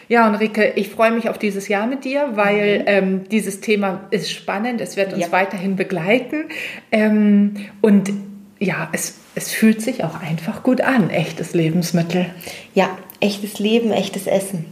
Ja, 0.07 0.29
Rike, 0.29 0.73
ich 0.75 0.89
freue 0.89 1.11
mich 1.11 1.29
auf 1.29 1.37
dieses 1.37 1.67
Jahr 1.67 1.87
mit 1.87 2.05
dir, 2.05 2.31
weil 2.35 2.79
mhm. 2.79 2.85
ähm, 2.87 3.29
dieses 3.29 3.61
Thema 3.61 4.01
ist 4.11 4.31
spannend. 4.31 4.81
Es 4.81 4.97
wird 4.97 5.13
uns 5.13 5.25
ja. 5.25 5.31
weiterhin 5.31 5.75
begleiten. 5.75 6.45
Ähm, 6.91 7.55
und 7.81 8.11
ja, 8.59 8.89
es, 8.91 9.20
es 9.35 9.51
fühlt 9.51 9.81
sich 9.81 10.03
auch 10.03 10.19
einfach 10.19 10.63
gut 10.63 10.81
an, 10.81 11.09
echtes 11.09 11.53
Lebensmittel. 11.53 12.25
Ja, 12.73 12.97
echtes 13.19 13.59
Leben, 13.59 13.91
echtes 13.91 14.27
Essen. 14.27 14.65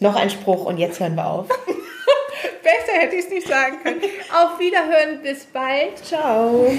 Noch 0.00 0.14
ein 0.14 0.30
Spruch 0.30 0.64
und 0.64 0.78
jetzt 0.78 1.00
hören 1.00 1.16
wir 1.16 1.26
auf. 1.26 1.48
Besser 2.62 2.98
hätte 3.00 3.16
ich 3.16 3.24
es 3.24 3.30
nicht 3.30 3.48
sagen 3.48 3.78
können. 3.82 4.00
Auf 4.32 4.60
Wiederhören, 4.60 5.22
bis 5.22 5.44
bald. 5.46 5.98
Ciao. 6.04 6.70